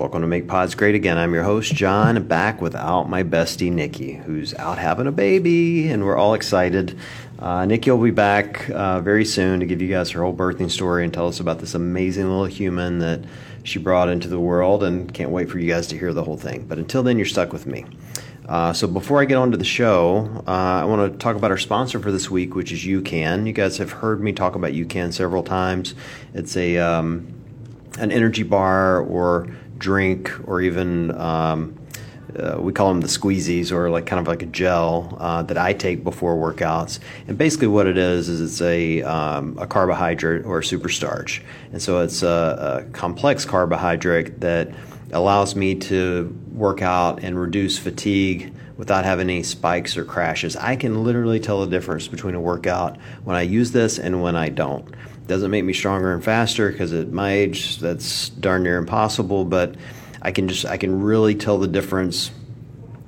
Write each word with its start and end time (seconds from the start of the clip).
Welcome 0.00 0.22
to 0.22 0.26
Make 0.26 0.48
Pods 0.48 0.74
Great 0.74 0.94
Again. 0.94 1.18
I'm 1.18 1.34
your 1.34 1.42
host, 1.42 1.74
John, 1.74 2.26
back 2.26 2.62
without 2.62 3.10
my 3.10 3.22
bestie, 3.22 3.70
Nikki, 3.70 4.14
who's 4.14 4.54
out 4.54 4.78
having 4.78 5.06
a 5.06 5.12
baby, 5.12 5.90
and 5.90 6.06
we're 6.06 6.16
all 6.16 6.32
excited. 6.32 6.96
Uh, 7.38 7.66
Nikki 7.66 7.90
will 7.90 8.02
be 8.02 8.10
back 8.10 8.70
uh, 8.70 9.02
very 9.02 9.26
soon 9.26 9.60
to 9.60 9.66
give 9.66 9.82
you 9.82 9.88
guys 9.88 10.08
her 10.12 10.22
whole 10.22 10.34
birthing 10.34 10.70
story 10.70 11.04
and 11.04 11.12
tell 11.12 11.28
us 11.28 11.38
about 11.38 11.58
this 11.58 11.74
amazing 11.74 12.26
little 12.30 12.46
human 12.46 13.00
that 13.00 13.20
she 13.62 13.78
brought 13.78 14.08
into 14.08 14.26
the 14.26 14.40
world, 14.40 14.82
and 14.82 15.12
can't 15.12 15.28
wait 15.32 15.50
for 15.50 15.58
you 15.58 15.68
guys 15.68 15.86
to 15.88 15.98
hear 15.98 16.14
the 16.14 16.24
whole 16.24 16.38
thing. 16.38 16.64
But 16.66 16.78
until 16.78 17.02
then, 17.02 17.18
you're 17.18 17.26
stuck 17.26 17.52
with 17.52 17.66
me. 17.66 17.84
Uh, 18.48 18.72
so 18.72 18.86
before 18.86 19.20
I 19.20 19.26
get 19.26 19.36
on 19.36 19.50
to 19.50 19.58
the 19.58 19.64
show, 19.66 20.42
uh, 20.48 20.80
I 20.80 20.84
want 20.86 21.12
to 21.12 21.18
talk 21.18 21.36
about 21.36 21.50
our 21.50 21.58
sponsor 21.58 22.00
for 22.00 22.10
this 22.10 22.30
week, 22.30 22.54
which 22.54 22.72
is 22.72 22.80
UCAN. 22.86 23.46
You 23.46 23.52
guys 23.52 23.76
have 23.76 23.92
heard 23.92 24.22
me 24.22 24.32
talk 24.32 24.54
about 24.54 24.72
UCAN 24.72 25.12
several 25.12 25.42
times. 25.42 25.94
It's 26.32 26.56
a 26.56 26.78
um, 26.78 27.34
an 27.98 28.10
energy 28.10 28.44
bar 28.44 29.00
or 29.02 29.46
drink 29.80 30.30
or 30.46 30.60
even 30.60 31.10
um, 31.18 31.76
uh, 32.38 32.56
we 32.60 32.72
call 32.72 32.88
them 32.88 33.00
the 33.00 33.08
squeezies 33.08 33.72
or 33.72 33.90
like 33.90 34.06
kind 34.06 34.20
of 34.20 34.28
like 34.28 34.42
a 34.42 34.46
gel 34.46 35.16
uh, 35.18 35.42
that 35.42 35.58
I 35.58 35.72
take 35.72 36.04
before 36.04 36.36
workouts. 36.36 37.00
And 37.26 37.36
basically, 37.36 37.66
what 37.66 37.86
it 37.86 37.98
is 37.98 38.28
is 38.28 38.40
it's 38.40 38.60
a 38.60 39.02
um, 39.02 39.58
a 39.58 39.66
carbohydrate 39.66 40.44
or 40.44 40.58
a 40.58 40.62
superstarch, 40.62 41.42
and 41.72 41.82
so 41.82 42.00
it's 42.00 42.22
a, 42.22 42.84
a, 42.86 42.92
complex 42.92 43.44
carbohydrate 43.44 44.40
that 44.40 44.70
allows 45.12 45.56
me 45.56 45.74
to 45.74 46.36
work 46.52 46.82
out 46.82 47.22
and 47.22 47.40
reduce 47.40 47.78
fatigue 47.78 48.52
without 48.76 49.04
having 49.04 49.28
any 49.28 49.42
spikes 49.42 49.96
or 49.96 50.04
crashes. 50.04 50.56
I 50.56 50.76
can 50.76 51.04
literally 51.04 51.40
tell 51.40 51.60
the 51.60 51.66
difference 51.66 52.08
between 52.08 52.34
a 52.34 52.40
workout 52.40 52.96
when 53.24 53.36
I 53.36 53.42
use 53.42 53.72
this 53.72 53.98
and 53.98 54.22
when 54.22 54.36
I 54.36 54.48
don't. 54.48 54.88
Doesn't 55.30 55.52
make 55.52 55.64
me 55.64 55.72
stronger 55.72 56.12
and 56.12 56.24
faster 56.24 56.72
because 56.72 56.92
at 56.92 57.12
my 57.12 57.30
age 57.30 57.78
that's 57.78 58.30
darn 58.30 58.64
near 58.64 58.78
impossible, 58.78 59.44
but 59.44 59.76
I 60.20 60.32
can 60.32 60.48
just 60.48 60.66
I 60.66 60.76
can 60.76 61.04
really 61.04 61.36
tell 61.36 61.56
the 61.56 61.68
difference 61.68 62.32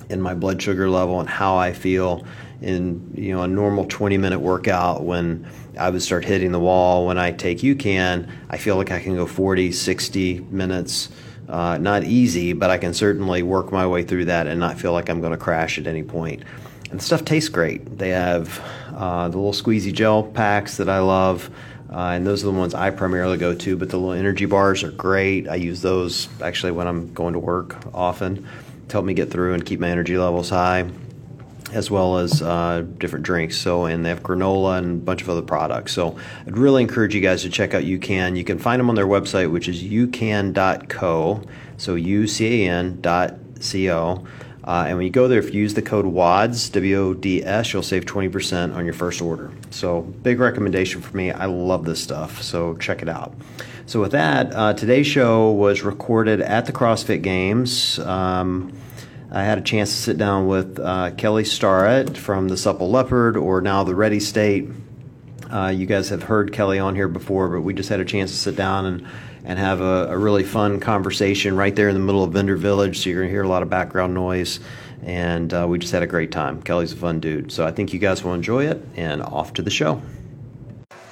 in 0.08 0.22
my 0.22 0.32
blood 0.32 0.62
sugar 0.62 0.88
level 0.88 1.18
and 1.18 1.28
how 1.28 1.56
I 1.56 1.72
feel 1.72 2.24
in 2.60 3.12
you 3.16 3.34
know 3.34 3.42
a 3.42 3.48
normal 3.48 3.86
20 3.86 4.18
minute 4.18 4.38
workout 4.38 5.02
when 5.02 5.48
I 5.76 5.90
would 5.90 6.00
start 6.00 6.24
hitting 6.24 6.52
the 6.52 6.60
wall 6.60 7.08
when 7.08 7.18
I 7.18 7.32
take 7.32 7.58
UCAN 7.58 8.30
I 8.48 8.56
feel 8.56 8.76
like 8.76 8.92
I 8.92 9.00
can 9.00 9.16
go 9.16 9.26
40 9.26 9.72
60 9.72 10.46
minutes 10.48 11.08
uh, 11.48 11.76
not 11.78 12.04
easy 12.04 12.52
but 12.52 12.70
I 12.70 12.78
can 12.78 12.94
certainly 12.94 13.42
work 13.42 13.72
my 13.72 13.84
way 13.84 14.04
through 14.04 14.26
that 14.26 14.46
and 14.46 14.60
not 14.60 14.78
feel 14.78 14.92
like 14.92 15.08
I'm 15.08 15.20
going 15.20 15.32
to 15.32 15.36
crash 15.38 15.76
at 15.76 15.88
any 15.88 16.04
point. 16.04 16.44
And 16.92 17.00
the 17.00 17.04
stuff 17.04 17.24
tastes 17.24 17.48
great. 17.48 17.98
They 17.98 18.10
have 18.10 18.62
uh, 18.94 19.28
the 19.28 19.38
little 19.38 19.52
squeezy 19.54 19.92
gel 19.92 20.22
packs 20.22 20.76
that 20.76 20.90
I 20.90 21.00
love 21.00 21.50
uh, 21.92 22.12
and 22.14 22.26
those 22.26 22.42
are 22.42 22.46
the 22.46 22.58
ones 22.58 22.74
I 22.74 22.90
primarily 22.90 23.36
go 23.36 23.54
to. 23.54 23.76
But 23.76 23.90
the 23.90 23.98
little 23.98 24.12
energy 24.12 24.46
bars 24.46 24.82
are 24.82 24.90
great. 24.90 25.48
I 25.48 25.56
use 25.56 25.82
those 25.82 26.28
actually 26.40 26.72
when 26.72 26.86
I'm 26.86 27.12
going 27.12 27.34
to 27.34 27.38
work 27.38 27.76
often 27.94 28.48
to 28.88 28.92
help 28.92 29.04
me 29.04 29.14
get 29.14 29.30
through 29.30 29.54
and 29.54 29.64
keep 29.64 29.78
my 29.78 29.88
energy 29.88 30.16
levels 30.16 30.48
high, 30.48 30.90
as 31.72 31.90
well 31.90 32.18
as 32.18 32.40
uh, 32.40 32.84
different 32.98 33.26
drinks. 33.26 33.58
So, 33.58 33.84
and 33.84 34.04
they 34.04 34.08
have 34.08 34.22
granola 34.22 34.78
and 34.78 35.02
a 35.02 35.04
bunch 35.04 35.22
of 35.22 35.28
other 35.28 35.42
products. 35.42 35.92
So, 35.92 36.18
I'd 36.46 36.56
really 36.56 36.82
encourage 36.82 37.14
you 37.14 37.20
guys 37.20 37.42
to 37.42 37.50
check 37.50 37.74
out 37.74 37.82
UCAN. 37.82 38.36
You 38.36 38.44
can 38.44 38.58
find 38.58 38.80
them 38.80 38.88
on 38.88 38.94
their 38.94 39.06
website, 39.06 39.50
which 39.50 39.68
is 39.68 39.82
ucan.co. 39.82 41.42
So, 41.76 41.94
U 41.94 42.26
C 42.26 42.64
A 42.64 42.70
N 42.70 43.00
dot 43.02 43.34
C 43.60 43.90
O. 43.90 44.26
Uh, 44.64 44.84
and 44.86 44.96
when 44.96 45.04
you 45.04 45.12
go 45.12 45.26
there, 45.26 45.40
if 45.40 45.52
you 45.52 45.60
use 45.60 45.74
the 45.74 45.82
code 45.82 46.06
WODS, 46.06 46.68
W 46.70 46.96
O 46.98 47.14
D 47.14 47.44
S, 47.44 47.72
you'll 47.72 47.82
save 47.82 48.04
20% 48.04 48.74
on 48.74 48.84
your 48.84 48.94
first 48.94 49.20
order. 49.20 49.50
So, 49.70 50.02
big 50.02 50.38
recommendation 50.38 51.00
for 51.00 51.16
me. 51.16 51.32
I 51.32 51.46
love 51.46 51.84
this 51.84 52.00
stuff. 52.00 52.42
So, 52.42 52.76
check 52.76 53.02
it 53.02 53.08
out. 53.08 53.34
So, 53.86 54.00
with 54.00 54.12
that, 54.12 54.54
uh, 54.54 54.74
today's 54.74 55.08
show 55.08 55.50
was 55.50 55.82
recorded 55.82 56.40
at 56.40 56.66
the 56.66 56.72
CrossFit 56.72 57.22
Games. 57.22 57.98
Um, 57.98 58.72
I 59.32 59.42
had 59.42 59.58
a 59.58 59.62
chance 59.62 59.90
to 59.90 59.96
sit 59.96 60.18
down 60.18 60.46
with 60.46 60.78
uh, 60.78 61.10
Kelly 61.12 61.44
Starrett 61.44 62.16
from 62.16 62.48
the 62.48 62.56
Supple 62.56 62.90
Leopard, 62.90 63.36
or 63.36 63.62
now 63.62 63.82
the 63.82 63.94
Ready 63.94 64.20
State. 64.20 64.68
Uh, 65.50 65.68
you 65.68 65.86
guys 65.86 66.10
have 66.10 66.22
heard 66.22 66.52
Kelly 66.52 66.78
on 66.78 66.94
here 66.94 67.08
before, 67.08 67.48
but 67.48 67.62
we 67.62 67.74
just 67.74 67.88
had 67.88 67.98
a 67.98 68.04
chance 68.04 68.30
to 68.30 68.36
sit 68.36 68.56
down 68.56 68.86
and 68.86 69.06
and 69.44 69.58
have 69.58 69.80
a, 69.80 70.08
a, 70.08 70.16
really 70.16 70.44
fun 70.44 70.78
conversation 70.80 71.56
right 71.56 71.74
there 71.74 71.88
in 71.88 71.94
the 71.94 72.00
middle 72.00 72.22
of 72.22 72.32
Vendor 72.32 72.56
Village. 72.56 72.98
So 72.98 73.10
you're 73.10 73.20
going 73.20 73.28
to 73.28 73.32
hear 73.32 73.42
a 73.42 73.48
lot 73.48 73.62
of 73.62 73.70
background 73.70 74.14
noise. 74.14 74.60
And 75.04 75.52
uh, 75.52 75.66
we 75.68 75.78
just 75.78 75.92
had 75.92 76.02
a 76.02 76.06
great 76.06 76.30
time. 76.30 76.62
Kelly's 76.62 76.92
a 76.92 76.96
fun 76.96 77.18
dude. 77.18 77.50
So 77.50 77.66
I 77.66 77.72
think 77.72 77.92
you 77.92 77.98
guys 77.98 78.22
will 78.22 78.34
enjoy 78.34 78.66
it. 78.66 78.80
And 78.94 79.20
off 79.22 79.54
to 79.54 79.62
the 79.62 79.70
show. 79.70 80.00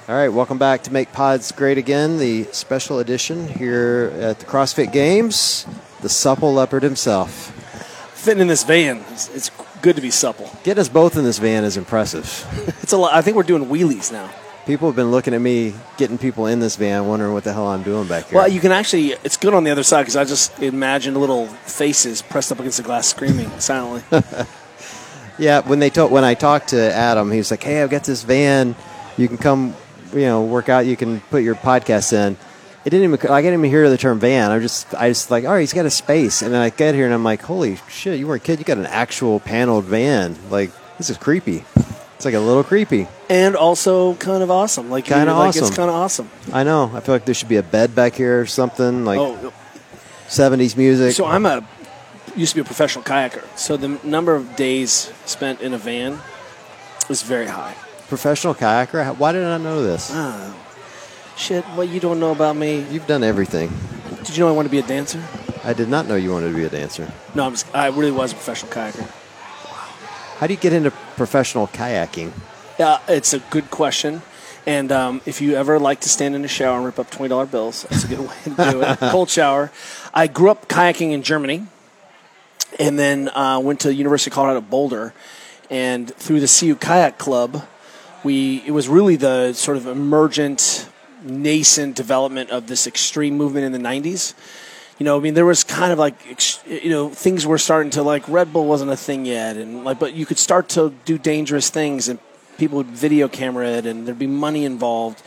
All 0.08 0.16
right, 0.16 0.28
welcome 0.28 0.58
back 0.58 0.82
to 0.84 0.92
Make 0.92 1.12
Pods 1.12 1.52
Great 1.52 1.78
Again, 1.78 2.18
the 2.18 2.44
special 2.52 2.98
edition 2.98 3.46
here 3.46 4.12
at 4.16 4.40
the 4.40 4.46
CrossFit 4.46 4.92
Games. 4.92 5.66
The 6.00 6.08
supple 6.08 6.52
leopard 6.52 6.82
himself. 6.82 7.30
Fitting 8.14 8.40
in 8.40 8.48
this 8.48 8.64
van, 8.64 9.04
it's, 9.10 9.28
it's 9.34 9.50
good 9.82 9.96
to 9.96 10.02
be 10.02 10.10
supple. 10.10 10.50
Getting 10.64 10.80
us 10.80 10.88
both 10.88 11.16
in 11.16 11.24
this 11.24 11.38
van 11.38 11.64
is 11.64 11.76
impressive. 11.76 12.44
it's 12.82 12.92
a 12.92 12.96
lot. 12.96 13.14
I 13.14 13.22
think 13.22 13.36
we're 13.36 13.44
doing 13.44 13.66
wheelies 13.66 14.12
now 14.12 14.30
people 14.66 14.88
have 14.88 14.96
been 14.96 15.10
looking 15.10 15.34
at 15.34 15.40
me 15.40 15.74
getting 15.96 16.18
people 16.18 16.46
in 16.46 16.60
this 16.60 16.76
van, 16.76 17.06
wondering 17.06 17.32
what 17.32 17.44
the 17.44 17.52
hell 17.52 17.68
I'm 17.68 17.82
doing 17.82 18.06
back 18.08 18.26
here. 18.26 18.38
Well, 18.38 18.48
you 18.48 18.60
can 18.60 18.72
actually. 18.72 19.12
It's 19.24 19.36
good 19.36 19.54
on 19.54 19.64
the 19.64 19.70
other 19.70 19.82
side 19.82 20.02
because 20.02 20.16
I 20.16 20.24
just 20.24 20.60
imagined 20.62 21.16
little 21.16 21.46
faces 21.46 22.22
pressed 22.22 22.52
up 22.52 22.58
against 22.60 22.78
the 22.78 22.82
glass, 22.82 23.08
screaming 23.08 23.50
silently. 23.60 24.22
yeah, 25.38 25.60
when 25.60 25.78
they 25.78 25.90
told 25.90 26.12
when 26.12 26.24
I 26.24 26.34
talked 26.34 26.68
to 26.68 26.94
Adam, 26.94 27.30
he 27.30 27.38
was 27.38 27.50
like, 27.50 27.62
"Hey, 27.62 27.82
I've 27.82 27.90
got 27.90 28.04
this 28.04 28.22
van. 28.22 28.74
You 29.16 29.28
can 29.28 29.38
come, 29.38 29.74
you 30.12 30.22
know, 30.22 30.44
work 30.44 30.68
out. 30.68 30.86
You 30.86 30.96
can 30.96 31.20
put 31.20 31.42
your 31.42 31.54
podcast 31.54 32.12
in." 32.12 32.36
It 32.84 32.90
didn't 32.90 33.12
even. 33.12 33.30
I 33.30 33.42
didn't 33.42 33.60
even 33.60 33.70
hear 33.70 33.90
the 33.90 33.98
term 33.98 34.18
van. 34.18 34.50
i'm 34.50 34.62
just, 34.62 34.94
I 34.94 35.10
just 35.10 35.30
like, 35.30 35.44
all 35.44 35.52
right, 35.52 35.60
he's 35.60 35.74
got 35.74 35.84
a 35.84 35.90
space, 35.90 36.40
and 36.40 36.54
then 36.54 36.62
I 36.62 36.70
get 36.70 36.94
here 36.94 37.04
and 37.04 37.12
I'm 37.12 37.24
like, 37.24 37.42
holy 37.42 37.76
shit, 37.88 38.18
you 38.18 38.26
weren't 38.26 38.42
kidding. 38.42 38.60
You 38.60 38.64
got 38.64 38.78
an 38.78 38.86
actual 38.86 39.38
paneled 39.38 39.84
van. 39.84 40.36
Like 40.48 40.70
this 40.96 41.10
is 41.10 41.18
creepy. 41.18 41.64
It's 42.20 42.26
like 42.26 42.34
a 42.34 42.38
little 42.38 42.62
creepy. 42.62 43.08
And 43.30 43.56
also 43.56 44.12
kind 44.16 44.42
of 44.42 44.50
awesome. 44.50 44.90
Like 44.90 45.06
kind 45.06 45.30
of 45.30 45.38
like 45.38 45.48
awesome. 45.48 45.64
It's 45.64 45.74
kind 45.74 45.88
of 45.88 45.96
awesome. 45.96 46.28
I 46.52 46.64
know. 46.64 46.92
I 46.94 47.00
feel 47.00 47.14
like 47.14 47.24
there 47.24 47.34
should 47.34 47.48
be 47.48 47.56
a 47.56 47.62
bed 47.62 47.94
back 47.94 48.12
here 48.14 48.42
or 48.42 48.44
something 48.44 49.06
like 49.06 49.18
oh. 49.18 49.54
70s 50.28 50.76
music. 50.76 51.14
So 51.14 51.24
I'm 51.24 51.46
a 51.46 51.66
used 52.36 52.50
to 52.50 52.56
be 52.56 52.60
a 52.60 52.64
professional 52.64 53.04
kayaker. 53.04 53.42
So 53.56 53.78
the 53.78 53.98
number 54.04 54.34
of 54.34 54.54
days 54.54 55.10
spent 55.24 55.62
in 55.62 55.72
a 55.72 55.78
van 55.78 56.18
was 57.08 57.22
very 57.22 57.46
high. 57.46 57.74
Professional 58.08 58.54
kayaker? 58.54 59.16
Why 59.16 59.32
did 59.32 59.46
I 59.46 59.56
know 59.56 59.82
this? 59.82 60.12
Uh, 60.12 60.52
shit, 61.38 61.64
what 61.68 61.88
you 61.88 62.00
don't 62.00 62.20
know 62.20 62.32
about 62.32 62.54
me? 62.54 62.84
You've 62.90 63.06
done 63.06 63.24
everything. 63.24 63.72
Did 64.24 64.36
you 64.36 64.44
know 64.44 64.50
I 64.50 64.52
want 64.52 64.66
to 64.66 64.70
be 64.70 64.78
a 64.78 64.86
dancer? 64.86 65.24
I 65.64 65.72
did 65.72 65.88
not 65.88 66.06
know 66.06 66.16
you 66.16 66.32
wanted 66.32 66.50
to 66.50 66.54
be 66.54 66.64
a 66.64 66.68
dancer. 66.68 67.10
No, 67.34 67.48
was, 67.48 67.64
I 67.72 67.86
really 67.86 68.12
was 68.12 68.32
a 68.32 68.34
professional 68.34 68.70
kayaker. 68.70 69.10
How 70.40 70.46
do 70.46 70.54
you 70.54 70.58
get 70.58 70.72
into 70.72 70.90
professional 70.90 71.66
kayaking? 71.66 72.32
Yeah, 72.78 73.00
it's 73.06 73.34
a 73.34 73.40
good 73.50 73.70
question. 73.70 74.22
And 74.64 74.90
um, 74.90 75.20
if 75.26 75.42
you 75.42 75.54
ever 75.54 75.78
like 75.78 76.00
to 76.00 76.08
stand 76.08 76.34
in 76.34 76.42
a 76.46 76.48
shower 76.48 76.78
and 76.78 76.86
rip 76.86 76.98
up 76.98 77.10
twenty 77.10 77.28
dollar 77.28 77.44
bills, 77.44 77.82
that's 77.90 78.04
a 78.04 78.08
good 78.08 78.20
way 78.20 78.34
to 78.44 78.50
do 78.72 78.80
it. 78.80 78.98
Cold 79.10 79.28
shower. 79.28 79.70
I 80.14 80.28
grew 80.28 80.50
up 80.50 80.66
kayaking 80.66 81.12
in 81.12 81.22
Germany, 81.22 81.66
and 82.78 82.98
then 82.98 83.28
uh, 83.28 83.60
went 83.62 83.80
to 83.80 83.92
University 83.92 84.30
of 84.30 84.34
Colorado 84.34 84.62
Boulder, 84.62 85.12
and 85.68 86.10
through 86.14 86.40
the 86.40 86.48
CU 86.48 86.74
Kayak 86.74 87.18
Club, 87.18 87.66
we 88.24 88.62
it 88.66 88.70
was 88.70 88.88
really 88.88 89.16
the 89.16 89.52
sort 89.52 89.76
of 89.76 89.86
emergent, 89.86 90.88
nascent 91.22 91.94
development 91.94 92.48
of 92.48 92.66
this 92.66 92.86
extreme 92.86 93.36
movement 93.36 93.66
in 93.66 93.72
the 93.72 93.88
'90s 93.88 94.32
you 95.00 95.04
know, 95.04 95.16
I 95.16 95.20
mean, 95.20 95.32
there 95.32 95.46
was 95.46 95.64
kind 95.64 95.92
of 95.92 95.98
like, 95.98 96.14
you 96.66 96.90
know, 96.90 97.08
things 97.08 97.46
were 97.46 97.56
starting 97.56 97.88
to 97.92 98.02
like 98.02 98.28
Red 98.28 98.52
Bull 98.52 98.66
wasn't 98.66 98.90
a 98.90 98.98
thing 98.98 99.24
yet, 99.24 99.56
and 99.56 99.82
like, 99.82 99.98
but 99.98 100.12
you 100.12 100.26
could 100.26 100.38
start 100.38 100.68
to 100.70 100.92
do 101.06 101.16
dangerous 101.16 101.70
things, 101.70 102.08
and 102.08 102.18
people 102.58 102.76
would 102.76 102.88
video 102.88 103.26
camera 103.26 103.66
it, 103.66 103.86
and 103.86 104.06
there'd 104.06 104.18
be 104.18 104.26
money 104.26 104.66
involved. 104.66 105.22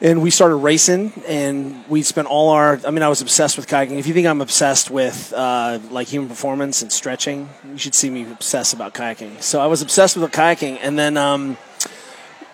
And 0.00 0.22
we 0.22 0.30
started 0.30 0.56
racing, 0.56 1.12
and 1.26 1.84
we 1.88 2.02
spent 2.02 2.28
all 2.28 2.50
our. 2.50 2.78
I 2.86 2.92
mean, 2.92 3.02
I 3.02 3.08
was 3.08 3.20
obsessed 3.20 3.56
with 3.56 3.66
kayaking. 3.66 3.98
If 3.98 4.06
you 4.06 4.14
think 4.14 4.28
I'm 4.28 4.40
obsessed 4.40 4.92
with 4.92 5.32
uh, 5.32 5.80
like 5.90 6.06
human 6.06 6.28
performance 6.28 6.82
and 6.82 6.92
stretching, 6.92 7.48
you 7.68 7.78
should 7.78 7.96
see 7.96 8.10
me 8.10 8.30
obsess 8.30 8.72
about 8.72 8.94
kayaking. 8.94 9.42
So 9.42 9.60
I 9.60 9.66
was 9.66 9.82
obsessed 9.82 10.16
with 10.16 10.30
kayaking, 10.30 10.78
and 10.80 10.96
then. 10.96 11.16
Um, 11.16 11.58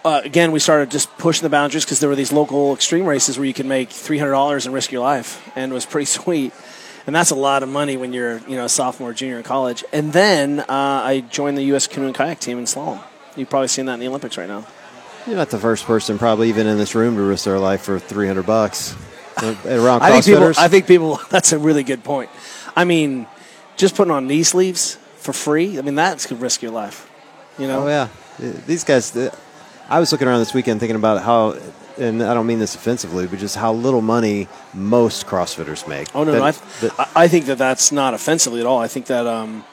uh, 0.04 0.20
again, 0.24 0.52
we 0.52 0.58
started 0.58 0.90
just 0.90 1.16
pushing 1.18 1.42
the 1.42 1.50
boundaries 1.50 1.84
because 1.84 2.00
there 2.00 2.08
were 2.08 2.16
these 2.16 2.32
local 2.32 2.74
extreme 2.74 3.06
races 3.06 3.38
where 3.38 3.46
you 3.46 3.54
could 3.54 3.66
make 3.66 3.90
three 3.90 4.18
hundred 4.18 4.32
dollars 4.32 4.66
and 4.66 4.74
risk 4.74 4.90
your 4.90 5.02
life, 5.02 5.40
and 5.56 5.70
it 5.70 5.74
was 5.74 5.86
pretty 5.86 6.04
sweet. 6.20 6.52
And 7.06 7.16
that's 7.16 7.30
a 7.30 7.36
lot 7.36 7.64
of 7.64 7.68
money 7.68 7.96
when 7.96 8.12
you're, 8.12 8.38
you 8.46 8.56
know, 8.56 8.66
a 8.66 8.68
sophomore, 8.68 9.12
junior 9.12 9.36
in 9.36 9.42
college. 9.42 9.82
And 9.92 10.12
then 10.12 10.60
uh, 10.60 10.64
I 10.68 11.24
joined 11.30 11.58
the 11.58 11.64
U.S. 11.64 11.88
canoe 11.88 12.06
and 12.06 12.14
kayak 12.14 12.38
team 12.38 12.58
in 12.58 12.64
slalom. 12.64 13.02
You've 13.34 13.50
probably 13.50 13.66
seen 13.68 13.86
that 13.86 13.94
in 13.94 14.00
the 14.00 14.06
Olympics 14.06 14.38
right 14.38 14.46
now. 14.46 14.66
You're 15.26 15.36
not 15.36 15.50
the 15.50 15.58
first 15.58 15.84
person, 15.84 16.16
probably 16.16 16.48
even 16.48 16.68
in 16.68 16.78
this 16.78 16.94
room, 16.94 17.16
to 17.16 17.22
risk 17.22 17.44
their 17.44 17.58
life 17.58 17.82
for 17.82 17.98
three 17.98 18.26
hundred 18.26 18.46
bucks 18.46 18.94
around 19.64 20.02
I 20.02 20.20
think 20.20 20.24
people. 20.24 20.52
I 20.56 20.68
think 20.68 20.86
people. 20.86 21.20
That's 21.30 21.52
a 21.52 21.58
really 21.58 21.82
good 21.82 22.04
point. 22.04 22.30
I 22.76 22.84
mean, 22.84 23.26
just 23.76 23.96
putting 23.96 24.12
on 24.12 24.26
knee 24.26 24.42
sleeves 24.42 24.96
for 25.16 25.32
free. 25.32 25.78
I 25.78 25.82
mean, 25.82 25.96
that 25.96 26.24
could 26.26 26.40
risk 26.40 26.62
your 26.62 26.72
life. 26.72 27.10
You 27.58 27.66
know. 27.66 27.84
Oh 27.84 27.88
yeah, 27.88 28.08
these 28.66 28.84
guys. 28.84 29.10
I 29.88 30.00
was 30.00 30.10
looking 30.12 30.26
around 30.28 30.38
this 30.40 30.54
weekend 30.54 30.80
thinking 30.80 30.96
about 30.96 31.22
how 31.22 31.56
and 31.98 32.22
I 32.22 32.32
don't 32.32 32.46
mean 32.46 32.58
this 32.58 32.74
offensively, 32.74 33.26
but 33.26 33.38
just 33.38 33.54
how 33.54 33.74
little 33.74 34.00
money 34.00 34.48
most 34.72 35.26
CrossFitters 35.26 35.86
make. 35.86 36.08
Oh 36.14 36.24
no, 36.24 36.32
That- 36.32 36.38
no 36.38 36.44
I, 36.46 36.50
that- 36.80 37.00
I- 37.00 37.24
I 37.24 37.28
think 37.28 37.46
that 37.46 37.58
that's 37.58 37.92
not 37.92 38.14
offensively 38.14 38.60
at 38.60 38.66
all. 38.66 38.78
I 38.78 38.88
think 38.88 39.06
that 39.06 39.26
um, 39.26 39.64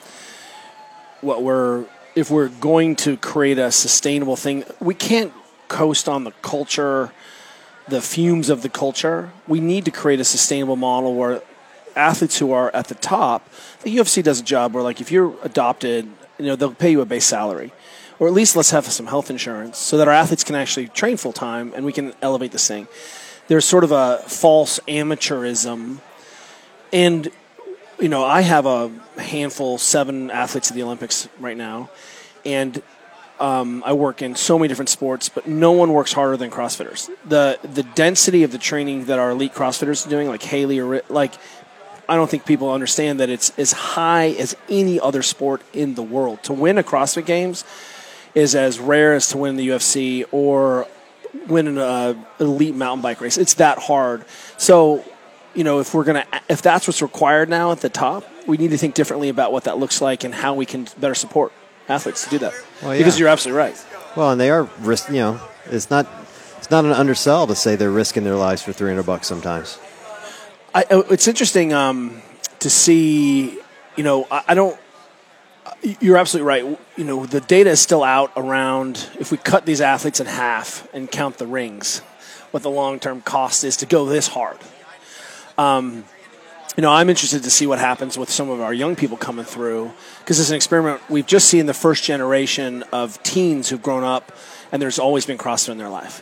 what 1.22 1.44
we're 1.44 1.86
if 2.16 2.30
we're 2.30 2.50
going 2.50 2.96
to 2.98 3.16
create 3.18 3.58
a 3.58 3.72
sustainable 3.72 4.36
thing, 4.36 4.66
we 4.80 4.94
can't 4.96 5.32
coast 5.70 6.10
on 6.10 6.24
the 6.26 6.32
culture, 6.42 7.12
the 7.88 8.02
fumes 8.02 8.50
of 8.50 8.62
the 8.64 8.70
culture. 8.70 9.32
We 9.48 9.60
need 9.62 9.86
to 9.86 9.92
create 9.92 10.20
a 10.20 10.26
sustainable 10.26 10.76
model 10.76 11.16
where 11.16 11.42
athletes 11.96 12.38
who 12.40 12.52
are 12.52 12.72
at 12.76 12.88
the 12.88 12.96
top, 12.96 13.48
the 13.84 13.96
UFC 13.96 14.22
does 14.24 14.40
a 14.42 14.44
job 14.44 14.74
where 14.74 14.84
like 14.84 15.00
if 15.00 15.12
you're 15.12 15.34
adopted, 15.44 16.06
you 16.38 16.46
know 16.46 16.56
they'll 16.58 16.74
pay 16.74 16.92
you 16.92 17.00
a 17.02 17.06
base 17.06 17.26
salary. 17.26 17.72
Or 18.19 18.27
at 18.27 18.33
least 18.33 18.56
let's 18.56 18.71
have 18.71 18.86
some 18.86 19.07
health 19.07 19.30
insurance 19.30 19.77
so 19.77 19.98
that 19.98 20.07
our 20.07 20.13
athletes 20.13 20.44
can 20.44 20.56
actually 20.56 20.89
train 20.89 21.18
full 21.18 21.33
time 21.33 21.74
and 21.75 21.86
we 21.86 21.94
can 21.94 22.13
elevate 22.21 22.51
this 22.51 22.68
thing. 22.68 22.88
There's 23.48 23.66
sort 23.66 23.83
of 23.83 23.92
a 23.92 24.18
false 24.27 24.80
amateurism 24.88 26.00
and 26.92 27.31
you 28.00 28.10
know, 28.10 28.24
I 28.24 28.42
have 28.42 28.66
a 28.66 28.89
handful, 29.18 29.77
seven 29.77 30.31
athletes 30.31 30.71
at 30.71 30.75
the 30.75 30.83
Olympics 30.83 31.27
right 31.39 31.57
now, 31.57 31.89
and 32.45 32.81
um, 33.39 33.83
I 33.86 33.94
work 33.94 34.21
in 34.21 34.36
so 34.36 34.57
many 34.57 34.68
different 34.68 34.89
sports, 34.89 35.30
but 35.30 35.48
no 35.48 35.71
one 35.71 35.92
works 35.92 36.13
harder 36.13 36.38
than 36.38 36.50
CrossFitters. 36.50 37.10
the 37.25 37.60
The 37.63 37.83
density 37.83 38.44
of 38.44 38.51
the 38.51 38.57
training 38.57 39.06
that 39.06 39.19
our 39.19 39.31
elite 39.31 39.54
CrossFitters 39.54 40.06
are 40.06 40.10
doing, 40.10 40.27
like 40.27 40.44
Haley 40.44 40.80
or 40.80 41.01
like, 41.10 41.33
I 42.07 42.16
don't 42.16 42.30
think 42.30 42.45
people 42.45 42.71
understand 42.71 43.19
that 43.19 43.30
it's 43.30 43.57
as 43.57 43.71
high 43.71 44.30
as 44.30 44.56
any 44.69 45.00
other 45.00 45.21
sport 45.21 45.62
in 45.74 45.95
the 45.95 46.04
world. 46.04 46.44
To 46.44 46.54
win 46.54 46.77
a 46.77 46.83
CrossFit 46.83 47.25
Games 47.25 47.63
is 48.40 48.56
as 48.56 48.80
rare 48.80 49.14
as 49.14 49.30
to 49.30 49.38
win 49.38 49.58
the 49.58 49.68
UFC 49.68 50.26
or 50.32 50.88
win 51.48 51.68
an 51.68 51.78
uh, 51.78 52.14
elite 52.40 52.76
mountain 52.76 53.02
bike 53.02 53.22
race. 53.22 53.38
It's 53.38 53.56
that 53.56 53.78
hard. 53.78 54.26
So, 54.58 55.04
you 55.54 55.64
know, 55.64 55.80
if 55.80 55.94
we're 55.94 56.06
gonna, 56.06 56.26
if 56.50 56.62
that's 56.62 56.88
what's 56.88 57.02
required 57.02 57.50
now 57.50 57.72
at 57.72 57.82
the 57.82 57.90
top, 57.90 58.24
we 58.48 58.58
need 58.58 58.72
to 58.72 58.78
think 58.78 58.96
differently 58.96 59.30
about 59.30 59.52
what 59.52 59.66
that 59.66 59.78
looks 59.78 60.02
like 60.02 60.24
and 60.24 60.34
how 60.34 60.54
we 60.54 60.66
can 60.66 60.88
better 61.00 61.16
support 61.16 61.52
athletes 61.88 62.24
to 62.24 62.30
do 62.30 62.38
that. 62.40 62.54
Well, 62.82 62.94
yeah. 62.94 63.00
Because 63.00 63.20
you're 63.20 63.30
absolutely 63.30 63.60
right. 63.60 63.86
well, 64.16 64.32
and 64.32 64.40
they 64.40 64.50
are 64.50 64.64
risk. 64.80 65.10
You 65.10 65.16
know, 65.16 65.42
it's 65.66 65.90
not 65.90 66.08
it's 66.58 66.72
not 66.72 66.86
an 66.86 66.92
undersell 66.92 67.48
to 67.48 67.56
say 67.56 67.76
they're 67.76 67.92
risking 67.92 68.24
their 68.24 68.36
lives 68.36 68.62
for 68.62 68.72
three 68.72 68.90
hundred 68.90 69.06
bucks 69.06 69.28
sometimes. 69.28 69.78
I, 70.74 70.86
oh, 70.92 71.02
it's 71.10 71.28
interesting 71.28 71.74
um, 71.74 72.22
to 72.60 72.70
see. 72.70 73.60
You 73.96 74.04
know, 74.04 74.28
I, 74.32 74.44
I 74.50 74.54
don't. 74.54 74.80
You're 75.81 76.18
absolutely 76.18 76.48
right. 76.48 76.80
You 76.98 77.04
know, 77.06 77.26
the 77.26 77.40
data 77.40 77.70
is 77.70 77.80
still 77.80 78.04
out 78.04 78.31
around 78.36 79.10
if 79.18 79.31
we 79.31 79.38
cut 79.38 79.66
these 79.66 79.80
athletes 79.80 80.20
in 80.20 80.28
half 80.28 80.88
and 80.94 81.10
count 81.10 81.38
the 81.38 81.48
rings, 81.48 82.00
what 82.52 82.64
the 82.64 82.70
long 82.70 83.00
term 83.00 83.22
cost 83.22 83.64
is 83.64 83.78
to 83.78 83.86
go 83.86 84.06
this 84.06 84.28
hard. 84.28 84.58
Um, 85.58 86.04
you 86.76 86.81
know, 86.81 86.92
I'm 86.92 87.10
interested 87.10 87.44
to 87.44 87.50
see 87.50 87.66
what 87.66 87.80
happens 87.80 88.18
with 88.18 88.30
some 88.30 88.50
of 88.50 88.62
our 88.62 88.74
young 88.74 88.96
people 88.96 89.18
coming 89.18 89.46
through 89.46 89.92
because 90.20 90.40
it's 90.40 90.50
an 90.50 90.56
experiment. 90.56 91.02
We've 91.10 91.26
just 91.26 91.50
seen 91.50 91.66
the 91.66 91.74
first 91.74 92.04
generation 92.04 92.84
of 92.92 93.22
teens 93.24 93.70
who've 93.70 93.81
grown 93.81 94.04
up, 94.04 94.31
and 94.72 94.81
there's 94.81 95.00
always 95.00 95.26
been 95.26 95.38
CrossFit 95.38 95.70
in 95.70 95.78
their 95.78 95.90
life. 95.90 96.22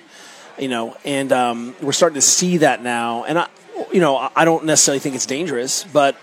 You 0.60 0.70
know, 0.70 0.98
and 1.06 1.32
um, 1.32 1.76
we're 1.82 1.92
starting 1.92 2.16
to 2.16 2.22
see 2.22 2.58
that 2.58 2.82
now. 2.82 3.24
And 3.26 3.38
I, 3.40 3.48
you 3.92 4.00
know, 4.00 4.18
I- 4.18 4.32
I 4.36 4.46
don't 4.46 4.66
necessarily 4.66 5.00
think 5.00 5.16
it's 5.16 5.28
dangerous, 5.28 5.84
but 5.84 6.16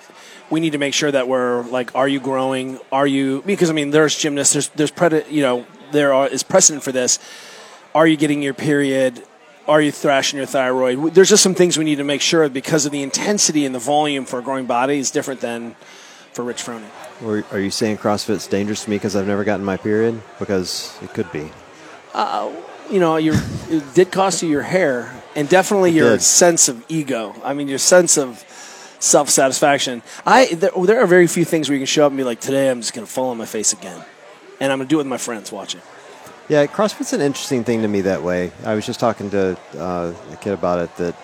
we 0.51 0.61
need 0.61 0.73
to 0.73 0.79
make 0.79 0.95
sure 0.95 1.11
that 1.11 1.27
we're 1.29 1.63
like, 1.63 1.95
are 1.95 2.07
you 2.09 2.21
growing? 2.21 2.79
Are 2.93 3.07
you? 3.07 3.43
Because 3.47 3.71
I 3.71 3.73
mean, 3.73 3.91
there's 3.91 4.17
gymnasts. 4.17 4.53
There's 4.53 4.69
there's 4.71 4.93
pred- 4.93 5.31
You 5.31 5.43
know, 5.43 5.67
there 5.93 6.13
are, 6.13 6.27
is 6.29 6.43
precedent 6.43 6.83
for 6.85 6.93
this. 6.93 7.19
Are 7.95 8.07
you 8.07 8.17
getting 8.17 8.43
your 8.43 8.55
period? 8.55 9.23
Are 9.67 9.81
you 9.81 9.91
thrashing 9.93 10.37
your 10.37 10.47
thyroid? 10.47 11.15
There's 11.15 11.31
just 11.31 11.43
some 11.43 11.55
things 11.55 11.79
we 11.79 11.85
need 11.85 11.97
to 11.97 12.05
make 12.05 12.21
sure 12.21 12.47
because 12.51 12.85
of 12.85 12.93
the 12.93 13.03
intensity 13.03 13.65
and 13.65 13.75
the 13.75 13.79
volume 13.79 14.27
for 14.27 14.39
a 14.39 14.43
growing 14.43 14.67
body 14.67 14.99
is 14.99 15.11
different 15.11 15.41
than 15.41 15.75
for 16.33 16.43
Rich 16.45 16.63
Froning. 16.63 16.91
Or 17.25 17.45
are 17.51 17.61
you 17.61 17.71
saying 17.71 17.99
CrossFit's 17.99 18.47
dangerous 18.47 18.85
to 18.85 18.91
me 18.91 18.97
because 18.97 19.17
I've 19.17 19.27
never 19.27 19.45
gotten 19.45 19.65
my 19.65 19.77
period? 19.79 20.21
Because 20.39 20.99
it 21.03 21.15
could 21.15 21.31
be. 21.33 21.51
Uh, 22.13 22.51
You 22.91 23.01
know, 23.01 23.17
it 23.17 23.95
did 23.95 24.13
cost 24.13 24.43
you 24.43 24.49
your 24.51 24.63
hair 24.63 25.11
and 25.35 25.49
definitely 25.49 25.93
your 25.93 26.11
did. 26.11 26.23
sense 26.23 26.69
of 26.69 26.85
ego. 26.91 27.35
I 27.43 27.55
mean, 27.55 27.67
your 27.67 27.79
sense 27.79 28.19
of 28.19 28.45
self 29.05 29.29
satisfaction. 29.29 30.03
I 30.27 30.47
there, 30.55 30.71
there 30.85 31.01
are 31.03 31.07
very 31.07 31.27
few 31.27 31.45
things 31.45 31.69
where 31.69 31.75
you 31.77 31.81
can 31.81 31.87
show 31.87 32.07
up 32.07 32.11
and 32.11 32.17
be 32.17 32.25
like, 32.25 32.41
today 32.41 32.71
I'm 32.71 32.81
just 32.81 32.95
going 32.95 33.07
to 33.07 33.13
fall 33.13 33.29
on 33.31 33.37
my 33.39 33.47
face 33.47 33.73
again, 33.73 34.03
and 34.61 34.73
I'm 34.73 34.79
going 34.79 34.89
to 34.89 34.91
do 34.93 34.97
it 34.97 35.05
with 35.05 35.07
my 35.07 35.19
friends 35.19 35.53
watching. 35.53 35.81
Yeah, 36.49 36.67
CrossFit's 36.67 37.13
an 37.15 37.21
interesting 37.23 37.65
thing 37.65 37.83
to 37.83 37.89
me 37.89 38.03
that 38.03 38.23
way. 38.23 38.53
I 38.65 38.75
was 38.75 38.85
just 38.85 39.01
talking 39.01 39.31
to 39.31 39.59
uh, 39.79 40.13
a 40.33 40.37
kid 40.37 40.53
about 40.53 40.79
it 40.81 40.95
that 40.97 41.17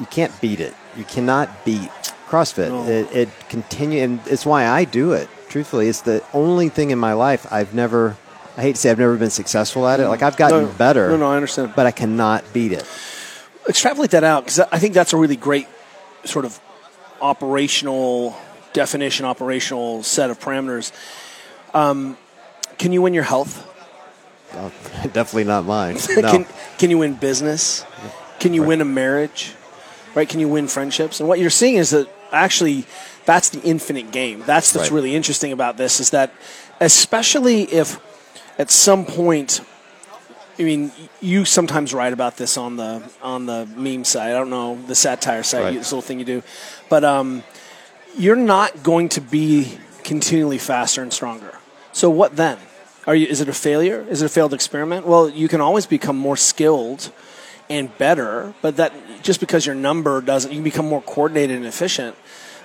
you 0.00 0.06
can't 0.06 0.32
beat 0.40 0.58
it. 0.58 0.74
You 0.96 1.04
cannot 1.04 1.64
beat 1.66 1.90
CrossFit. 2.28 2.68
No. 2.70 2.86
It, 2.86 3.14
it 3.14 3.28
continue, 3.50 4.02
and 4.02 4.20
it's 4.26 4.46
why 4.46 4.66
I 4.66 4.84
do 4.84 5.12
it. 5.12 5.28
Truthfully, 5.50 5.88
it's 5.88 6.00
the 6.00 6.24
only 6.32 6.70
thing 6.70 6.90
in 6.90 6.98
my 6.98 7.12
life 7.12 7.46
I've 7.52 7.74
never. 7.74 8.16
I 8.56 8.62
hate 8.62 8.74
to 8.76 8.80
say 8.80 8.90
I've 8.90 8.98
never 8.98 9.16
been 9.16 9.30
successful 9.30 9.86
at 9.86 10.00
it. 10.00 10.08
Like 10.08 10.22
I've 10.22 10.36
gotten 10.36 10.64
No, 10.64 10.72
better. 10.72 11.08
no, 11.08 11.16
no, 11.18 11.30
I 11.30 11.36
understand. 11.36 11.72
But 11.76 11.86
I 11.86 11.90
cannot 11.90 12.44
beat 12.54 12.72
it. 12.72 12.86
extrapolate 13.68 14.10
that 14.12 14.24
out 14.24 14.44
because 14.44 14.60
I 14.60 14.78
think 14.78 14.92
that's 14.94 15.12
a 15.12 15.16
really 15.16 15.36
great 15.36 15.68
sort 16.24 16.44
of 16.46 16.58
operational 17.22 18.36
definition, 18.72 19.24
operational 19.24 20.02
set 20.02 20.30
of 20.30 20.38
parameters. 20.40 20.92
Um, 21.74 22.16
can 22.78 22.92
you 22.92 23.00
win 23.00 23.14
your 23.14 23.22
health? 23.24 23.68
Uh, 24.52 24.68
definitely 25.12 25.44
not 25.44 25.64
mine. 25.64 25.96
No. 26.16 26.30
can, 26.30 26.46
can 26.78 26.90
you 26.90 26.98
win 26.98 27.14
business? 27.14 27.84
Can 28.40 28.52
you 28.54 28.62
win 28.62 28.80
a 28.80 28.84
marriage? 28.84 29.54
Right? 30.14 30.28
Can 30.28 30.40
you 30.40 30.48
win 30.48 30.68
friendships? 30.68 31.20
And 31.20 31.28
what 31.28 31.38
you're 31.38 31.48
seeing 31.50 31.76
is 31.76 31.90
that 31.90 32.08
actually 32.32 32.84
that's 33.24 33.50
the 33.50 33.62
infinite 33.62 34.10
game. 34.10 34.42
That's 34.44 34.74
what's 34.74 34.90
Right. 34.90 34.96
really 34.96 35.14
interesting 35.14 35.52
about 35.52 35.76
this 35.76 36.00
is 36.00 36.10
that 36.10 36.32
especially 36.80 37.62
if 37.62 37.98
at 38.58 38.70
some 38.70 39.06
point 39.06 39.60
I 40.62 40.64
mean, 40.64 40.92
you 41.20 41.44
sometimes 41.44 41.92
write 41.92 42.12
about 42.12 42.36
this 42.36 42.56
on 42.56 42.76
the 42.76 43.02
on 43.20 43.46
the 43.46 43.66
meme 43.76 44.04
side. 44.04 44.30
I 44.30 44.34
don't 44.34 44.50
know 44.50 44.78
the 44.86 44.94
satire 44.94 45.42
side, 45.42 45.62
Right. 45.64 45.74
this 45.74 45.90
little 45.90 46.02
thing 46.02 46.20
you 46.20 46.24
do, 46.24 46.42
but 46.88 47.04
um, 47.04 47.42
you're 48.16 48.36
not 48.36 48.84
going 48.84 49.08
to 49.10 49.20
be 49.20 49.76
continually 50.04 50.58
faster 50.58 51.02
and 51.02 51.12
stronger. 51.12 51.58
So 51.92 52.08
what 52.10 52.36
then? 52.36 52.58
Are 53.08 53.14
you? 53.16 53.26
Is 53.26 53.40
it 53.40 53.48
a 53.48 53.52
failure? 53.52 54.06
Is 54.08 54.22
it 54.22 54.26
a 54.26 54.28
failed 54.28 54.54
experiment? 54.54 55.04
Well, 55.04 55.28
you 55.28 55.48
can 55.48 55.60
always 55.60 55.86
become 55.86 56.16
more 56.16 56.36
skilled 56.36 57.10
and 57.68 57.96
better, 57.98 58.54
but 58.62 58.76
that 58.76 58.92
just 59.22 59.40
because 59.40 59.66
your 59.66 59.74
number 59.74 60.20
doesn't, 60.20 60.52
you 60.52 60.58
can 60.58 60.64
become 60.64 60.88
more 60.88 61.02
coordinated 61.02 61.56
and 61.56 61.66
efficient. 61.66 62.14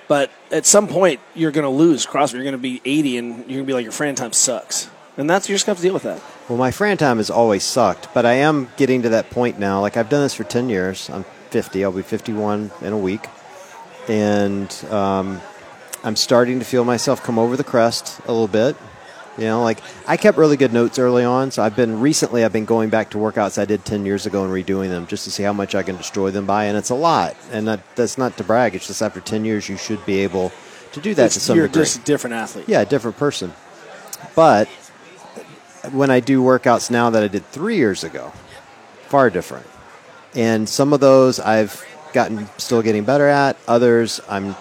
But 0.06 0.30
at 0.52 0.64
some 0.66 0.86
point, 0.86 1.20
you're 1.34 1.50
going 1.50 1.64
to 1.64 1.70
lose 1.70 2.06
CrossFit. 2.06 2.34
You're 2.34 2.42
going 2.42 2.52
to 2.52 2.58
be 2.58 2.80
80, 2.84 3.18
and 3.18 3.28
you're 3.38 3.44
going 3.44 3.58
to 3.58 3.64
be 3.64 3.72
like 3.74 3.82
your 3.82 3.92
Fran 3.92 4.14
time 4.14 4.32
sucks, 4.32 4.88
and 5.18 5.28
that's 5.28 5.48
you're 5.48 5.56
just 5.56 5.66
going 5.66 5.76
to 5.76 5.78
have 5.78 5.82
to 5.82 5.88
deal 5.88 5.94
with 5.94 6.04
that. 6.04 6.22
Well, 6.48 6.56
my 6.56 6.70
Fran 6.70 6.96
time 6.96 7.18
has 7.18 7.28
always 7.28 7.64
sucked, 7.64 8.14
but 8.14 8.24
I 8.24 8.34
am 8.34 8.70
getting 8.76 9.02
to 9.02 9.10
that 9.10 9.28
point 9.28 9.58
now. 9.58 9.80
Like 9.80 9.98
I've 9.98 10.08
done 10.08 10.22
this 10.22 10.32
for 10.32 10.44
ten 10.44 10.70
years. 10.70 11.10
I'm 11.10 11.24
50. 11.50 11.84
I'll 11.84 11.92
be 11.92 12.02
51 12.02 12.70
in 12.82 12.92
a 12.92 12.98
week, 12.98 13.26
and 14.08 14.72
um, 14.90 15.40
I'm 16.04 16.16
starting 16.16 16.58
to 16.60 16.64
feel 16.64 16.84
myself 16.84 17.22
come 17.22 17.38
over 17.38 17.56
the 17.56 17.64
crest 17.64 18.20
a 18.26 18.32
little 18.32 18.48
bit. 18.48 18.76
You 19.36 19.44
know, 19.44 19.62
like 19.62 19.80
I 20.06 20.16
kept 20.16 20.36
really 20.36 20.56
good 20.56 20.72
notes 20.72 20.98
early 20.98 21.24
on, 21.24 21.50
so 21.50 21.62
I've 21.62 21.76
been 21.76 22.00
recently. 22.00 22.44
I've 22.44 22.52
been 22.52 22.64
going 22.64 22.88
back 22.88 23.10
to 23.10 23.18
workouts 23.18 23.60
I 23.60 23.64
did 23.64 23.84
ten 23.84 24.04
years 24.06 24.26
ago 24.26 24.44
and 24.44 24.52
redoing 24.52 24.88
them 24.88 25.06
just 25.06 25.24
to 25.24 25.30
see 25.30 25.42
how 25.42 25.52
much 25.52 25.74
I 25.74 25.82
can 25.82 25.96
destroy 25.96 26.30
them 26.30 26.46
by, 26.46 26.64
and 26.64 26.76
it's 26.76 26.90
a 26.90 26.94
lot. 26.94 27.36
And 27.52 27.68
that, 27.68 27.80
that's 27.94 28.18
not 28.18 28.36
to 28.38 28.44
brag. 28.44 28.74
It's 28.74 28.86
just 28.86 29.02
after 29.02 29.20
ten 29.20 29.44
years, 29.44 29.68
you 29.68 29.76
should 29.76 30.04
be 30.06 30.18
able 30.20 30.52
to 30.92 31.00
do 31.00 31.14
that 31.14 31.30
to 31.32 31.40
some 31.40 31.56
you're 31.56 31.68
degree. 31.68 31.82
just 31.82 31.98
a 31.98 32.02
different 32.02 32.34
athlete. 32.34 32.68
Yeah, 32.68 32.80
a 32.80 32.86
different 32.86 33.16
person. 33.16 33.52
But 34.34 34.68
when 35.92 36.10
I 36.10 36.20
do 36.20 36.42
workouts 36.42 36.90
now 36.90 37.10
that 37.10 37.22
I 37.22 37.28
did 37.28 37.46
three 37.46 37.76
years 37.76 38.04
ago, 38.04 38.32
far 39.08 39.30
different. 39.30 39.66
And 40.34 40.68
some 40.68 40.92
of 40.92 41.00
those 41.00 41.40
I've 41.40 41.84
gotten 42.12 42.48
still 42.58 42.82
getting 42.82 43.04
better 43.04 43.26
at. 43.26 43.56
Others 43.66 44.20
I'm 44.28 44.56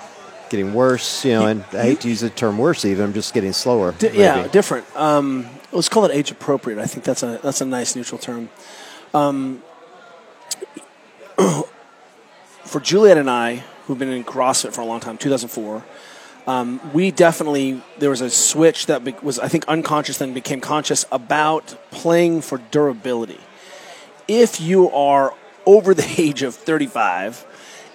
getting 0.49 0.73
worse. 0.73 1.25
You 1.25 1.33
know, 1.33 1.47
and 1.47 1.63
I 1.73 1.83
hate 1.83 2.01
to 2.01 2.09
use 2.09 2.21
the 2.21 2.29
term 2.29 2.57
worse. 2.57 2.85
Even 2.85 3.05
I'm 3.05 3.13
just 3.13 3.33
getting 3.33 3.53
slower. 3.53 3.91
Di- 3.93 4.17
yeah, 4.17 4.47
different. 4.47 4.85
Um, 4.95 5.47
let's 5.71 5.89
call 5.89 6.05
it 6.05 6.11
age 6.11 6.31
appropriate. 6.31 6.79
I 6.79 6.85
think 6.85 7.03
that's 7.05 7.23
a 7.23 7.39
that's 7.43 7.61
a 7.61 7.65
nice 7.65 7.95
neutral 7.95 8.19
term. 8.19 8.49
Um, 9.13 9.63
for 12.65 12.79
Juliet 12.81 13.17
and 13.17 13.29
I, 13.29 13.63
who've 13.85 13.97
been 13.97 14.09
in 14.09 14.23
CrossFit 14.23 14.73
for 14.73 14.81
a 14.81 14.85
long 14.85 14.99
time, 14.99 15.17
2004, 15.17 15.83
um, 16.47 16.79
we 16.93 17.11
definitely 17.11 17.81
there 17.99 18.09
was 18.09 18.21
a 18.21 18.29
switch 18.29 18.85
that 18.87 19.03
be- 19.03 19.15
was 19.21 19.37
I 19.37 19.47
think 19.47 19.67
unconscious, 19.67 20.17
then 20.17 20.33
became 20.33 20.61
conscious 20.61 21.05
about 21.11 21.75
playing 21.91 22.41
for 22.41 22.57
durability. 22.71 23.39
If 24.27 24.59
you 24.59 24.89
are 24.91 25.33
over 25.65 25.93
the 25.93 26.07
age 26.17 26.41
of 26.43 26.55
35 26.55 27.45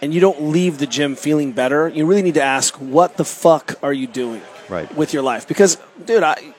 and 0.02 0.12
you 0.12 0.21
don't 0.21 0.42
leave 0.42 0.78
the 0.78 0.87
gym 0.87 1.16
feeling 1.16 1.52
better, 1.52 1.88
you 1.88 2.04
really 2.06 2.23
need 2.23 2.35
to 2.35 2.42
ask 2.42 2.75
what 2.76 3.16
the 3.16 3.25
fuck 3.25 3.76
are 3.82 3.92
you 3.92 4.06
doing 4.06 4.42
Right. 4.68 4.92
with 4.97 5.12
your 5.12 5.23
life? 5.23 5.47
Because, 5.49 5.78
dude, 6.04 6.23
I 6.23 6.54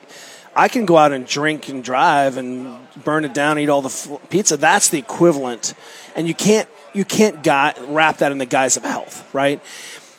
I 0.56 0.68
can 0.68 0.86
go 0.86 0.96
out 0.96 1.10
and 1.12 1.26
drink 1.26 1.68
and 1.68 1.82
drive 1.82 2.36
and 2.36 2.76
burn 3.02 3.24
it 3.24 3.34
down, 3.34 3.58
eat 3.58 3.68
all 3.68 3.82
the 3.82 3.88
f- 3.88 4.28
pizza. 4.30 4.56
That's 4.56 4.88
the 4.88 4.98
equivalent, 4.98 5.74
and 6.14 6.28
you 6.28 6.34
can't 6.34 6.68
you 6.92 7.04
can't 7.04 7.42
got, 7.42 7.76
wrap 7.92 8.18
that 8.18 8.30
in 8.30 8.38
the 8.38 8.46
guise 8.46 8.76
of 8.76 8.84
health, 8.84 9.28
right? 9.34 9.60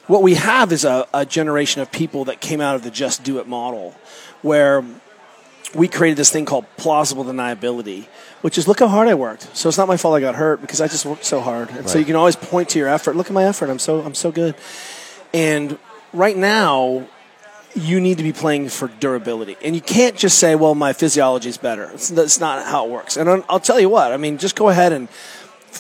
What 0.08 0.22
we 0.22 0.36
have 0.36 0.72
is 0.72 0.86
a, 0.86 1.08
a 1.14 1.26
generation 1.26 1.82
of 1.82 1.92
people 1.92 2.26
that 2.26 2.40
came 2.42 2.62
out 2.62 2.76
of 2.76 2.84
the 2.84 2.92
just 2.92 3.24
do 3.24 3.40
it 3.40 3.48
model, 3.48 3.96
where 4.42 4.84
we 5.74 5.88
created 5.88 6.18
this 6.18 6.32
thing 6.32 6.46
called 6.46 6.66
plausible 6.78 7.26
deniability, 7.26 8.06
which 8.42 8.58
is 8.58 8.68
look 8.68 8.80
how 8.80 8.88
hard 8.88 9.08
I 9.08 9.16
worked. 9.16 9.56
So 9.56 9.68
it's 9.68 9.78
not 9.78 9.88
my 9.88 9.98
fault 9.98 10.16
I 10.16 10.22
got 10.22 10.36
hurt 10.36 10.62
because 10.62 10.80
I 10.80 10.88
just 10.88 11.06
worked 11.06 11.26
so 11.26 11.42
hard. 11.42 11.70
And 11.70 11.80
right. 11.80 11.90
so 11.90 12.00
you 12.00 12.06
can 12.06 12.16
always 12.16 12.36
point 12.36 12.70
to 12.70 12.80
your 12.80 12.88
effort. 12.88 13.16
Look 13.16 13.28
at 13.28 13.34
my 13.34 13.44
effort. 13.44 13.70
I'm 13.70 13.80
so 13.80 14.02
I'm 14.02 14.16
so 14.16 14.32
good. 14.32 14.56
And 15.34 15.78
right 16.14 16.38
now, 16.38 17.08
you 17.76 18.00
need 18.00 18.18
to 18.18 18.24
be 18.24 18.32
playing 18.32 18.70
for 18.70 18.88
durability. 18.88 19.58
And 19.62 19.76
you 19.76 19.82
can't 19.82 20.16
just 20.16 20.40
say, 20.40 20.56
well, 20.56 20.76
my 20.76 20.94
physiology 20.94 21.50
is 21.50 21.58
better. 21.58 21.92
It's, 21.92 22.10
that's 22.10 22.40
not 22.40 22.66
how 22.66 22.86
it 22.86 22.92
works. 22.92 23.18
And 23.18 23.44
I'll 23.50 23.60
tell 23.60 23.80
you 23.80 23.90
what, 23.90 24.14
I 24.14 24.18
mean, 24.18 24.38
just 24.38 24.56
go 24.56 24.70
ahead 24.70 24.94
and, 24.94 25.10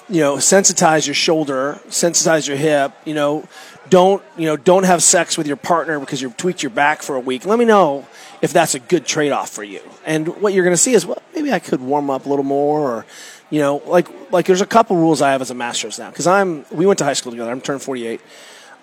you 0.10 0.20
know, 0.20 0.36
sensitize 0.36 1.08
your 1.08 1.14
shoulder, 1.14 1.80
sensitize 1.88 2.48
your 2.50 2.58
hip, 2.58 2.92
you 3.06 3.14
know, 3.14 3.48
don't, 3.90 4.24
you 4.38 4.46
know, 4.46 4.58
don't 4.58 4.84
have 4.84 5.04
sex 5.04 5.38
with 5.38 5.48
your 5.48 5.58
partner 5.58 6.00
because 6.00 6.22
you've 6.22 6.38
tweaked 6.38 6.64
your 6.64 6.70
back 6.70 7.02
for 7.02 7.16
a 7.16 7.20
week. 7.20 7.46
Let 7.46 7.60
me 7.60 7.66
know 7.66 8.08
if 8.42 8.52
that's 8.54 8.76
a 8.76 8.80
good 8.80 9.06
trade 9.06 9.32
off 9.32 9.50
for 9.50 9.64
you. 9.64 9.82
And 10.06 10.42
what 10.42 10.54
you're 10.54 10.64
going 10.64 10.74
to 10.74 10.82
see 10.82 10.94
is, 10.94 11.06
well, 11.06 11.22
maybe 11.34 11.52
I 11.52 11.60
could 11.60 11.82
warm 11.82 12.10
up 12.10 12.26
a 12.26 12.30
little 12.30 12.44
more 12.44 12.82
or, 12.82 13.06
you 13.50 13.60
know, 13.60 13.82
like, 13.86 14.08
like 14.32 14.46
there's 14.46 14.62
a 14.62 14.66
couple 14.66 14.96
rules 14.98 15.22
I 15.22 15.32
have 15.32 15.42
as 15.42 15.52
a 15.52 15.56
master's 15.56 16.00
now 16.00 16.10
because 16.10 16.28
I'm, 16.28 16.66
we 16.72 16.86
went 16.86 17.00
to 17.00 17.06
high 17.06 17.14
school 17.14 17.32
together. 17.32 17.52
I'm 17.52 17.62
turned 17.62 17.82
48. 17.82 18.22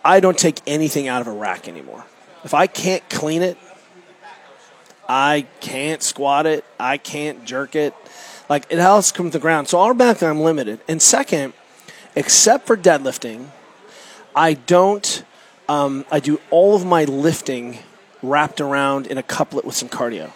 I 0.04 0.20
don't 0.20 0.38
take 0.38 0.60
anything 0.66 1.08
out 1.08 1.20
of 1.20 1.26
a 1.26 1.32
rack 1.32 1.68
anymore. 1.68 2.04
If 2.44 2.54
I 2.54 2.66
can't 2.66 3.08
clean 3.08 3.42
it, 3.42 3.56
I 5.08 5.46
can't 5.60 6.02
squat 6.02 6.46
it, 6.46 6.64
I 6.78 6.96
can't 6.96 7.44
jerk 7.44 7.74
it. 7.76 7.94
Like 8.48 8.66
it 8.70 8.78
has 8.78 9.12
come 9.12 9.26
to 9.26 9.32
the 9.32 9.42
ground. 9.42 9.68
So 9.68 9.78
all 9.78 9.90
automatically 9.90 10.28
I'm 10.28 10.40
limited. 10.40 10.80
And 10.88 11.00
second, 11.00 11.52
except 12.14 12.66
for 12.66 12.76
deadlifting, 12.76 13.48
I 14.34 14.54
don't. 14.54 15.24
Um, 15.68 16.04
I 16.10 16.20
do 16.20 16.40
all 16.50 16.74
of 16.74 16.84
my 16.84 17.04
lifting 17.04 17.78
wrapped 18.22 18.60
around 18.60 19.06
in 19.06 19.18
a 19.18 19.22
couplet 19.22 19.64
with 19.64 19.74
some 19.74 19.88
cardio. 19.88 20.30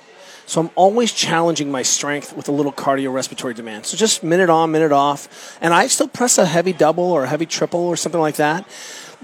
So 0.46 0.60
I'm 0.60 0.70
always 0.76 1.12
challenging 1.12 1.72
my 1.72 1.82
strength 1.82 2.36
with 2.36 2.48
a 2.48 2.52
little 2.52 2.72
cardio 2.72 3.12
respiratory 3.12 3.54
demand. 3.54 3.86
So 3.86 3.96
just 3.96 4.22
minute 4.22 4.48
on, 4.48 4.70
minute 4.70 4.92
off. 4.92 5.58
And 5.60 5.74
I 5.74 5.88
still 5.88 6.06
press 6.06 6.38
a 6.38 6.46
heavy 6.46 6.72
double 6.72 7.04
or 7.04 7.24
a 7.24 7.28
heavy 7.28 7.46
triple 7.46 7.80
or 7.80 7.96
something 7.96 8.20
like 8.20 8.36
that 8.36 8.64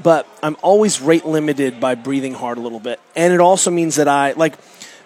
but 0.01 0.27
I'm 0.43 0.57
always 0.63 1.01
rate 1.01 1.25
limited 1.25 1.81
by 1.81 1.95
breathing 1.95 2.35
hard 2.35 2.59
a 2.59 2.61
little 2.61 2.81
bit. 2.81 3.01
And 3.15 3.33
it 3.33 3.41
also 3.41 3.71
means 3.71 3.97
that 3.97 4.09
I, 4.09 4.33
like, 4.33 4.57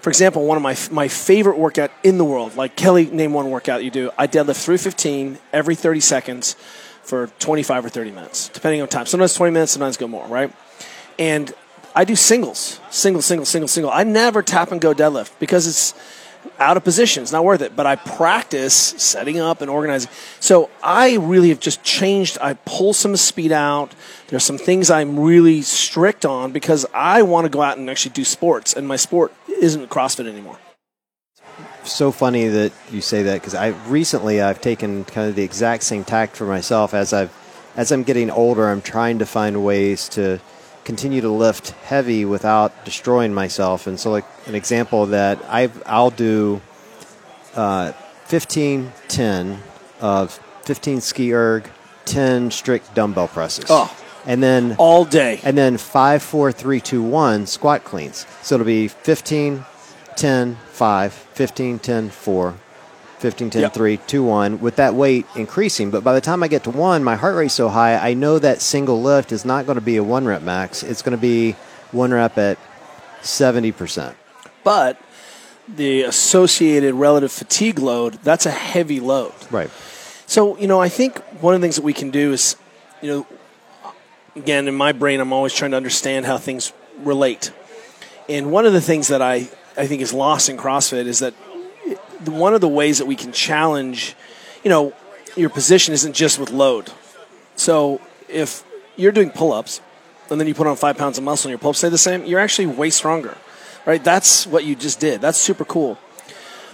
for 0.01 0.11
example, 0.11 0.47
one 0.47 0.57
of 0.57 0.63
my, 0.63 0.77
my 0.91 1.09
favorite 1.09 1.59
workout 1.59 1.91
in 2.03 2.19
the 2.19 2.25
world, 2.25 2.57
like 2.57 2.77
Kelly, 2.77 3.07
name 3.07 3.33
one 3.33 3.51
workout 3.51 3.83
you 3.83 3.91
do. 3.91 4.11
I 4.17 4.27
deadlift 4.27 4.63
315 4.63 5.39
every 5.53 5.75
30 5.75 6.01
seconds 6.01 6.57
for 7.07 7.29
25 7.39 7.85
or 7.85 7.89
30 7.89 8.11
minutes, 8.11 8.49
depending 8.49 8.83
on 8.83 8.89
time. 8.89 9.07
Sometimes 9.07 9.35
20 9.35 9.53
minutes, 9.53 9.73
sometimes 9.73 9.97
go 9.97 10.09
more, 10.09 10.27
right? 10.27 10.53
And 11.19 11.53
I 11.95 12.05
do 12.05 12.17
singles, 12.17 12.81
single, 12.91 13.23
single, 13.23 13.47
single, 13.47 13.69
single. 13.69 13.91
I 13.91 14.03
never 14.05 14.43
tap 14.43 14.73
and 14.73 14.81
go 14.81 14.93
deadlift 14.93 15.31
because 15.39 15.67
it's 15.67 15.95
out 16.59 16.77
of 16.77 16.85
position. 16.85 17.23
It's 17.23 17.33
not 17.33 17.45
worth 17.45 17.63
it. 17.63 17.75
But 17.75 17.87
I 17.87 17.97
practice 17.97 18.75
setting 18.75 19.39
up 19.39 19.61
and 19.61 19.71
organizing. 19.71 20.11
So 20.41 20.71
I 20.83 21.17
really 21.17 21.49
have 21.51 21.61
just 21.61 21.83
changed. 21.83 22.39
I 22.41 22.55
pull 22.55 22.93
some 22.93 23.17
speed 23.17 23.53
out. 23.53 23.95
There's 24.29 24.45
some 24.45 24.59
things 24.59 24.91
I'm 24.91 25.19
really 25.19 25.63
strict 25.63 26.25
on 26.25 26.53
because 26.53 26.87
I 26.93 27.23
want 27.23 27.45
to 27.45 27.49
go 27.49 27.63
out 27.63 27.79
and 27.79 27.89
actually 27.89 28.13
do 28.13 28.25
sports, 28.25 28.75
and 28.75 28.87
my 28.87 28.97
sport 28.97 29.33
isn't 29.49 29.89
CrossFit 29.89 30.29
anymore. 30.29 30.59
So 31.87 32.11
funny 32.11 32.49
that 32.49 32.73
you 32.91 33.01
say 33.01 33.23
that 33.23 33.35
because 33.35 33.55
I 33.55 33.69
recently 33.89 34.43
I've 34.43 34.61
taken 34.61 35.05
kind 35.05 35.29
of 35.29 35.37
the 35.37 35.45
exact 35.45 35.85
same 35.85 36.05
tact 36.05 36.37
for 36.37 36.45
myself 36.45 36.95
as 36.95 37.13
I've 37.13 37.33
as 37.77 37.93
I'm 37.93 38.03
getting 38.03 38.31
older. 38.31 38.69
I'm 38.69 38.83
trying 38.83 39.19
to 39.21 39.27
find 39.27 39.65
ways 39.65 40.09
to 40.11 40.41
continue 40.85 41.21
to 41.21 41.29
lift 41.29 41.71
heavy 41.71 42.25
without 42.25 42.85
destroying 42.85 43.35
myself. 43.35 43.87
And 43.87 43.99
so, 44.01 44.11
like 44.11 44.25
an 44.47 44.55
example 44.55 45.07
that, 45.07 45.39
I 45.49 45.71
I'll 45.85 46.11
do 46.11 46.61
uh, 47.55 47.93
15, 48.27 48.93
10 49.09 49.63
of 50.01 50.33
15 50.65 51.01
ski 51.01 51.33
erg, 51.33 51.71
10 52.07 52.51
strict 52.51 52.95
dumbbell 52.95 53.29
presses. 53.29 53.67
Oh. 53.69 53.95
And 54.27 54.43
then 54.43 54.75
all 54.79 55.05
day. 55.05 55.41
And 55.45 55.57
then 55.57 55.77
five, 55.77 56.23
four, 56.23 56.51
three, 56.51 56.81
two, 56.81 57.03
one 57.03 57.47
squat 57.47 57.85
cleans. 57.85 58.27
So 58.43 58.57
it'll 58.57 58.67
be 58.67 58.89
15, 58.89 59.65
10, 60.17 60.57
5, 60.73 61.13
15, 61.13 61.79
10, 61.79 62.11
4, 62.11 62.55
15, 63.19 63.51
10, 63.51 63.63
yep. 63.63 63.73
3, 63.73 63.97
2, 63.97 64.25
1, 64.25 64.61
with 64.61 64.77
that 64.77 64.95
weight 64.95 65.27
increasing. 65.37 65.91
But 65.91 66.05
by 66.05 66.15
the 66.15 66.21
time 66.21 66.43
I 66.43 66.49
get 66.49 66.65
to 66.65 66.71
1, 66.71 67.05
my 67.05 67.17
heart 67.17 67.37
rate's 67.37 67.55
so 67.55 67.69
high, 67.69 67.97
I 67.97 68.15
know 68.15 68.39
that 68.39 68.61
single 68.61 69.01
lift 69.01 69.33
is 69.33 69.45
not 69.45 69.67
going 69.67 69.77
to 69.77 69.85
be 69.85 69.97
a 69.97 70.05
1 70.05 70.25
rep 70.27 70.43
max. 70.43 70.83
It's 70.83 71.03
going 71.03 71.17
to 71.17 71.21
be 71.21 71.53
1 71.93 72.13
rep 72.13 72.37
at 72.39 72.59
70%. 73.23 74.15
But 74.65 75.01
the 75.69 76.03
associated 76.03 76.95
relative 76.95 77.33
fatigue 77.33 77.79
load, 77.79 78.15
that's 78.23 78.47
a 78.47 78.51
heavy 78.51 79.01
load. 79.01 79.35
Right. 79.51 79.71
So, 80.27 80.57
you 80.59 80.67
know, 80.67 80.81
I 80.81 80.89
think 80.89 81.19
one 81.41 81.55
of 81.55 81.61
the 81.61 81.65
things 81.65 81.77
that 81.77 81.85
we 81.85 81.93
can 81.93 82.11
do 82.11 82.33
is, 82.33 82.57
you 83.01 83.11
know, 83.11 83.27
again, 84.35 84.69
in 84.69 84.75
my 84.75 84.93
brain, 84.93 85.21
I'm 85.21 85.33
always 85.33 85.55
trying 85.55 85.71
to 85.71 85.77
understand 85.77 86.27
how 86.27 86.39
things 86.39 86.73
relate. 86.99 87.53
And 88.29 88.51
one 88.51 88.67
of 88.67 88.73
the 88.73 88.81
things 88.81 89.09
that 89.09 89.23
I, 89.23 89.49
I 89.77 89.87
think 89.87 90.03
is 90.03 90.13
lost 90.13 90.49
in 90.49 90.57
CrossFit 90.57 91.07
is 91.07 91.21
that 91.21 91.35
one 92.25 92.55
of 92.55 92.61
the 92.61 92.69
ways 92.69 92.99
that 92.99 93.07
we 93.07 93.17
can 93.17 93.33
challenge, 93.33 94.17
you 94.65 94.71
know, 94.71 94.93
your 95.37 95.51
position 95.51 95.93
isn't 95.95 96.15
just 96.15 96.39
with 96.39 96.51
load. 96.51 96.91
So 97.57 98.01
if 98.29 98.65
you're 98.97 99.13
doing 99.13 99.31
pull 99.31 99.53
ups 99.53 99.81
and 100.31 100.41
then 100.41 100.49
you 100.49 100.55
put 100.55 100.67
on 100.67 100.77
five 100.77 100.97
pounds 100.97 101.19
of 101.19 101.25
muscle 101.25 101.49
and 101.49 101.53
your 101.53 101.59
pull 101.59 101.71
ups 101.71 101.79
stay 101.79 101.89
the 101.89 101.99
same, 101.99 102.25
you're 102.25 102.41
actually 102.41 102.67
way 102.67 102.91
stronger, 102.91 103.37
right? 103.85 104.03
That's 104.03 104.47
what 104.47 104.65
you 104.65 104.75
just 104.75 104.99
did. 104.99 105.21
That's 105.21 105.39
super 105.39 105.65
cool. 105.65 105.99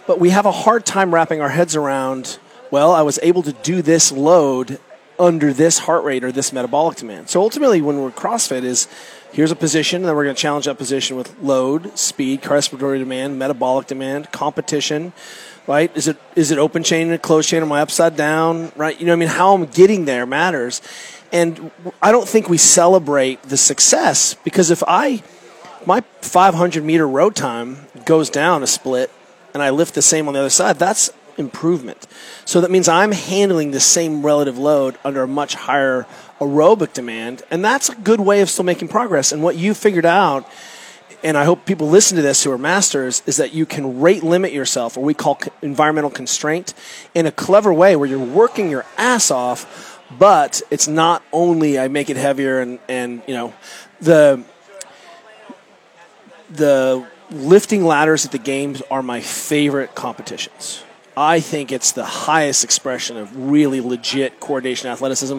But 0.06 0.20
we 0.20 0.30
have 0.30 0.46
a 0.46 0.52
hard 0.52 0.86
time 0.86 1.14
wrapping 1.14 1.40
our 1.40 1.48
heads 1.48 1.76
around, 1.76 2.38
well, 2.70 2.92
I 2.92 3.02
was 3.02 3.18
able 3.22 3.42
to 3.42 3.52
do 3.52 3.82
this 3.82 4.10
load 4.10 4.78
under 5.18 5.52
this 5.52 5.80
heart 5.80 6.04
rate 6.04 6.24
or 6.24 6.32
this 6.32 6.52
metabolic 6.52 6.96
demand. 6.96 7.28
So 7.28 7.40
ultimately, 7.40 7.80
when 7.80 8.00
we're 8.00 8.10
CrossFit, 8.10 8.64
is 8.64 8.88
here's 9.32 9.50
a 9.50 9.56
position, 9.56 10.02
and 10.02 10.04
then 10.06 10.16
we're 10.16 10.24
going 10.24 10.36
to 10.36 10.40
challenge 10.40 10.66
that 10.66 10.78
position 10.78 11.16
with 11.16 11.38
load, 11.40 11.98
speed, 11.98 12.46
respiratory 12.46 12.98
demand, 12.98 13.38
metabolic 13.38 13.86
demand, 13.86 14.30
competition. 14.32 15.12
Right? 15.66 15.96
Is 15.96 16.08
it 16.08 16.16
is 16.34 16.50
it 16.50 16.58
open 16.58 16.82
chain 16.82 17.10
and 17.10 17.22
closed 17.22 17.48
chain? 17.48 17.62
Am 17.62 17.70
I 17.70 17.80
upside 17.82 18.16
down? 18.16 18.72
Right? 18.74 18.98
You 18.98 19.06
know, 19.06 19.12
I 19.12 19.16
mean, 19.16 19.28
how 19.28 19.54
I'm 19.54 19.66
getting 19.66 20.06
there 20.06 20.26
matters, 20.26 20.82
and 21.32 21.70
I 22.02 22.10
don't 22.10 22.28
think 22.28 22.48
we 22.48 22.58
celebrate 22.58 23.42
the 23.44 23.56
success 23.56 24.34
because 24.34 24.70
if 24.70 24.82
I 24.88 25.22
my 25.86 26.00
500 26.20 26.84
meter 26.84 27.06
row 27.08 27.30
time 27.30 27.86
goes 28.04 28.28
down 28.28 28.62
a 28.62 28.66
split, 28.66 29.10
and 29.54 29.62
I 29.62 29.70
lift 29.70 29.94
the 29.94 30.02
same 30.02 30.28
on 30.28 30.34
the 30.34 30.40
other 30.40 30.50
side, 30.50 30.78
that's 30.78 31.10
improvement. 31.36 32.06
So 32.44 32.60
that 32.60 32.70
means 32.70 32.88
I'm 32.88 33.12
handling 33.12 33.70
the 33.70 33.80
same 33.80 34.24
relative 34.24 34.58
load 34.58 34.98
under 35.04 35.22
a 35.22 35.28
much 35.28 35.54
higher 35.54 36.06
aerobic 36.40 36.92
demand, 36.92 37.42
and 37.50 37.64
that's 37.64 37.88
a 37.88 37.94
good 37.94 38.20
way 38.20 38.40
of 38.40 38.50
still 38.50 38.64
making 38.64 38.88
progress. 38.88 39.32
And 39.32 39.42
what 39.42 39.56
you 39.56 39.74
figured 39.74 40.06
out, 40.06 40.48
and 41.22 41.36
I 41.36 41.44
hope 41.44 41.64
people 41.64 41.88
listen 41.88 42.16
to 42.16 42.22
this 42.22 42.42
who 42.42 42.50
are 42.50 42.58
masters, 42.58 43.22
is 43.26 43.36
that 43.36 43.52
you 43.52 43.64
can 43.64 44.00
rate 44.00 44.22
limit 44.22 44.52
yourself, 44.52 44.96
or 44.96 45.04
we 45.04 45.14
call 45.14 45.40
environmental 45.62 46.10
constraint, 46.10 46.74
in 47.14 47.26
a 47.26 47.32
clever 47.32 47.72
way 47.72 47.94
where 47.96 48.08
you're 48.08 48.18
working 48.18 48.70
your 48.70 48.84
ass 48.98 49.30
off, 49.30 50.00
but 50.18 50.60
it's 50.70 50.88
not 50.88 51.22
only 51.32 51.78
I 51.78 51.88
make 51.88 52.10
it 52.10 52.16
heavier 52.16 52.60
and, 52.60 52.78
and 52.88 53.22
you 53.26 53.34
know, 53.34 53.54
the 54.00 54.44
the 56.50 57.06
lifting 57.30 57.84
ladders 57.84 58.26
at 58.26 58.32
the 58.32 58.38
games 58.38 58.82
are 58.90 59.02
my 59.02 59.20
favorite 59.20 59.94
competitions 59.94 60.84
I 61.16 61.40
think 61.40 61.72
it's 61.72 61.92
the 61.92 62.04
highest 62.04 62.64
expression 62.64 63.16
of 63.16 63.36
really 63.36 63.80
legit 63.80 64.40
coordination 64.40 64.88
athleticism. 64.88 65.38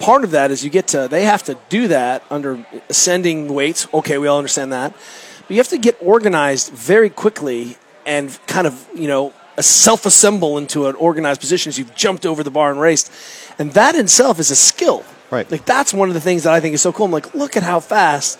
Part 0.00 0.24
of 0.24 0.32
that 0.32 0.50
is 0.50 0.64
you 0.64 0.70
get 0.70 0.88
to, 0.88 1.06
they 1.08 1.24
have 1.24 1.42
to 1.44 1.56
do 1.68 1.88
that 1.88 2.24
under 2.30 2.66
ascending 2.88 3.52
weights. 3.52 3.86
Okay, 3.94 4.18
we 4.18 4.26
all 4.26 4.38
understand 4.38 4.72
that. 4.72 4.92
But 4.92 5.50
you 5.50 5.56
have 5.58 5.68
to 5.68 5.78
get 5.78 5.96
organized 6.00 6.72
very 6.72 7.10
quickly 7.10 7.76
and 8.06 8.38
kind 8.46 8.66
of, 8.66 8.88
you 8.94 9.06
know, 9.06 9.32
self 9.60 10.04
assemble 10.04 10.58
into 10.58 10.86
an 10.86 10.96
organized 10.96 11.40
position 11.40 11.70
as 11.70 11.78
you've 11.78 11.94
jumped 11.94 12.26
over 12.26 12.42
the 12.42 12.50
bar 12.50 12.70
and 12.70 12.80
raced. 12.80 13.12
And 13.58 13.72
that 13.72 13.94
in 13.94 14.02
itself 14.02 14.40
is 14.40 14.50
a 14.50 14.56
skill. 14.56 15.04
Right. 15.30 15.48
Like, 15.50 15.64
that's 15.64 15.94
one 15.94 16.08
of 16.08 16.14
the 16.14 16.20
things 16.20 16.42
that 16.42 16.52
I 16.52 16.60
think 16.60 16.74
is 16.74 16.82
so 16.82 16.92
cool. 16.92 17.06
I'm 17.06 17.12
like, 17.12 17.34
look 17.34 17.56
at 17.56 17.62
how 17.62 17.80
fast 17.80 18.38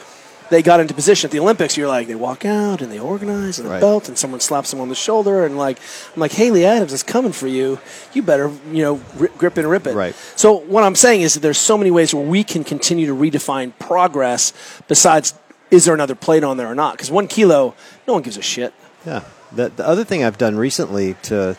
they 0.54 0.62
got 0.62 0.80
into 0.80 0.94
position 0.94 1.28
at 1.28 1.32
the 1.32 1.40
Olympics, 1.40 1.76
you're 1.76 1.88
like, 1.88 2.06
they 2.06 2.14
walk 2.14 2.44
out 2.44 2.80
and 2.80 2.90
they 2.92 2.98
organize 2.98 3.58
and 3.58 3.66
the 3.66 3.72
right. 3.72 3.80
belt, 3.80 4.08
and 4.08 4.16
someone 4.16 4.40
slaps 4.40 4.70
them 4.70 4.80
on 4.80 4.88
the 4.88 4.94
shoulder, 4.94 5.44
and 5.44 5.58
like, 5.58 5.78
I'm 6.14 6.20
like, 6.20 6.32
Haley 6.32 6.64
Adams 6.64 6.92
is 6.92 7.02
coming 7.02 7.32
for 7.32 7.48
you. 7.48 7.80
You 8.12 8.22
better, 8.22 8.52
you 8.70 8.82
know, 8.82 9.00
rip, 9.16 9.36
grip 9.36 9.56
and 9.56 9.68
rip 9.68 9.86
it. 9.86 9.94
Right. 9.94 10.14
So 10.36 10.52
what 10.52 10.84
I'm 10.84 10.94
saying 10.94 11.22
is 11.22 11.34
that 11.34 11.40
there's 11.40 11.58
so 11.58 11.76
many 11.76 11.90
ways 11.90 12.14
where 12.14 12.24
we 12.24 12.44
can 12.44 12.62
continue 12.62 13.06
to 13.06 13.14
redefine 13.14 13.76
progress. 13.78 14.52
Besides, 14.86 15.34
is 15.70 15.84
there 15.84 15.94
another 15.94 16.14
plate 16.14 16.44
on 16.44 16.56
there 16.56 16.68
or 16.68 16.74
not? 16.74 16.94
Because 16.94 17.10
one 17.10 17.26
kilo, 17.26 17.74
no 18.06 18.14
one 18.14 18.22
gives 18.22 18.36
a 18.36 18.42
shit. 18.42 18.72
Yeah. 19.04 19.24
The, 19.52 19.70
the 19.70 19.86
other 19.86 20.04
thing 20.04 20.24
I've 20.24 20.38
done 20.38 20.56
recently 20.56 21.14
to 21.22 21.56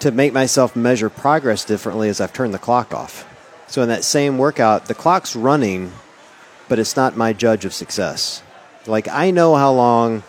to 0.00 0.10
make 0.10 0.32
myself 0.32 0.76
measure 0.76 1.08
progress 1.08 1.64
differently 1.64 2.08
is 2.08 2.20
I've 2.20 2.32
turned 2.32 2.52
the 2.52 2.58
clock 2.58 2.92
off. 2.92 3.24
So 3.66 3.82
in 3.82 3.88
that 3.88 4.04
same 4.04 4.38
workout, 4.38 4.86
the 4.86 4.94
clock's 4.94 5.34
running, 5.34 5.92
but 6.68 6.78
it's 6.78 6.96
not 6.96 7.16
my 7.16 7.32
judge 7.32 7.64
of 7.64 7.72
success. 7.74 8.42
Like 8.86 9.08
I 9.08 9.30
know 9.30 9.54
how 9.56 9.72
long 9.72 10.22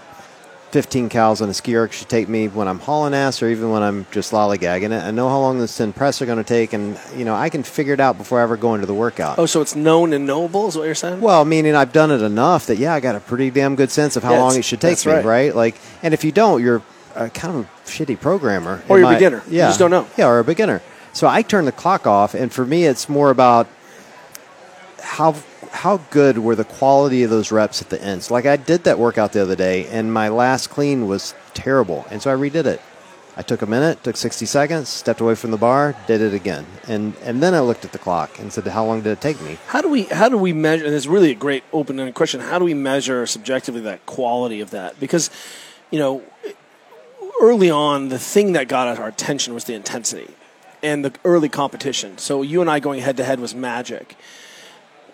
15 0.72 1.10
cals 1.10 1.42
on 1.42 1.50
a 1.50 1.54
ski 1.54 1.76
erg 1.78 1.92
should 1.94 2.10
take 2.10 2.28
me 2.28 2.48
when 2.50 2.68
I'm 2.68 2.80
hauling 2.80 3.14
ass 3.14 3.42
or 3.42 3.48
even 3.50 3.70
when 3.72 3.82
I'm 3.84 4.06
just 4.12 4.32
lollygagging 4.34 4.92
it. 4.92 5.02
I 5.04 5.12
know 5.12 5.30
how 5.30 5.40
long 5.40 5.60
the 5.60 5.68
10 5.68 5.94
press 5.94 6.22
are 6.22 6.26
going 6.26 6.40
to 6.40 6.44
take, 6.44 6.74
and 6.74 7.00
you 7.16 7.24
know 7.24 7.36
I 7.36 7.50
can 7.50 7.64
figure 7.64 7.94
it 7.94 8.00
out 8.00 8.18
before 8.18 8.40
I 8.40 8.44
ever 8.44 8.58
go 8.58 8.74
into 8.76 8.86
the 8.86 8.94
workout. 8.94 9.40
Oh, 9.40 9.46
so 9.46 9.62
it's 9.62 9.76
known 9.76 10.12
and 10.14 10.26
knowable 10.26 10.68
is 10.68 10.76
what 10.76 10.84
you're 10.84 10.96
saying? 10.96 11.22
Well, 11.22 11.46
meaning 11.46 11.76
I've 11.76 11.94
done 11.94 12.12
it 12.12 12.22
enough 12.22 12.66
that 12.68 12.78
yeah, 12.78 12.94
I 12.94 13.00
got 13.00 13.16
a 13.16 13.20
pretty 13.20 13.50
damn 13.50 13.76
good 13.76 13.92
sense 13.92 14.16
of 14.18 14.24
how 14.24 14.34
Yeah, 14.34 14.42
long 14.42 14.56
it 14.58 14.66
should 14.66 14.82
take 14.82 15.04
me, 15.06 15.12
right. 15.14 15.26
right. 15.26 15.56
Like, 15.56 15.76
and 16.04 16.14
if 16.14 16.24
you 16.24 16.32
don't, 16.32 16.62
you're 16.62 16.82
a 17.16 17.30
kind 17.30 17.56
of 17.56 17.64
a 17.66 17.68
shitty 17.88 18.20
programmer, 18.20 18.84
Or 18.90 19.00
you're 19.00 19.10
a 19.10 19.14
beginner. 19.14 19.44
You 19.48 19.60
Yeah, 19.60 19.68
just 19.68 19.80
don't 19.80 19.92
know. 19.92 20.08
Yeah, 20.18 20.28
or 20.28 20.40
a 20.40 20.44
beginner. 20.44 20.82
So 21.14 21.28
I 21.28 21.42
turn 21.44 21.66
the 21.66 21.72
clock 21.72 22.06
off, 22.06 22.34
and 22.36 22.52
for 22.52 22.66
me, 22.66 22.84
it's 22.86 23.08
more 23.08 23.30
about 23.32 23.68
how 25.02 25.32
how 25.78 25.98
good 26.10 26.40
were 26.40 26.56
the 26.56 26.64
quality 26.64 27.22
of 27.22 27.30
those 27.30 27.52
reps 27.52 27.82
at 27.82 27.90
the 27.90 28.02
end. 28.02 28.30
Like 28.32 28.48
I 28.48 28.58
did 28.58 28.84
that 28.86 28.98
workout 28.98 29.34
the 29.34 29.42
other 29.42 29.56
day, 29.56 29.86
and 29.88 30.12
my 30.12 30.28
last 30.28 30.72
clean 30.72 31.08
was 31.08 31.36
terrible, 31.54 32.06
and 32.10 32.22
so 32.22 32.32
I 32.32 32.36
redid 32.36 32.66
it. 32.66 32.82
I 33.36 33.44
took 33.44 33.62
a 33.62 33.68
minute, 33.68 34.04
took 34.04 34.18
60 34.18 34.48
seconds, 34.48 34.90
stepped 34.90 35.22
away 35.22 35.36
from 35.36 35.52
the 35.52 35.58
bar, 35.58 35.96
did 36.08 36.22
it 36.22 36.34
again, 36.34 36.66
and 36.88 37.14
and 37.22 37.44
then 37.44 37.54
I 37.54 37.60
looked 37.60 37.86
at 37.86 37.92
the 37.92 38.00
clock 38.00 38.40
and 38.40 38.52
said, 38.52 38.66
"How 38.66 38.84
long 38.84 39.02
did 39.02 39.12
it 39.12 39.22
take 39.22 39.40
me?" 39.40 39.60
How 39.68 39.82
do 39.82 39.90
we 39.90 40.04
how 40.04 40.30
do 40.30 40.38
we 40.38 40.52
measure? 40.52 40.84
And 40.84 40.96
it's 40.96 41.06
really 41.06 41.30
a 41.30 41.36
great 41.36 41.64
open-ended 41.72 42.16
question. 42.16 42.40
How 42.40 42.58
do 42.58 42.66
we 42.66 42.74
measure 42.74 43.28
subjectively 43.28 43.82
that 43.82 44.04
quality 44.08 44.60
of 44.62 44.72
that? 44.72 45.00
Because 45.00 45.30
you 45.92 46.00
know, 46.00 46.24
early 47.40 47.70
on, 47.70 48.10
the 48.10 48.20
thing 48.20 48.54
that 48.54 48.68
got 48.68 48.98
our 48.98 49.08
attention 49.08 49.54
was 49.54 49.66
the 49.66 49.76
intensity 49.76 50.34
and 50.82 51.06
the 51.06 51.14
early 51.24 51.50
competition. 51.50 52.18
So 52.18 52.42
you 52.42 52.62
and 52.62 52.70
I 52.70 52.80
going 52.80 53.02
head 53.02 53.18
to 53.18 53.24
head 53.24 53.40
was 53.40 53.54
magic. 53.54 54.16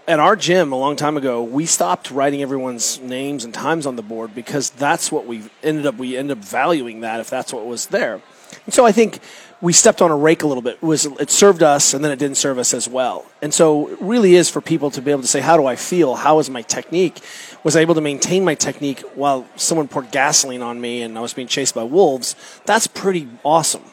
At 0.06 0.20
our 0.20 0.36
gym 0.36 0.74
a 0.74 0.76
long 0.76 0.98
time 0.98 1.16
ago, 1.16 1.42
we 1.42 1.66
stopped 1.66 2.12
writing 2.12 2.42
everyone's 2.42 3.00
names 3.00 3.46
and 3.46 3.54
times 3.54 3.86
on 3.86 3.96
the 3.96 4.02
board 4.02 4.36
because 4.36 4.70
that's 4.70 5.14
what 5.14 5.26
we 5.26 5.44
ended 5.64 5.86
up. 5.86 5.96
We 5.96 6.18
ended 6.18 6.38
up 6.38 6.44
valuing 6.44 7.02
that 7.02 7.22
if 7.22 7.30
that's 7.30 7.54
what 7.54 7.66
was 7.66 7.86
there. 7.88 8.22
And 8.66 8.74
so 8.74 8.86
I 8.86 8.92
think 8.92 9.20
we 9.62 9.72
stepped 9.72 10.02
on 10.02 10.12
a 10.12 10.16
rake 10.16 10.44
a 10.44 10.48
little 10.48 10.62
bit. 10.62 10.76
It 10.76 10.84
was 10.84 11.06
it 11.06 11.32
served 11.32 11.64
us, 11.64 11.94
and 11.94 12.04
then 12.04 12.12
it 12.12 12.20
didn't 12.20 12.36
serve 12.36 12.58
us 12.58 12.74
as 12.74 12.86
well. 12.86 13.26
And 13.42 13.54
so 13.54 13.88
it 13.88 14.02
really 14.02 14.36
is 14.36 14.50
for 14.50 14.60
people 14.60 14.92
to 14.92 15.02
be 15.02 15.10
able 15.10 15.22
to 15.22 15.28
say, 15.28 15.40
"How 15.40 15.56
do 15.56 15.66
I 15.66 15.78
feel? 15.78 16.16
How 16.16 16.38
is 16.40 16.50
my 16.50 16.64
technique?" 16.64 17.22
Was 17.64 17.78
I 17.78 17.80
able 17.80 17.96
to 17.96 18.02
maintain 18.02 18.44
my 18.44 18.56
technique 18.56 19.00
while 19.16 19.46
someone 19.56 19.88
poured 19.88 20.12
gasoline 20.12 20.62
on 20.62 20.82
me 20.82 21.02
and 21.02 21.18
I 21.18 21.22
was 21.22 21.34
being 21.34 21.48
chased 21.48 21.76
by 21.76 21.84
wolves? 21.84 22.36
That's 22.66 22.88
pretty 22.88 23.30
awesome. 23.46 23.93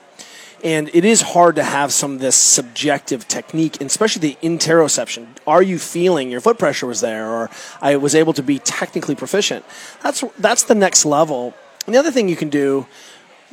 And 0.63 0.91
it 0.93 1.07
is 1.07 1.23
hard 1.23 1.57
to 1.57 1.65
have 1.65 1.91
some 1.91 2.15
of 2.15 2.21
this 2.21 2.37
subjective 2.37 3.27
technique, 3.27 3.81
and 3.81 3.89
especially 3.89 4.21
the 4.21 4.39
interoception. 4.43 5.27
Are 5.47 5.63
you 5.63 5.79
feeling 5.79 6.31
your 6.31 6.41
foot 6.41 6.59
pressure 6.59 6.87
was 6.87 7.01
there, 7.01 7.31
or 7.31 7.49
I 7.81 7.97
was 7.97 8.15
able 8.15 8.35
to 8.35 8.43
be 8.43 8.59
technically 8.59 9.15
proficient? 9.15 9.65
That's 10.03 10.23
that's 10.39 10.65
the 10.65 10.75
next 10.75 11.07
level. 11.07 11.55
And 11.87 11.95
the 11.95 11.99
other 11.99 12.11
thing 12.11 12.29
you 12.29 12.37
can 12.37 12.51
do, 12.51 12.87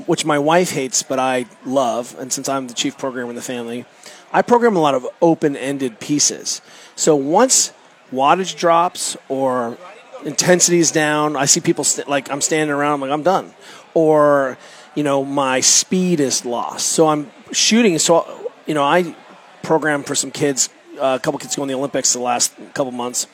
which 0.06 0.26
my 0.26 0.38
wife 0.38 0.72
hates 0.72 1.02
but 1.02 1.18
I 1.18 1.46
love, 1.66 2.16
and 2.20 2.32
since 2.34 2.50
I'm 2.50 2.68
the 2.68 2.74
chief 2.74 2.98
programmer 2.98 3.30
in 3.30 3.36
the 3.36 3.42
family, 3.42 3.86
I 4.34 4.42
program 4.42 4.76
a 4.76 4.82
lot 4.82 4.94
of 4.94 5.08
open-ended 5.22 6.02
pieces. 6.02 6.62
So 6.96 7.16
once 7.16 7.72
wattage 8.12 8.58
drops 8.58 9.16
or 9.30 9.78
intensity 10.26 10.80
is 10.80 10.92
down, 10.92 11.38
I 11.38 11.46
see 11.46 11.62
people 11.62 11.86
st- 11.86 12.10
like 12.10 12.30
I'm 12.30 12.42
standing 12.42 12.76
around, 12.76 12.96
I'm 12.96 13.02
like 13.02 13.12
I'm 13.12 13.24
done, 13.24 13.54
or 13.94 14.58
you 14.98 15.04
know 15.04 15.24
my 15.24 15.60
speed 15.60 16.20
is 16.20 16.44
lost. 16.44 16.88
So 16.88 17.08
I'm 17.08 17.30
shooting. 17.52 18.00
So 18.00 18.52
you 18.66 18.74
know 18.74 18.84
I 18.84 19.16
program 19.62 20.02
for 20.02 20.16
some 20.16 20.32
kids, 20.32 20.70
uh, 21.00 21.18
a 21.20 21.24
couple 21.24 21.40
kids 21.40 21.56
going 21.56 21.68
to 21.68 21.74
the 21.74 21.78
Olympics 21.78 22.14
the 22.14 22.20
last 22.20 22.52
couple 22.74 22.92
months, 22.92 23.28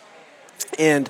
and 0.77 1.09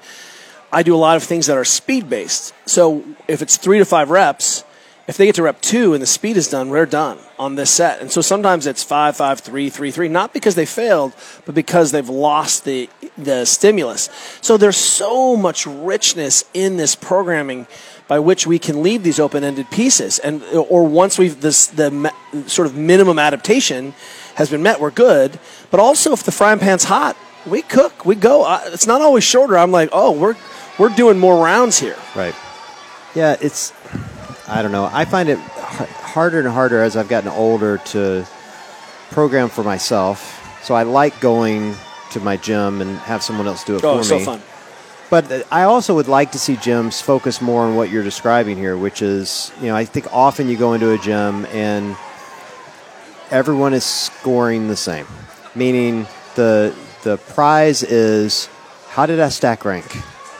I 0.71 0.83
do 0.83 0.95
a 0.95 0.97
lot 1.07 1.17
of 1.17 1.23
things 1.23 1.47
that 1.47 1.57
are 1.57 1.65
speed 1.65 2.07
based. 2.07 2.53
So 2.67 3.03
if 3.27 3.41
it's 3.41 3.57
three 3.57 3.79
to 3.79 3.85
five 3.85 4.11
reps, 4.11 4.63
if 5.07 5.17
they 5.17 5.25
get 5.25 5.35
to 5.35 5.43
rep 5.43 5.59
two 5.59 5.93
and 5.93 6.01
the 6.01 6.07
speed 6.07 6.37
is 6.37 6.47
done, 6.47 6.69
we're 6.69 6.85
done 6.85 7.17
on 7.37 7.55
this 7.55 7.71
set. 7.71 7.99
And 7.99 8.11
so 8.11 8.21
sometimes 8.21 8.67
it's 8.67 8.83
five, 8.83 9.17
five, 9.17 9.39
three, 9.39 9.69
three, 9.69 9.91
three, 9.91 10.07
not 10.07 10.33
because 10.33 10.55
they 10.55 10.65
failed, 10.65 11.13
but 11.45 11.55
because 11.55 11.91
they've 11.91 12.07
lost 12.07 12.63
the 12.63 12.89
the 13.17 13.45
stimulus. 13.45 14.09
So 14.41 14.55
there's 14.57 14.77
so 14.77 15.35
much 15.35 15.65
richness 15.65 16.45
in 16.53 16.77
this 16.77 16.95
programming 16.95 17.65
by 18.07 18.19
which 18.19 18.45
we 18.45 18.59
can 18.59 18.83
leave 18.83 19.03
these 19.03 19.19
open-ended 19.19 19.69
pieces, 19.71 20.19
and 20.19 20.43
or 20.69 20.83
once 20.85 21.17
we've 21.17 21.39
this 21.41 21.67
the 21.67 22.11
sort 22.47 22.67
of 22.67 22.75
minimum 22.75 23.17
adaptation 23.19 23.93
has 24.35 24.49
been 24.49 24.61
met, 24.63 24.79
we're 24.79 24.91
good. 24.91 25.39
But 25.71 25.79
also, 25.79 26.11
if 26.13 26.23
the 26.23 26.31
frying 26.31 26.59
pan's 26.59 26.83
hot, 26.85 27.15
we 27.45 27.61
cook, 27.61 28.05
we 28.05 28.15
go. 28.15 28.45
It's 28.67 28.87
not 28.87 29.01
always 29.01 29.23
shorter. 29.23 29.57
I'm 29.57 29.71
like, 29.71 29.89
oh, 29.91 30.11
we're 30.11 30.35
we're 30.77 30.89
doing 30.89 31.17
more 31.19 31.43
rounds 31.43 31.79
here. 31.79 31.97
Right. 32.15 32.35
Yeah, 33.15 33.37
it's. 33.41 33.73
I 34.47 34.61
don't 34.61 34.71
know. 34.73 34.89
I 34.91 35.05
find 35.05 35.29
it 35.29 35.39
harder 35.39 36.39
and 36.39 36.47
harder 36.47 36.81
as 36.81 36.97
I've 36.97 37.07
gotten 37.07 37.29
older 37.29 37.77
to 37.77 38.27
program 39.11 39.49
for 39.49 39.63
myself. 39.63 40.39
So 40.63 40.75
I 40.75 40.83
like 40.83 41.19
going 41.21 41.75
to 42.11 42.19
my 42.19 42.37
gym 42.37 42.81
and 42.81 42.97
have 42.99 43.23
someone 43.23 43.47
else 43.47 43.63
do 43.63 43.75
it 43.77 43.83
Oh, 43.83 43.97
for 43.99 44.03
so 44.03 44.17
me. 44.19 44.25
fun. 44.25 44.41
But 45.09 45.45
I 45.51 45.63
also 45.63 45.93
would 45.95 46.07
like 46.07 46.31
to 46.31 46.39
see 46.39 46.55
gyms 46.55 47.01
focus 47.01 47.41
more 47.41 47.63
on 47.63 47.75
what 47.75 47.89
you're 47.91 48.03
describing 48.03 48.57
here, 48.57 48.75
which 48.75 49.01
is, 49.01 49.51
you 49.61 49.67
know, 49.67 49.75
I 49.75 49.85
think 49.85 50.07
often 50.11 50.49
you 50.49 50.57
go 50.57 50.73
into 50.73 50.91
a 50.91 50.97
gym 50.97 51.45
and 51.47 51.95
everyone 53.29 53.73
is 53.73 53.83
scoring 53.83 54.67
the 54.67 54.75
same, 54.75 55.07
meaning 55.55 56.07
the 56.35 56.73
the 57.03 57.17
prize 57.17 57.83
is 57.83 58.47
how 58.89 59.05
did 59.05 59.19
I 59.19 59.29
stack 59.29 59.65
rank? 59.65 59.85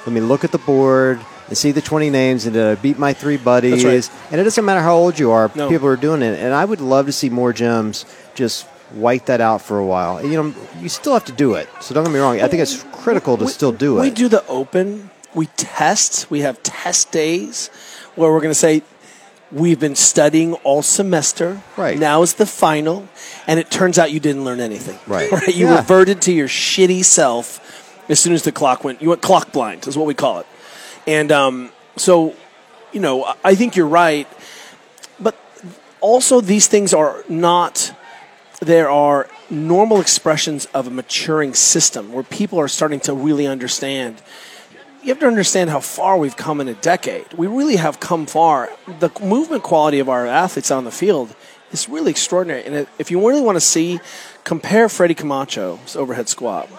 Let 0.05 0.13
me 0.13 0.21
look 0.21 0.43
at 0.43 0.51
the 0.51 0.57
board 0.59 1.19
and 1.49 1.57
see 1.57 1.71
the 1.71 1.81
20 1.81 2.09
names 2.09 2.45
and 2.45 2.53
did 2.53 2.65
I 2.65 2.75
beat 2.75 2.97
my 2.97 3.13
three 3.13 3.37
buddies? 3.37 3.83
right. 3.85 4.09
And 4.31 4.39
it 4.39 4.43
doesn't 4.43 4.63
matter 4.63 4.81
how 4.81 4.95
old 4.95 5.19
you 5.19 5.31
are, 5.31 5.51
No. 5.55 5.69
people 5.69 5.87
are 5.87 5.95
doing 5.97 6.21
it. 6.21 6.39
And 6.39 6.53
I 6.53 6.63
would 6.65 6.81
love 6.81 7.05
to 7.07 7.11
see 7.11 7.29
more 7.29 7.53
gyms 7.53 8.05
just 8.33 8.65
wipe 8.93 9.25
that 9.25 9.41
out 9.41 9.61
for 9.61 9.79
a 9.79 9.85
while. 9.85 10.17
And, 10.17 10.31
you 10.31 10.41
know, 10.41 10.53
you 10.79 10.89
still 10.89 11.13
have 11.13 11.25
to 11.25 11.31
do 11.31 11.55
it. 11.55 11.67
So 11.81 11.93
don't 11.93 12.03
get 12.03 12.13
me 12.13 12.19
wrong. 12.19 12.39
I 12.41 12.47
think 12.47 12.61
it's 12.61 12.83
critical 12.91 13.37
to 13.37 13.45
We- 13.45 13.51
still 13.51 13.71
do 13.71 13.97
it. 13.99 14.01
We 14.01 14.09
do 14.11 14.27
the 14.27 14.45
open. 14.47 15.09
We 15.33 15.47
test. 15.57 16.29
We 16.29 16.41
have 16.41 16.61
test 16.63 17.11
days 17.11 17.69
where 18.15 18.31
we're 18.31 18.41
going 18.41 18.51
to 18.51 18.55
say 18.59 18.83
we've 19.51 19.79
been 19.79 19.95
studying 19.95 20.53
all 20.63 20.81
semester. 20.83 21.61
Right. 21.77 21.97
now 21.97 22.21
is 22.21 22.35
the 22.35 22.45
final, 22.45 23.07
and 23.47 23.59
it 23.59 23.69
turns 23.71 23.97
out 23.99 24.11
you 24.11 24.19
didn't 24.19 24.43
learn 24.45 24.59
anything. 24.59 24.99
Right. 25.07 25.31
right. 25.31 25.55
You 25.55 25.67
Yeah. 25.69 25.77
reverted 25.77 26.21
to 26.23 26.31
your 26.31 26.47
shitty 26.47 27.03
self 27.03 27.59
as 28.09 28.19
soon 28.19 28.33
as 28.33 28.43
the 28.43 28.51
clock 28.51 28.83
went. 28.83 29.01
You 29.01 29.09
went 29.09 29.21
clock 29.21 29.51
blind 29.51 29.87
is 29.87 29.97
what 29.97 30.05
we 30.07 30.13
call 30.13 30.39
it. 30.39 30.47
And 31.07 31.31
um, 31.31 31.71
so, 31.97 32.35
you 32.91 32.99
know, 32.99 33.33
I 33.43 33.55
think 33.55 33.75
you're 33.75 33.87
right, 33.87 34.27
but 35.19 35.35
also 35.99 36.41
these 36.41 36.67
things 36.67 36.93
are 36.93 37.23
not 37.27 37.93
there 38.63 38.89
are 38.89 39.27
normal 39.49 39.99
expressions 40.01 40.65
of 40.73 40.87
a 40.87 40.89
maturing 40.89 41.53
system 41.53 42.11
where 42.11 42.23
people 42.23 42.59
are 42.59 42.67
starting 42.67 42.99
to 43.01 43.13
really 43.13 43.45
understand. 43.47 44.21
You 45.01 45.09
have 45.09 45.19
to 45.19 45.27
understand 45.27 45.69
how 45.69 45.79
far 45.81 46.17
we've 46.17 46.37
come 46.37 46.61
in 46.61 46.67
a 46.67 46.73
decade. 46.75 47.33
We 47.33 47.47
really 47.47 47.75
have 47.75 47.99
come 47.99 48.25
far. 48.25 48.69
The 48.99 49.09
movement 49.21 49.63
quality 49.63 49.99
of 49.99 50.07
our 50.09 50.25
athletes 50.25 50.71
on 50.71 50.85
the 50.85 50.91
field 50.91 51.35
is 51.71 51.89
really 51.89 52.11
extraordinary. 52.11 52.63
And 52.63 52.87
if 52.97 53.11
you 53.11 53.25
really 53.27 53.41
want 53.41 53.57
to 53.57 53.61
see, 53.61 53.99
compare 54.43 54.87
Freddie 54.89 55.15
Camacho's 55.15 55.95
overhead 55.95 56.29
squat 56.29 56.69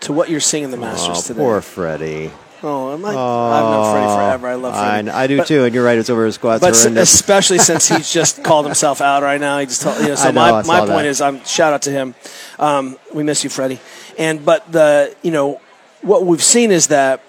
to 0.00 0.12
what 0.12 0.30
you're 0.30 0.40
seeing 0.40 0.62
in 0.64 0.70
the 0.70 0.76
Masters 0.76 1.18
Oh, 1.18 1.22
today. 1.22 1.38
poor 1.40 1.60
Freddie. 1.60 2.30
Oh, 2.62 2.88
I'm 2.90 3.02
like, 3.02 3.14
I've 3.16 3.64
known 3.64 3.92
Freddie 3.92 4.14
forever. 4.14 4.48
I 4.48 4.54
love 4.54 4.74
I, 4.74 4.88
Freddie. 5.02 5.10
I 5.10 5.26
do 5.26 5.36
But- 5.38 5.46
too, 5.46 5.64
and 5.64 5.74
you're 5.74 5.84
right. 5.84 5.98
It's 5.98 6.08
over 6.10 6.24
his 6.24 6.36
squats. 6.36 6.60
but 6.62 6.70
s- 6.70 6.82
horrendous. 6.82 7.12
especially 7.14 7.58
since 7.58 7.88
he's 7.88 8.10
just 8.20 8.42
called 8.42 8.64
himself 8.66 9.00
out 9.00 9.22
right 9.22 9.40
now, 9.40 9.58
he 9.58 9.66
just 9.66 9.82
told, 9.82 10.00
you 10.00 10.08
know. 10.08 10.14
So 10.14 10.28
I 10.28 10.30
know, 10.32 10.40
my, 10.40 10.50
I 10.50 10.62
my 10.62 10.86
point 10.86 11.06
is, 11.06 11.20
I'm 11.20 11.44
shout 11.44 11.72
out 11.72 11.82
to 11.82 11.90
him. 11.90 12.14
Um, 12.58 12.98
we 13.14 13.22
miss 13.22 13.44
you, 13.44 13.50
Freddie. 13.50 13.78
And 14.18 14.44
but 14.44 14.70
the 14.72 15.14
you 15.22 15.30
know 15.30 15.60
what 16.02 16.24
we've 16.24 16.42
seen 16.42 16.70
is 16.70 16.86
that 16.88 17.20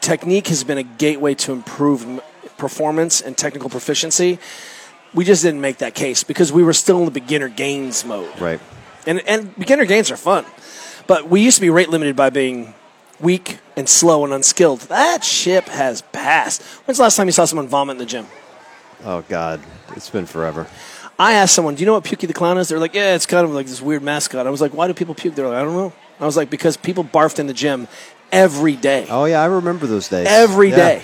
technique 0.00 0.48
has 0.48 0.64
been 0.64 0.78
a 0.78 0.82
gateway 0.82 1.34
to 1.34 1.52
improve 1.52 2.02
m- 2.04 2.20
performance 2.56 3.20
and 3.20 3.36
technical 3.36 3.68
proficiency. 3.70 4.38
We 5.14 5.24
just 5.24 5.42
didn't 5.42 5.60
make 5.60 5.78
that 5.78 5.94
case 5.94 6.24
because 6.24 6.52
we 6.52 6.62
were 6.62 6.72
still 6.72 6.98
in 7.00 7.04
the 7.04 7.10
beginner 7.10 7.48
gains 7.48 8.04
mode. 8.04 8.40
right. 8.40 8.60
And 9.06 9.20
and 9.28 9.54
beginner 9.56 9.84
gains 9.84 10.10
are 10.10 10.16
fun, 10.16 10.44
but 11.06 11.28
we 11.28 11.42
used 11.42 11.56
to 11.56 11.60
be 11.60 11.70
rate 11.70 11.88
limited 11.90 12.14
by 12.16 12.30
being 12.30 12.72
weak 13.22 13.58
and 13.76 13.88
slow 13.88 14.24
and 14.24 14.32
unskilled. 14.34 14.80
That 14.82 15.24
ship 15.24 15.66
has 15.68 16.02
passed. 16.12 16.62
When's 16.86 16.98
the 16.98 17.04
last 17.04 17.16
time 17.16 17.26
you 17.28 17.32
saw 17.32 17.44
someone 17.46 17.68
vomit 17.68 17.94
in 17.94 17.98
the 17.98 18.06
gym? 18.06 18.26
Oh 19.04 19.22
God, 19.28 19.60
it's 19.96 20.10
been 20.10 20.26
forever. 20.26 20.66
I 21.18 21.32
asked 21.34 21.54
someone, 21.54 21.74
"Do 21.76 21.80
you 21.80 21.86
know 21.86 21.94
what 21.94 22.04
Pukey 22.04 22.26
the 22.26 22.32
Clown 22.34 22.58
is?" 22.58 22.68
They're 22.68 22.78
like, 22.78 22.94
"Yeah, 22.94 23.14
it's 23.14 23.26
kind 23.26 23.44
of 23.44 23.52
like 23.52 23.66
this 23.66 23.80
weird 23.80 24.02
mascot." 24.02 24.46
I 24.46 24.50
was 24.50 24.60
like, 24.60 24.74
"Why 24.74 24.86
do 24.88 24.94
people 24.94 25.14
puke?" 25.14 25.34
They're 25.34 25.48
like, 25.48 25.56
"I 25.58 25.62
don't 25.62 25.74
know." 25.74 25.92
I 26.20 26.26
was 26.26 26.36
like, 26.36 26.50
"Because 26.50 26.76
people 26.76 27.04
barfed 27.04 27.38
in 27.38 27.46
the 27.46 27.54
gym 27.54 27.88
every 28.30 28.76
day, 28.76 29.06
Oh 29.10 29.24
yeah, 29.26 29.42
I 29.42 29.46
remember 29.46 29.86
those 29.86 30.08
days. 30.08 30.26
every 30.28 30.70
Yeah. 30.70 30.76
day." 30.76 31.02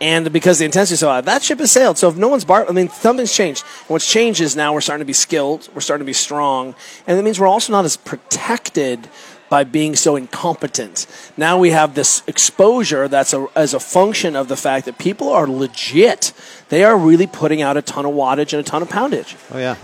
And 0.00 0.32
because 0.32 0.58
the 0.58 0.64
intensity 0.64 0.94
is 0.94 1.00
so 1.00 1.08
high, 1.08 1.20
that 1.20 1.42
ship 1.42 1.60
has 1.60 1.70
sailed. 1.70 1.98
So 1.98 2.08
if 2.08 2.16
no 2.16 2.28
one's 2.28 2.44
bar, 2.44 2.66
I 2.68 2.72
mean, 2.72 2.88
something's 2.90 3.32
changed. 3.32 3.62
And 3.82 3.88
what's 3.90 4.06
changed 4.06 4.40
is 4.40 4.56
now 4.56 4.72
we're 4.72 4.80
starting 4.80 5.00
to 5.02 5.06
be 5.06 5.12
skilled, 5.12 5.68
we're 5.74 5.80
starting 5.80 6.04
to 6.04 6.08
be 6.08 6.12
strong, 6.12 6.74
and 7.06 7.16
that 7.18 7.22
means 7.22 7.38
we're 7.38 7.46
also 7.46 7.72
not 7.72 7.84
as 7.84 7.96
protected 7.96 9.08
by 9.48 9.64
being 9.64 9.94
so 9.94 10.16
incompetent. 10.16 11.06
Now 11.36 11.58
we 11.58 11.70
have 11.70 11.94
this 11.94 12.22
exposure 12.26 13.08
that's 13.08 13.32
a, 13.32 13.46
as 13.54 13.74
a 13.74 13.80
function 13.80 14.36
of 14.36 14.48
the 14.48 14.56
fact 14.56 14.86
that 14.86 14.98
people 14.98 15.28
are 15.28 15.46
legit. 15.46 16.32
They 16.68 16.84
are 16.84 16.96
really 16.96 17.26
putting 17.26 17.62
out 17.62 17.76
a 17.76 17.82
ton 17.82 18.06
of 18.06 18.14
wattage 18.14 18.52
and 18.52 18.60
a 18.60 18.62
ton 18.62 18.82
of 18.82 18.88
poundage. 18.88 19.36
Oh 19.52 19.58
yeah. 19.58 19.76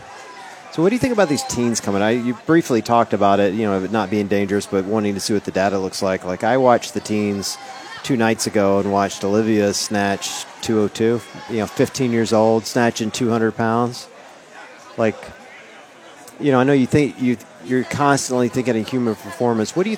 So 0.73 0.83
what 0.83 0.91
do 0.91 0.95
you 0.95 1.01
think 1.01 1.13
about 1.13 1.29
these 1.29 1.43
teens 1.45 1.81
coming? 1.81 2.01
I 2.01 2.11
you 2.11 2.35
briefly 2.47 2.81
talked 2.81 3.13
about 3.13 3.41
it, 3.41 3.55
you 3.55 3.63
know, 3.63 3.87
not 3.87 4.09
being 4.09 4.29
dangerous, 4.29 4.67
but 4.67 4.85
wanting 4.85 5.15
to 5.15 5.21
see 5.21 5.35
what 5.35 5.45
the 5.45 5.51
data 5.51 5.79
looks 5.79 6.01
like. 6.03 6.25
Like 6.25 6.45
I 6.45 6.57
watched 6.57 6.95
the 6.95 7.01
teens 7.01 7.59
two 8.03 8.17
nights 8.17 8.47
ago 8.47 8.79
and 8.79 8.93
watched 8.93 9.25
Olivia 9.25 9.75
snatch 9.75 10.45
202. 10.63 11.21
You 11.51 11.57
know, 11.61 11.67
15 11.67 12.13
years 12.13 12.33
old, 12.33 12.67
snatching 12.67 13.11
200 13.11 13.53
pounds. 13.53 14.09
Like, 14.97 15.17
you 16.41 16.53
know, 16.53 16.61
I 16.61 16.65
know 16.65 16.73
you 16.73 16.87
think 16.87 17.21
you 17.21 17.37
you're 17.65 17.85
constantly 17.85 18.49
thinking 18.49 18.79
of 18.79 18.89
human 18.89 19.15
performance. 19.15 19.77
What 19.77 19.85
do 19.85 19.91
you 19.91 19.97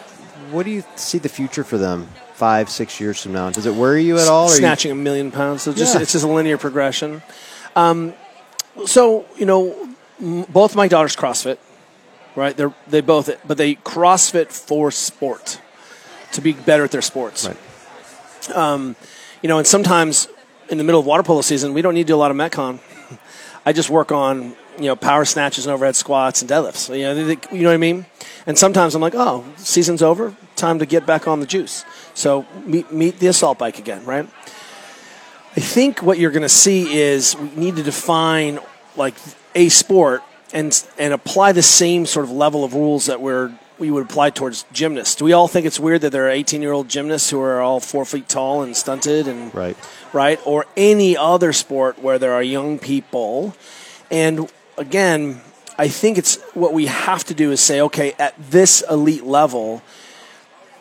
what 0.50 0.64
do 0.66 0.70
you 0.70 0.84
see 0.96 1.18
the 1.18 1.28
future 1.28 1.64
for 1.64 1.78
them 1.78 2.08
five 2.34 2.68
six 2.68 3.00
years 3.00 3.22
from 3.22 3.32
now? 3.32 3.50
Does 3.50 3.66
it 3.66 3.74
worry 3.74 4.02
you 4.04 4.18
at 4.18 4.28
all? 4.28 4.48
Snatching 4.48 4.90
you... 4.90 4.98
a 4.98 5.02
million 5.02 5.30
pounds, 5.30 5.62
so 5.62 5.72
just 5.72 5.94
Yeah. 5.94 6.02
it's 6.02 6.12
just 6.12 6.24
a 6.24 6.28
linear 6.28 6.58
progression. 6.58 7.22
Um, 7.76 8.14
so 8.86 9.24
you 9.36 9.46
know, 9.46 9.88
m- 10.20 10.42
both 10.48 10.74
my 10.74 10.88
daughters 10.88 11.16
CrossFit, 11.16 11.58
right? 12.36 12.56
They're 12.56 12.74
they 12.88 13.00
both, 13.00 13.30
but 13.46 13.56
they 13.56 13.76
CrossFit 13.76 14.48
for 14.52 14.90
sport 14.90 15.60
to 16.32 16.40
be 16.40 16.52
better 16.52 16.84
at 16.84 16.90
their 16.90 17.02
sports. 17.02 17.46
Right. 17.46 18.94
you 19.42 19.48
know, 19.48 19.58
and 19.58 19.66
sometimes 19.66 20.28
in 20.68 20.78
the 20.78 20.84
middle 20.84 21.00
of 21.00 21.06
water 21.06 21.22
polo 21.22 21.42
season, 21.42 21.74
we 21.74 21.82
don't 21.82 21.94
need 21.94 22.04
to 22.04 22.12
do 22.12 22.16
a 22.16 22.22
lot 22.24 22.30
of 22.30 22.36
metcon. 22.36 22.80
I 23.66 23.72
just 23.72 23.90
work 23.90 24.10
on 24.10 24.56
you 24.78 24.84
know 24.86 24.96
power 24.96 25.24
snatches 25.24 25.66
and 25.66 25.72
overhead 25.74 25.96
squats 25.96 26.42
and 26.42 26.50
deadlifts. 26.50 26.88
You 26.96 27.04
know, 27.04 27.14
they- 27.14 27.34
they- 27.34 27.56
you 27.56 27.62
know 27.62 27.68
what 27.68 27.74
I 27.74 27.78
mean. 27.78 28.06
And 28.46 28.58
sometimes 28.58 28.94
I'm 28.94 29.02
like, 29.02 29.14
oh, 29.14 29.44
season's 29.56 30.02
over, 30.02 30.34
time 30.56 30.78
to 30.80 30.86
get 30.86 31.06
back 31.06 31.28
on 31.28 31.40
the 31.40 31.46
juice. 31.46 31.84
So 32.14 32.44
meet 32.64 32.92
meet 32.92 33.18
the 33.20 33.28
assault 33.28 33.58
bike 33.58 33.78
again, 33.78 34.04
right? 34.04 34.28
I 35.56 35.60
think 35.60 36.02
what 36.02 36.18
you're 36.18 36.30
going 36.30 36.42
to 36.42 36.48
see 36.48 36.98
is 36.98 37.36
we 37.36 37.50
need 37.56 37.76
to 37.76 37.82
define 37.82 38.58
like 38.96 39.14
a 39.54 39.68
sport 39.68 40.22
and 40.52 40.82
and 40.98 41.12
apply 41.12 41.52
the 41.52 41.62
same 41.62 42.06
sort 42.06 42.24
of 42.24 42.30
level 42.30 42.64
of 42.64 42.74
rules 42.74 43.06
that 43.06 43.20
we're 43.20 43.52
we 43.78 43.90
would 43.90 44.04
apply 44.04 44.30
towards 44.30 44.64
gymnasts. 44.72 45.16
Do 45.16 45.24
we 45.24 45.32
all 45.32 45.48
think 45.48 45.66
it's 45.66 45.80
weird 45.80 46.02
that 46.02 46.10
there 46.12 46.26
are 46.26 46.30
18 46.30 46.62
year 46.62 46.72
old 46.72 46.88
gymnasts 46.88 47.30
who 47.30 47.40
are 47.40 47.60
all 47.60 47.80
four 47.80 48.04
feet 48.04 48.28
tall 48.28 48.62
and 48.62 48.76
stunted 48.76 49.26
and 49.26 49.52
Right. 49.54 49.76
right? 50.12 50.38
Or 50.44 50.66
any 50.76 51.16
other 51.16 51.52
sport 51.52 52.00
where 52.00 52.18
there 52.18 52.32
are 52.32 52.42
young 52.42 52.78
people. 52.78 53.54
And 54.10 54.50
again, 54.76 55.40
I 55.78 55.88
think 55.88 56.18
it's 56.18 56.40
what 56.54 56.72
we 56.72 56.86
have 56.86 57.24
to 57.24 57.34
do 57.34 57.50
is 57.50 57.60
say, 57.60 57.80
okay, 57.80 58.14
at 58.18 58.34
this 58.38 58.82
elite 58.90 59.24
level, 59.24 59.82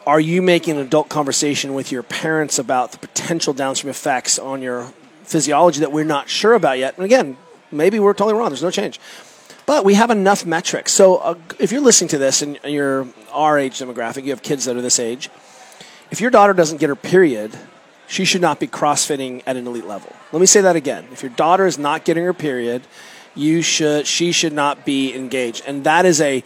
are 0.06 0.20
you 0.20 0.42
making 0.42 0.78
an 0.78 0.86
adult 0.86 1.10
conversation 1.10 1.74
with 1.74 1.92
your 1.92 2.04
parents 2.04 2.60
about 2.60 2.92
the 2.92 2.98
potential 2.98 3.54
downstream 3.54 3.90
effects 3.90 4.40
on 4.40 4.62
your 4.62 4.92
physiology 5.24 5.80
that 5.80 5.92
we're 5.92 6.04
not 6.04 6.30
sure 6.30 6.54
about 6.54 6.78
yet? 6.80 6.96
And 6.98 7.06
again, 7.06 7.38
maybe 7.72 8.00
we're 8.00 8.14
totally 8.14 8.34
wrong. 8.34 8.50
There's 8.50 8.64
no 8.64 8.72
change. 8.72 9.00
But 9.66 9.86
we 9.86 9.94
have 9.94 10.10
enough 10.10 10.46
metrics. 10.46 10.92
So 10.92 11.18
uh, 11.18 11.36
if 11.60 11.72
you're 11.72 11.82
listening 11.82 12.10
to 12.10 12.18
this 12.18 12.42
and 12.42 12.60
you're 12.66 13.08
our 13.32 13.58
age 13.58 13.80
demographic, 13.80 14.24
you 14.24 14.32
have 14.32 14.42
kids 14.42 14.66
that 14.66 14.76
are 14.76 14.82
this 14.82 15.00
age, 15.00 15.30
if 16.10 16.20
your 16.20 16.32
daughter 16.32 16.54
doesn't 16.54 16.78
get 16.78 16.90
her 16.90 16.96
period, 16.96 17.58
she 18.08 18.26
should 18.26 18.42
not 18.42 18.60
be 18.60 18.68
crossfitting 18.68 19.44
at 19.46 19.56
an 19.56 19.68
elite 19.68 19.86
level. 19.86 20.14
Let 20.34 20.40
me 20.42 20.46
say 20.46 20.62
that 20.62 20.76
again. 20.76 21.08
If 21.14 21.24
your 21.24 21.30
daughter 21.30 21.66
is 21.66 21.78
not 21.78 22.04
getting 22.04 22.26
her 22.26 22.34
period, 22.34 22.82
you 23.36 23.62
should 23.62 24.08
she 24.08 24.32
should 24.32 24.54
not 24.54 24.86
be 24.86 25.14
engaged. 25.14 25.64
And 25.68 25.84
that 25.84 26.06
is 26.06 26.22
a 26.22 26.44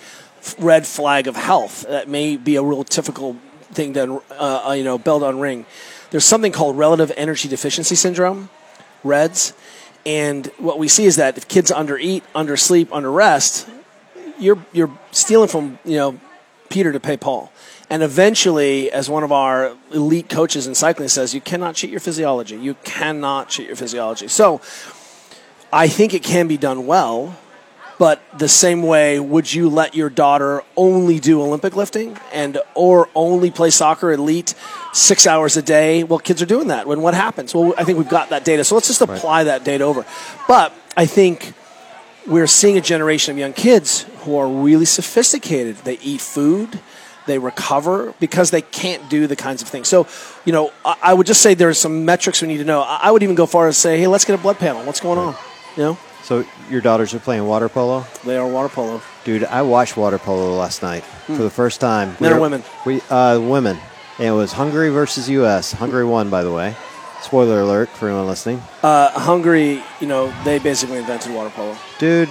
red 0.59 0.85
flag 0.85 1.27
of 1.27 1.35
health. 1.35 1.85
That 1.87 2.07
may 2.07 2.37
be 2.37 2.55
a 2.55 2.63
real 2.63 2.83
typical 2.83 3.37
thing 3.71 3.93
to 3.93 4.21
uh, 4.31 4.67
uh, 4.67 4.71
you 4.73 4.83
know 4.83 4.97
belt 4.97 5.23
on 5.23 5.39
ring. 5.39 5.65
There's 6.11 6.25
something 6.25 6.51
called 6.51 6.77
relative 6.77 7.11
energy 7.17 7.49
deficiency 7.49 7.95
syndrome, 7.95 8.49
REDS, 9.03 9.53
and 10.05 10.47
what 10.57 10.77
we 10.77 10.87
see 10.87 11.05
is 11.05 11.15
that 11.15 11.37
if 11.37 11.47
kids 11.47 11.71
undereat, 11.71 12.21
undersleep, 12.35 12.87
underrest, 12.87 13.69
you're 14.39 14.63
you're 14.71 14.91
stealing 15.11 15.49
from 15.49 15.79
you 15.83 15.97
know 15.97 16.19
Peter 16.69 16.91
to 16.91 16.99
pay 16.99 17.17
Paul. 17.17 17.51
And 17.89 18.01
eventually, 18.01 18.91
as 18.91 19.09
one 19.09 19.23
of 19.23 19.31
our 19.31 19.75
elite 19.91 20.27
coaches 20.27 20.65
in 20.65 20.73
cycling 20.73 21.07
says, 21.07 21.35
you 21.35 21.41
cannot 21.41 21.75
cheat 21.75 21.91
your 21.91 21.99
physiology. 21.99 22.55
You 22.55 22.75
cannot 22.83 23.49
cheat 23.49 23.67
your 23.67 23.75
physiology. 23.75 24.27
So, 24.27 24.59
I 25.71 25.87
think 25.87 26.13
it 26.13 26.23
can 26.23 26.47
be 26.47 26.57
done 26.57 26.85
well, 26.85 27.37
but 27.97 28.21
the 28.37 28.49
same 28.49 28.83
way, 28.83 29.19
would 29.19 29.53
you 29.53 29.69
let 29.69 29.95
your 29.95 30.09
daughter 30.09 30.63
only 30.75 31.19
do 31.19 31.41
Olympic 31.41 31.75
lifting 31.75 32.17
and 32.33 32.57
or 32.73 33.09
only 33.15 33.51
play 33.51 33.69
soccer 33.69 34.11
elite 34.11 34.53
six 34.93 35.25
hours 35.25 35.55
a 35.55 35.61
day? 35.61 36.03
Well, 36.03 36.19
kids 36.19 36.41
are 36.41 36.45
doing 36.45 36.67
that. 36.67 36.87
When 36.87 37.01
what 37.01 37.13
happens? 37.13 37.55
Well, 37.55 37.73
I 37.77 37.83
think 37.83 37.97
we've 37.97 38.09
got 38.09 38.29
that 38.29 38.43
data, 38.43 38.63
so 38.63 38.75
let's 38.75 38.87
just 38.87 39.01
apply 39.01 39.45
that 39.45 39.63
data 39.63 39.83
over. 39.83 40.05
But 40.47 40.73
I 40.97 41.05
think 41.05 41.53
we're 42.27 42.47
seeing 42.47 42.77
a 42.77 42.81
generation 42.81 43.31
of 43.31 43.37
young 43.37 43.53
kids 43.53 44.05
who 44.19 44.37
are 44.37 44.47
really 44.47 44.85
sophisticated. 44.85 45.77
They 45.77 45.97
eat 45.99 46.21
food, 46.21 46.79
they 47.27 47.37
recover 47.37 48.13
because 48.19 48.51
they 48.51 48.61
can't 48.61 49.09
do 49.09 49.25
the 49.27 49.35
kinds 49.35 49.61
of 49.61 49.69
things. 49.69 49.87
So, 49.87 50.07
you 50.43 50.51
know, 50.51 50.71
I, 50.83 51.13
would 51.13 51.27
just 51.27 51.41
say 51.41 51.53
there's 51.53 51.79
some 51.79 52.03
metrics 52.05 52.41
we 52.41 52.47
need 52.47 52.57
to 52.57 52.65
know. 52.65 52.81
I, 52.81 52.99
I 53.03 53.11
would 53.11 53.23
even 53.23 53.35
go 53.35 53.45
far 53.45 53.67
as 53.67 53.77
say, 53.77 53.99
hey, 53.99 54.07
let's 54.07 54.25
get 54.25 54.37
a 54.37 54.41
blood 54.41 54.57
panel. 54.57 54.83
What's 54.83 54.99
going 54.99 55.17
on? 55.17 55.35
You 55.77 55.83
know, 55.83 55.97
So 56.23 56.45
your 56.69 56.81
daughters 56.81 57.13
are 57.13 57.19
playing 57.19 57.45
water 57.45 57.67
polo? 57.69 58.05
they 58.23 58.37
are 58.37 58.47
water 58.47 58.69
polo. 58.69 59.01
Dude, 59.25 59.43
I 59.43 59.61
watched 59.63 59.97
water 59.97 60.17
polo 60.17 60.55
last 60.55 60.81
night 60.81 61.03
for 61.03 61.33
the 61.43 61.49
first 61.49 61.81
time. 61.81 62.11
Hmm. 62.11 62.23
Men 62.23 62.31
or 62.31 62.35
We 62.35 62.39
were- 62.39 62.41
women? 62.41 62.63
We 62.85 63.01
uh, 63.09 63.39
women. 63.39 63.77
And 64.17 64.27
it 64.29 64.31
was 64.31 64.53
Hungary 64.53 64.89
versus 64.89 65.29
U.S. 65.29 65.73
Hungary 65.73 66.05
won, 66.05 66.29
by 66.29 66.43
the 66.43 66.51
way. 66.53 66.75
Spoiler 67.21 67.59
alert 67.61 67.89
for 67.89 68.07
anyone 68.07 68.27
listening. 68.27 68.61
Uh, 68.81 69.09
Hungary, 69.11 69.83
you 69.99 70.07
know, 70.07 70.33
they 70.45 70.57
basically 70.59 70.99
invented 70.99 71.33
water 71.33 71.49
polo. 71.49 71.75
Dude, 71.99 72.29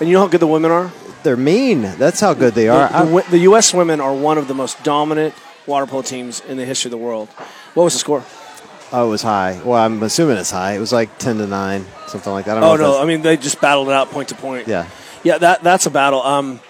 And 0.00 0.08
you 0.08 0.14
know 0.14 0.20
how 0.20 0.26
good 0.28 0.40
the 0.40 0.46
women 0.46 0.70
are? 0.70 0.90
they're 1.22 1.36
mean. 1.38 1.80
That's 1.96 2.20
how 2.20 2.34
good 2.34 2.52
they 2.54 2.68
are. 2.68 2.88
The, 2.88 3.04
the, 3.22 3.30
the 3.30 3.38
U.S. 3.50 3.72
women 3.72 3.98
are 4.00 4.12
one 4.12 4.36
of 4.36 4.46
the 4.48 4.54
most 4.54 4.82
dominant 4.84 5.32
water 5.66 5.86
polo 5.86 6.02
teams 6.02 6.40
in 6.40 6.58
the 6.58 6.66
history 6.66 6.88
of 6.88 6.90
the 6.90 6.98
world. 6.98 7.28
What 7.72 7.84
was 7.84 7.94
the 7.94 7.98
score? 8.00 8.22
Oh, 8.94 9.06
it 9.06 9.10
was 9.10 9.22
high. 9.22 9.60
Well, 9.64 9.80
I'm 9.82 10.02
assuming 10.02 10.36
it's 10.36 10.50
high. 10.50 10.72
It 10.72 10.78
was 10.80 10.92
like 10.92 11.18
ten 11.18 11.38
to 11.38 11.46
nine, 11.46 11.84
something 12.06 12.32
like 12.32 12.44
that. 12.46 12.56
I 12.56 12.60
don't 12.60 12.70
Oh 12.70 12.76
know. 12.76 12.92
no! 12.96 13.02
I 13.02 13.06
mean, 13.06 13.22
they 13.22 13.36
just 13.36 13.60
battled 13.60 13.88
it 13.88 13.94
out 13.94 14.10
point 14.10 14.28
to 14.30 14.34
point. 14.34 14.68
yeah. 14.68 14.88
Yeah, 15.22 15.38
that 15.38 15.62
that's 15.62 15.86
a 15.86 15.90
battle. 15.90 16.22
Um, 16.22 16.60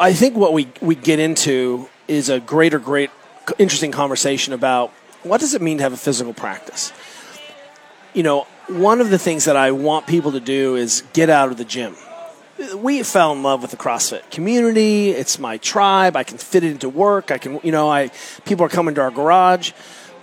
I 0.00 0.12
think 0.12 0.36
what 0.36 0.52
we 0.52 0.68
we 0.80 0.94
get 0.94 1.18
into 1.18 1.88
is 2.08 2.28
a 2.28 2.40
greater, 2.40 2.78
great, 2.78 3.10
interesting 3.58 3.92
conversation 3.92 4.52
about 4.52 4.90
what 5.22 5.40
does 5.40 5.54
it 5.54 5.62
mean 5.62 5.76
to 5.78 5.82
have 5.84 5.92
a 5.92 5.96
physical 5.98 6.34
practice. 6.34 6.92
You 8.14 8.22
know, 8.22 8.46
one 8.68 9.00
of 9.00 9.10
the 9.10 9.18
things 9.18 9.44
that 9.46 9.56
I 9.56 9.72
want 9.72 10.06
people 10.06 10.32
to 10.32 10.40
do 10.40 10.76
is 10.76 11.02
get 11.12 11.28
out 11.30 11.50
of 11.50 11.56
the 11.58 11.64
gym. 11.64 11.96
We 12.76 13.02
fell 13.02 13.32
in 13.32 13.42
love 13.42 13.62
with 13.62 13.72
the 13.72 13.76
CrossFit 13.76 14.30
community. 14.30 15.10
It's 15.10 15.38
my 15.40 15.58
tribe. 15.58 16.16
I 16.16 16.22
can 16.22 16.38
fit 16.38 16.62
it 16.62 16.70
into 16.70 16.88
work. 16.88 17.30
I 17.32 17.38
can, 17.38 17.58
you 17.64 17.72
know, 17.72 17.90
I 17.90 18.10
people 18.44 18.64
are 18.64 18.68
coming 18.68 18.94
to 18.94 19.00
our 19.00 19.10
garage, 19.10 19.72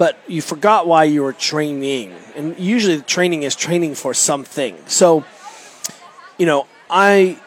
but 0.01 0.17
you 0.25 0.41
forgot 0.41 0.87
why 0.87 1.03
you 1.03 1.21
were 1.21 1.31
training. 1.31 2.11
And 2.35 2.57
usually, 2.57 2.95
the 2.95 3.03
training 3.03 3.43
is 3.43 3.55
training 3.55 3.93
for 3.93 4.15
something. 4.15 4.75
So, 4.87 5.23
you 6.39 6.47
know, 6.47 6.65
I 6.89 7.37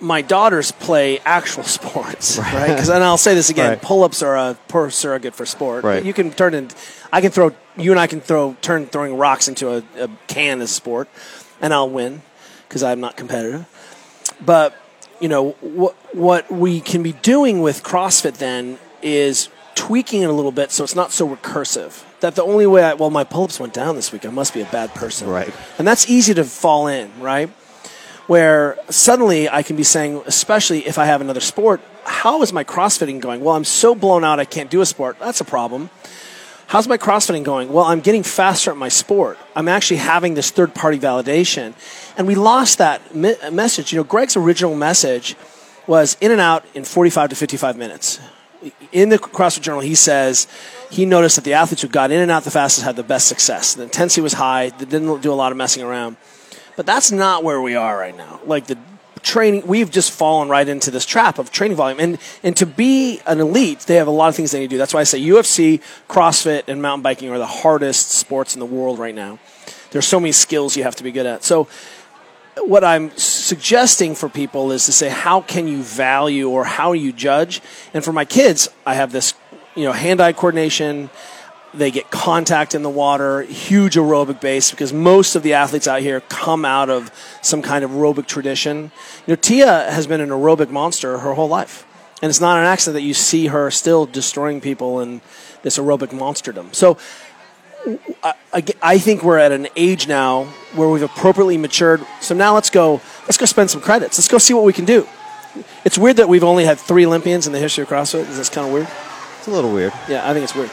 my 0.00 0.22
daughters 0.22 0.72
play 0.72 1.18
actual 1.18 1.64
sports, 1.78 2.38
right? 2.38 2.68
Because 2.68 2.88
and 2.88 3.04
I'll 3.04 3.18
say 3.18 3.34
this 3.34 3.50
again: 3.50 3.68
Right. 3.72 3.82
pull-ups 3.82 4.22
are 4.22 4.38
a 4.38 4.56
poor 4.68 4.88
surrogate 4.88 5.34
for 5.34 5.44
sport. 5.44 5.84
Right. 5.84 6.02
You 6.02 6.14
can 6.14 6.30
turn 6.30 6.54
in. 6.54 6.70
I 7.12 7.20
can 7.20 7.30
throw. 7.30 7.54
You 7.76 7.90
and 7.90 8.00
I 8.00 8.06
can 8.06 8.22
throw 8.22 8.56
turn 8.62 8.86
throwing 8.86 9.18
rocks 9.18 9.46
into 9.46 9.68
a, 9.68 9.82
a 9.98 10.08
can 10.28 10.62
as 10.62 10.70
a 10.70 10.72
sport, 10.72 11.10
and 11.60 11.74
I'll 11.74 11.90
win 11.90 12.22
because 12.66 12.82
I'm 12.82 13.00
not 13.00 13.18
competitive. 13.18 13.66
But 14.40 14.74
you 15.20 15.28
know 15.28 15.50
what 15.60 15.94
what 16.14 16.50
we 16.50 16.80
can 16.80 17.02
be 17.02 17.12
doing 17.12 17.60
with 17.60 17.82
CrossFit 17.82 18.38
then 18.38 18.78
is 19.02 19.50
tweaking 19.74 20.22
it 20.22 20.30
a 20.30 20.32
little 20.32 20.52
bit 20.52 20.70
so 20.70 20.84
it's 20.84 20.94
not 20.94 21.12
so 21.12 21.28
recursive. 21.28 22.04
That 22.20 22.34
the 22.34 22.42
only 22.42 22.66
way 22.66 22.84
I 22.84 22.94
well 22.94 23.10
my 23.10 23.24
pull-ups 23.24 23.58
went 23.58 23.74
down 23.74 23.96
this 23.96 24.12
week. 24.12 24.24
I 24.24 24.30
must 24.30 24.54
be 24.54 24.60
a 24.60 24.66
bad 24.66 24.94
person. 24.94 25.28
Right. 25.28 25.52
And 25.78 25.86
that's 25.86 26.08
easy 26.08 26.34
to 26.34 26.44
fall 26.44 26.86
in, 26.86 27.10
right? 27.20 27.48
Where 28.26 28.78
suddenly 28.88 29.48
I 29.48 29.62
can 29.62 29.76
be 29.76 29.82
saying, 29.82 30.22
especially 30.26 30.86
if 30.86 30.98
I 30.98 31.06
have 31.06 31.20
another 31.20 31.40
sport, 31.40 31.80
how 32.04 32.42
is 32.42 32.52
my 32.52 32.64
CrossFitting 32.64 33.20
going? 33.20 33.40
Well, 33.40 33.54
I'm 33.54 33.64
so 33.64 33.94
blown 33.94 34.24
out 34.24 34.38
I 34.38 34.44
can't 34.44 34.70
do 34.70 34.80
a 34.80 34.86
sport. 34.86 35.18
That's 35.18 35.40
a 35.40 35.44
problem. 35.44 35.90
How's 36.68 36.88
my 36.88 36.96
CrossFitting 36.96 37.44
going? 37.44 37.70
Well, 37.70 37.84
I'm 37.84 38.00
getting 38.00 38.22
faster 38.22 38.70
at 38.70 38.78
my 38.78 38.88
sport. 38.88 39.38
I'm 39.54 39.68
actually 39.68 39.98
having 39.98 40.34
this 40.34 40.50
third 40.50 40.74
party 40.74 40.98
validation. 40.98 41.74
And 42.16 42.26
we 42.26 42.34
lost 42.34 42.78
that 42.78 43.14
me- 43.14 43.36
message. 43.50 43.92
You 43.92 43.98
know, 43.98 44.04
Greg's 44.04 44.36
original 44.36 44.74
message 44.74 45.36
was 45.86 46.16
in 46.20 46.30
and 46.30 46.40
out 46.40 46.64
in 46.74 46.84
45 46.84 47.30
to 47.30 47.36
55 47.36 47.76
minutes. 47.76 48.20
In 48.92 49.08
the 49.08 49.18
CrossFit 49.18 49.62
Journal, 49.62 49.80
he 49.80 49.94
says 49.94 50.46
he 50.90 51.06
noticed 51.06 51.36
that 51.36 51.44
the 51.44 51.54
athletes 51.54 51.82
who 51.82 51.88
got 51.88 52.10
in 52.10 52.20
and 52.20 52.30
out 52.30 52.44
the 52.44 52.50
fastest 52.50 52.84
had 52.84 52.96
the 52.96 53.02
best 53.02 53.26
success. 53.26 53.74
The 53.74 53.84
intensity 53.84 54.20
was 54.20 54.34
high. 54.34 54.68
They 54.70 54.84
didn't 54.84 55.22
do 55.22 55.32
a 55.32 55.34
lot 55.34 55.52
of 55.52 55.58
messing 55.58 55.82
around. 55.82 56.16
But 56.76 56.86
that's 56.86 57.10
not 57.10 57.44
where 57.44 57.60
we 57.60 57.74
are 57.74 57.96
right 57.96 58.16
now. 58.16 58.40
Like 58.44 58.66
the 58.66 58.78
training, 59.22 59.66
we've 59.66 59.90
just 59.90 60.10
fallen 60.10 60.48
right 60.48 60.66
into 60.66 60.90
this 60.90 61.06
trap 61.06 61.38
of 61.38 61.50
training 61.50 61.76
volume. 61.76 62.00
And 62.00 62.18
and 62.42 62.56
to 62.56 62.66
be 62.66 63.20
an 63.26 63.40
elite, 63.40 63.80
they 63.80 63.96
have 63.96 64.06
a 64.06 64.12
lot 64.12 64.28
of 64.28 64.36
things 64.36 64.50
they 64.50 64.60
need 64.60 64.70
to 64.70 64.74
do. 64.74 64.78
That's 64.78 64.94
why 64.94 65.00
I 65.00 65.04
say 65.04 65.20
UFC, 65.20 65.80
CrossFit, 66.08 66.64
and 66.68 66.82
mountain 66.82 67.02
biking 67.02 67.30
are 67.30 67.38
the 67.38 67.46
hardest 67.46 68.10
sports 68.10 68.54
in 68.54 68.60
the 68.60 68.66
world 68.66 68.98
right 68.98 69.14
now. 69.14 69.38
There's 69.90 70.06
so 70.06 70.18
many 70.18 70.32
skills 70.32 70.76
you 70.76 70.84
have 70.84 70.96
to 70.96 71.04
be 71.04 71.12
good 71.12 71.26
at. 71.26 71.44
So 71.44 71.68
what 72.56 72.84
I'm 72.84 73.10
suggesting 73.16 74.14
for 74.14 74.28
people 74.28 74.72
is 74.72 74.86
to 74.86 74.92
say, 74.92 75.08
how 75.08 75.40
can 75.40 75.66
you 75.66 75.82
value 75.82 76.50
or 76.50 76.64
how 76.64 76.92
you 76.92 77.12
judge? 77.12 77.62
And 77.94 78.04
for 78.04 78.12
my 78.12 78.24
kids, 78.24 78.68
I 78.84 78.94
have 78.94 79.12
this, 79.12 79.34
you 79.74 79.84
know, 79.84 79.92
hand-eye 79.92 80.34
coordination. 80.34 81.10
They 81.74 81.90
get 81.90 82.10
contact 82.10 82.74
in 82.74 82.82
the 82.82 82.90
water, 82.90 83.42
huge 83.42 83.94
aerobic 83.94 84.40
base 84.40 84.70
because 84.70 84.92
most 84.92 85.34
of 85.34 85.42
the 85.42 85.54
athletes 85.54 85.88
out 85.88 86.02
here 86.02 86.20
come 86.20 86.66
out 86.66 86.90
of 86.90 87.10
some 87.40 87.62
kind 87.62 87.84
of 87.84 87.90
aerobic 87.92 88.26
tradition. 88.26 88.92
You 89.26 89.32
know, 89.32 89.36
Tia 89.36 89.90
has 89.90 90.06
been 90.06 90.20
an 90.20 90.28
aerobic 90.28 90.68
monster 90.68 91.18
her 91.18 91.32
whole 91.32 91.48
life. 91.48 91.86
And 92.20 92.28
it's 92.28 92.40
not 92.40 92.58
an 92.58 92.64
accident 92.64 92.94
that 92.94 93.06
you 93.06 93.14
see 93.14 93.48
her 93.48 93.70
still 93.70 94.06
destroying 94.06 94.60
people 94.60 95.00
in 95.00 95.22
this 95.62 95.78
aerobic 95.78 96.08
monsterdom. 96.08 96.72
So 96.74 96.98
I, 98.22 98.64
I 98.82 98.98
think 98.98 99.22
we're 99.22 99.38
at 99.38 99.52
an 99.52 99.68
age 99.76 100.06
now 100.08 100.44
where 100.74 100.88
we've 100.88 101.02
appropriately 101.02 101.58
matured. 101.58 102.04
So 102.20 102.34
now 102.34 102.54
let's 102.54 102.70
go. 102.70 103.00
Let's 103.22 103.36
go 103.36 103.46
spend 103.46 103.70
some 103.70 103.80
credits. 103.80 104.18
Let's 104.18 104.28
go 104.28 104.38
see 104.38 104.54
what 104.54 104.64
we 104.64 104.72
can 104.72 104.84
do. 104.84 105.06
It's 105.84 105.98
weird 105.98 106.16
that 106.16 106.28
we've 106.28 106.44
only 106.44 106.64
had 106.64 106.78
three 106.78 107.04
Olympians 107.04 107.46
in 107.46 107.52
the 107.52 107.58
history 107.58 107.82
of 107.82 107.88
CrossFit. 107.88 108.28
Is 108.28 108.38
this 108.38 108.48
kind 108.48 108.66
of 108.66 108.72
weird? 108.72 108.88
It's 109.38 109.48
a 109.48 109.50
little 109.50 109.72
weird. 109.72 109.92
Yeah, 110.08 110.28
I 110.28 110.32
think 110.32 110.44
it's 110.44 110.54
weird. 110.54 110.70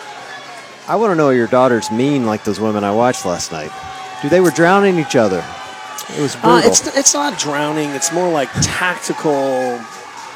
I 0.87 0.95
want 0.95 1.11
to 1.11 1.15
know 1.15 1.29
your 1.29 1.47
daughters 1.47 1.91
mean 1.91 2.25
like 2.25 2.43
those 2.43 2.59
women 2.59 2.83
I 2.83 2.91
watched 2.91 3.25
last 3.25 3.51
night. 3.51 3.71
Do 4.21 4.29
they 4.29 4.39
were 4.39 4.51
drowning 4.51 4.97
each 4.99 5.15
other? 5.15 5.43
It 6.17 6.21
was 6.21 6.35
brutal. 6.35 6.51
Uh, 6.51 6.61
it's 6.63 6.97
it's 6.97 7.13
not 7.13 7.37
drowning. 7.37 7.89
It's 7.91 8.11
more 8.11 8.31
like 8.31 8.49
tactical 8.61 9.79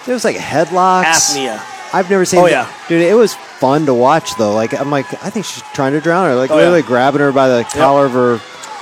there 0.05 0.13
was 0.13 0.25
like 0.25 0.36
headlocks. 0.36 1.03
apnea. 1.05 1.62
I've 1.93 2.09
never 2.09 2.25
seen. 2.25 2.39
Oh, 2.39 2.43
that. 2.43 2.51
yeah. 2.51 2.88
dude, 2.88 3.01
it 3.01 3.13
was 3.13 3.36
fun 3.63 3.86
to 3.86 3.93
watch 3.93 4.36
though. 4.36 4.54
Like 4.62 4.73
I'm 4.80 4.91
like, 4.91 5.08
I 5.23 5.30
think 5.30 5.45
she's 5.45 5.63
trying 5.73 5.93
to 5.93 6.02
drown 6.02 6.28
her. 6.30 6.36
Like 6.36 6.52
Oh, 6.52 6.56
literally 6.58 6.82
yeah. 6.82 6.88
grabbing 6.93 7.21
her 7.21 7.32
by 7.32 7.47
the 7.47 7.63
collar 7.63 8.06
of 8.06 8.12
her 8.13 8.38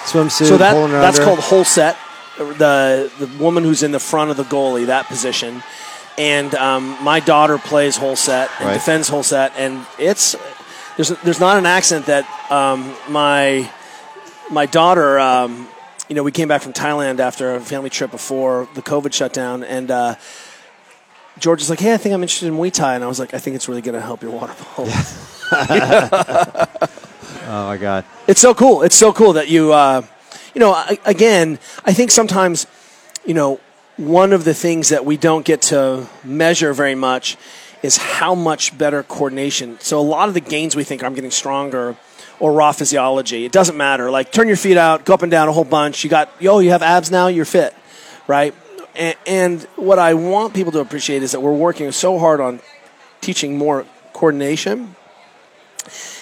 swimsuit, 0.09 0.47
So 0.47 0.57
that 0.57 0.73
that's 0.73 1.17
under. 1.19 1.25
called 1.25 1.39
hole 1.39 1.63
set. 1.63 1.95
The 2.37 3.11
the 3.19 3.27
woman 3.43 3.63
who's 3.63 3.83
in 3.83 3.91
the 3.91 3.99
front 4.11 4.31
of 4.31 4.37
the 4.37 4.43
goalie, 4.55 4.87
that 4.87 5.05
position. 5.07 5.61
And 6.17 6.53
um, 6.55 6.97
my 7.03 7.19
daughter 7.19 7.57
plays 7.57 7.95
hole 7.97 8.15
set 8.15 8.49
and 8.59 8.67
Right. 8.67 8.73
defends 8.73 9.07
hole 9.07 9.23
set, 9.23 9.53
and 9.57 9.85
it's 9.97 10.35
there's 10.97 11.09
there's 11.23 11.39
not 11.39 11.57
an 11.57 11.65
accent 11.65 12.07
that 12.07 12.25
um, 12.51 12.93
my 13.09 13.69
my 14.49 14.65
daughter. 14.65 15.19
Um, 15.19 15.67
you 16.09 16.15
know, 16.15 16.23
we 16.23 16.31
came 16.33 16.49
back 16.49 16.61
from 16.61 16.73
Thailand 16.73 17.19
after 17.19 17.55
a 17.55 17.61
family 17.61 17.89
trip 17.89 18.11
before 18.11 18.67
the 18.73 18.81
COVID 18.81 19.13
shutdown, 19.13 19.63
and 19.63 19.89
uh, 19.89 20.15
George 21.39 21.61
is 21.61 21.69
like, 21.69 21.79
"Hey, 21.79 21.93
I 21.93 21.97
think 21.97 22.13
I'm 22.13 22.21
interested 22.21 22.47
in 22.47 22.55
Muay 22.55 22.71
Thai," 22.71 22.95
and 22.95 23.03
I 23.03 23.07
was 23.07 23.19
like, 23.19 23.33
"I 23.33 23.37
think 23.39 23.55
it's 23.55 23.67
really 23.67 23.81
going 23.81 23.95
to 23.95 24.01
help 24.01 24.21
your 24.21 24.31
water 24.31 24.53
polo." 24.57 24.91
Oh 27.53 27.65
my 27.65 27.75
god. 27.75 28.05
it's 28.27 28.39
so 28.39 28.53
cool. 28.53 28.81
It's 28.83 28.95
so 28.95 29.11
cool 29.11 29.33
that 29.33 29.49
you, 29.49 29.73
uh, 29.73 30.03
you 30.53 30.59
know, 30.59 30.71
I, 30.71 30.97
again, 31.03 31.59
I 31.83 31.91
think 31.91 32.11
sometimes, 32.11 32.65
you 33.25 33.33
know, 33.33 33.59
one 33.97 34.31
of 34.31 34.45
the 34.45 34.53
things 34.53 34.89
that 34.89 35.05
we 35.05 35.17
don't 35.17 35.43
get 35.43 35.61
to 35.63 36.07
measure 36.23 36.73
very 36.73 36.95
much 36.95 37.35
is 37.83 37.97
how 37.97 38.35
much 38.35 38.77
better 38.77 39.03
coordination. 39.03 39.79
So 39.81 39.99
a 39.99 40.01
lot 40.01 40.29
of 40.29 40.33
the 40.33 40.39
gains 40.39 40.75
we 40.75 40.83
think 40.85 41.03
I'm 41.03 41.13
getting 41.13 41.31
stronger 41.31 41.97
or 42.39 42.53
raw 42.53 42.71
physiology, 42.71 43.43
it 43.43 43.51
doesn't 43.51 43.75
matter. 43.75 44.09
Like 44.09 44.31
turn 44.31 44.47
your 44.47 44.57
feet 44.57 44.77
out, 44.77 45.03
go 45.03 45.13
up 45.13 45.21
and 45.21 45.31
down 45.31 45.49
a 45.49 45.51
whole 45.51 45.65
bunch. 45.65 46.03
You 46.03 46.09
got, 46.09 46.29
yo, 46.39 46.59
you 46.59 46.69
have 46.69 46.81
abs 46.81 47.11
now, 47.11 47.27
you're 47.27 47.43
fit, 47.43 47.75
right? 48.27 48.55
And, 48.95 49.15
and 49.25 49.61
what 49.75 49.99
I 49.99 50.13
want 50.13 50.53
people 50.53 50.71
to 50.73 50.79
appreciate 50.79 51.23
is 51.23 51.31
that 51.31 51.39
we're 51.41 51.53
working 51.53 51.91
so 51.91 52.19
hard 52.19 52.41
on 52.41 52.59
teaching 53.21 53.57
more 53.57 53.85
coordination 54.13 54.95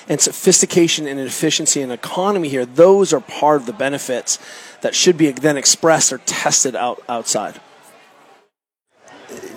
and 0.10 0.20
sophistication 0.20 1.08
and 1.08 1.20
efficiency 1.20 1.82
and 1.82 1.92
economy 1.92 2.50
here, 2.50 2.66
those 2.66 3.14
are 3.14 3.20
part 3.22 3.62
of 3.62 3.68
the 3.68 3.74
benefits 3.74 4.40
that 4.82 4.96
should 4.96 5.18
be 5.18 5.32
then 5.32 5.56
expressed 5.56 6.12
or 6.12 6.18
tested 6.20 6.76
out 6.76 7.02
outside. 7.08 7.62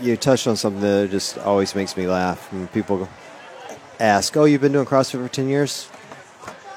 You 0.03 0.17
touched 0.19 0.47
on 0.47 0.57
something 0.57 0.83
that 0.83 1.11
just 1.11 1.39
always 1.39 1.75
makes 1.75 1.97
me 1.97 2.07
laugh. 2.07 2.53
When 2.53 2.69
people 2.69 3.09
ask, 3.99 4.37
"Oh, 4.37 4.45
you've 4.45 4.61
been 4.61 4.73
doing 4.73 4.85
CrossFit 4.85 5.23
for 5.23 5.29
ten 5.29 5.49
years? 5.49 5.89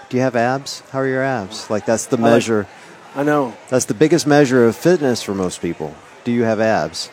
Do 0.09 0.15
you 0.15 0.23
have 0.23 0.35
abs? 0.35 0.81
How 0.91 0.99
are 0.99 1.07
your 1.07 1.23
abs?" 1.23 1.69
Like 1.69 1.85
that's 1.85 2.05
the 2.05 2.15
like- 2.15 2.31
measure. 2.31 2.67
I 3.13 3.23
know. 3.23 3.55
That's 3.69 3.85
the 3.85 3.93
biggest 3.93 4.27
measure 4.27 4.65
of 4.65 4.75
fitness 4.75 5.21
for 5.21 5.33
most 5.33 5.61
people. 5.61 5.95
Do 6.25 6.31
you 6.31 6.43
have 6.43 6.59
abs? 6.59 7.09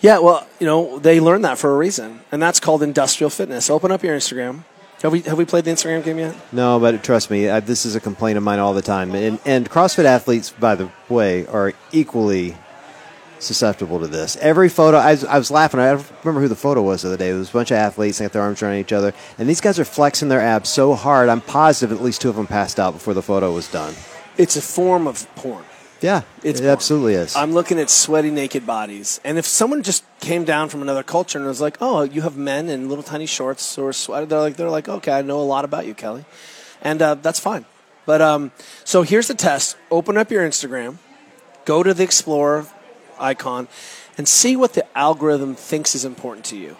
Yeah, 0.00 0.18
well, 0.18 0.46
you 0.58 0.66
know, 0.66 0.98
they 0.98 1.20
learned 1.20 1.44
that 1.44 1.58
for 1.58 1.74
a 1.74 1.76
reason, 1.76 2.20
and 2.32 2.40
that's 2.40 2.58
called 2.58 2.82
industrial 2.82 3.30
fitness. 3.30 3.68
Open 3.68 3.92
up 3.92 4.02
your 4.02 4.16
Instagram. 4.16 4.64
Have 5.02 5.12
we 5.12 5.20
have 5.22 5.36
we 5.36 5.44
played 5.44 5.64
the 5.64 5.72
Instagram 5.72 6.04
game 6.04 6.18
yet? 6.18 6.36
No, 6.52 6.78
but 6.78 7.02
trust 7.02 7.30
me, 7.30 7.48
I, 7.48 7.58
this 7.58 7.84
is 7.84 7.96
a 7.96 8.00
complaint 8.00 8.38
of 8.38 8.44
mine 8.44 8.60
all 8.60 8.74
the 8.74 8.82
time. 8.82 9.12
And, 9.16 9.40
and 9.44 9.68
CrossFit 9.68 10.04
athletes, 10.04 10.50
by 10.50 10.76
the 10.76 10.90
way, 11.08 11.44
are 11.48 11.72
equally 11.90 12.56
susceptible 13.40 13.98
to 13.98 14.06
this. 14.06 14.36
Every 14.36 14.68
photo, 14.68 14.98
I 14.98 15.10
was, 15.10 15.24
I 15.24 15.38
was 15.38 15.50
laughing. 15.50 15.80
I 15.80 15.94
don't 15.94 16.06
remember 16.22 16.42
who 16.42 16.48
the 16.48 16.54
photo 16.54 16.82
was 16.82 17.02
the 17.02 17.08
other 17.08 17.16
day. 17.16 17.30
It 17.30 17.34
was 17.34 17.50
a 17.50 17.52
bunch 17.52 17.72
of 17.72 17.76
athletes 17.76 18.18
they 18.18 18.24
got 18.24 18.32
their 18.32 18.42
arms 18.42 18.62
around 18.62 18.76
each 18.76 18.92
other, 18.92 19.12
and 19.38 19.48
these 19.48 19.60
guys 19.60 19.80
are 19.80 19.84
flexing 19.84 20.28
their 20.28 20.40
abs 20.40 20.68
so 20.68 20.94
hard. 20.94 21.28
I'm 21.28 21.40
positive 21.40 21.96
at 21.96 22.04
least 22.04 22.20
two 22.20 22.28
of 22.28 22.36
them 22.36 22.46
passed 22.46 22.78
out 22.78 22.92
before 22.92 23.14
the 23.14 23.22
photo 23.22 23.52
was 23.52 23.66
done. 23.66 23.94
It's 24.36 24.56
a 24.56 24.62
form 24.62 25.08
of 25.08 25.26
porn. 25.34 25.64
Yeah, 26.02 26.22
It's 26.42 26.58
it 26.58 26.64
porn. 26.64 26.72
absolutely 26.72 27.14
is. 27.14 27.36
I'm 27.36 27.52
looking 27.52 27.78
at 27.78 27.88
sweaty, 27.88 28.30
naked 28.30 28.66
bodies. 28.66 29.20
And 29.24 29.38
if 29.38 29.46
someone 29.46 29.82
just 29.84 30.04
came 30.20 30.44
down 30.44 30.68
from 30.68 30.82
another 30.82 31.04
culture 31.04 31.38
and 31.38 31.46
was 31.46 31.60
like, 31.60 31.78
"Oh, 31.80 32.02
you 32.02 32.22
have 32.22 32.36
men 32.36 32.68
in 32.68 32.88
little 32.88 33.04
tiny 33.04 33.26
shorts 33.26 33.78
or 33.78 33.92
sweater," 33.92 34.26
they're 34.26 34.40
like, 34.40 34.56
"They're 34.56 34.68
like, 34.68 34.88
okay, 34.88 35.12
I 35.12 35.22
know 35.22 35.40
a 35.40 35.46
lot 35.46 35.64
about 35.64 35.86
you, 35.86 35.94
Kelly," 35.94 36.24
and 36.82 37.00
uh, 37.00 37.14
that's 37.14 37.38
fine. 37.38 37.64
But 38.04 38.20
um, 38.20 38.50
so 38.84 39.02
here's 39.02 39.28
the 39.28 39.34
test: 39.34 39.76
open 39.92 40.16
up 40.16 40.30
your 40.32 40.46
Instagram, 40.46 40.98
go 41.64 41.84
to 41.84 41.94
the 41.94 42.02
Explorer 42.02 42.66
icon, 43.20 43.68
and 44.18 44.26
see 44.26 44.56
what 44.56 44.72
the 44.74 44.84
algorithm 44.98 45.54
thinks 45.54 45.94
is 45.94 46.04
important 46.04 46.44
to 46.46 46.56
you. 46.56 46.76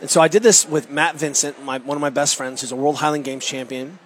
And 0.00 0.08
so 0.08 0.20
I 0.20 0.28
did 0.28 0.42
this 0.44 0.68
with 0.68 0.88
Matt 0.90 1.16
Vincent, 1.16 1.62
my, 1.64 1.78
one 1.78 1.96
of 1.96 2.00
my 2.00 2.10
best 2.10 2.36
friends, 2.36 2.60
who's 2.60 2.70
a 2.72 2.76
World 2.76 2.96
Highland 2.96 3.24
Games 3.24 3.44
champion. 3.44 3.98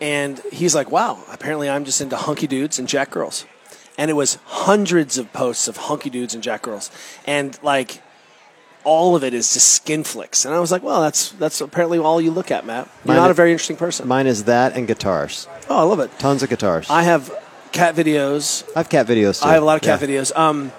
And 0.00 0.38
he's 0.52 0.74
like, 0.74 0.90
wow, 0.90 1.22
apparently 1.30 1.70
I'm 1.70 1.84
just 1.86 2.00
into 2.00 2.16
hunky 2.16 2.46
dudes 2.46 2.78
and 2.78 2.86
jack 2.88 3.10
girls. 3.10 3.46
And 3.96 4.10
it 4.10 4.14
was 4.14 4.38
hundreds 4.46 5.18
of 5.18 5.32
posts 5.32 5.68
of 5.68 5.76
hunky 5.76 6.10
dudes 6.10 6.34
and 6.34 6.42
jack 6.42 6.62
girls. 6.62 6.90
And 7.26 7.58
like, 7.62 8.02
all 8.82 9.16
of 9.16 9.22
it 9.24 9.32
is 9.32 9.52
just 9.54 9.68
skin 9.72 10.04
flicks. 10.04 10.44
And 10.44 10.54
I 10.54 10.58
was 10.60 10.70
like, 10.72 10.82
well, 10.82 11.00
that's 11.00 11.30
that's 11.32 11.60
apparently 11.60 11.98
all 11.98 12.20
you 12.20 12.30
look 12.30 12.50
at, 12.50 12.66
Matt. 12.66 12.88
You're 13.04 13.14
Mine- 13.14 13.16
not 13.22 13.30
a 13.30 13.34
very 13.34 13.50
interesting 13.52 13.76
person. 13.76 14.06
Mine 14.08 14.26
is 14.26 14.44
that 14.44 14.76
and 14.76 14.86
guitars. 14.86 15.46
oh, 15.70 15.78
I 15.78 15.82
love 15.82 16.00
it. 16.00 16.18
Tons 16.18 16.42
of 16.42 16.50
guitars. 16.50 16.90
I 16.90 17.02
have 17.04 17.32
cat 17.72 17.94
videos. 17.94 18.68
I 18.76 18.80
have 18.80 18.88
cat 18.88 19.06
videos 19.06 19.42
too. 19.42 19.48
I 19.48 19.54
have 19.54 19.62
a 19.62 19.66
lot 19.66 19.76
of 19.76 19.82
cat 19.82 20.00
Yeah. 20.00 20.06
videos. 20.08 20.36
Um, 20.36 20.70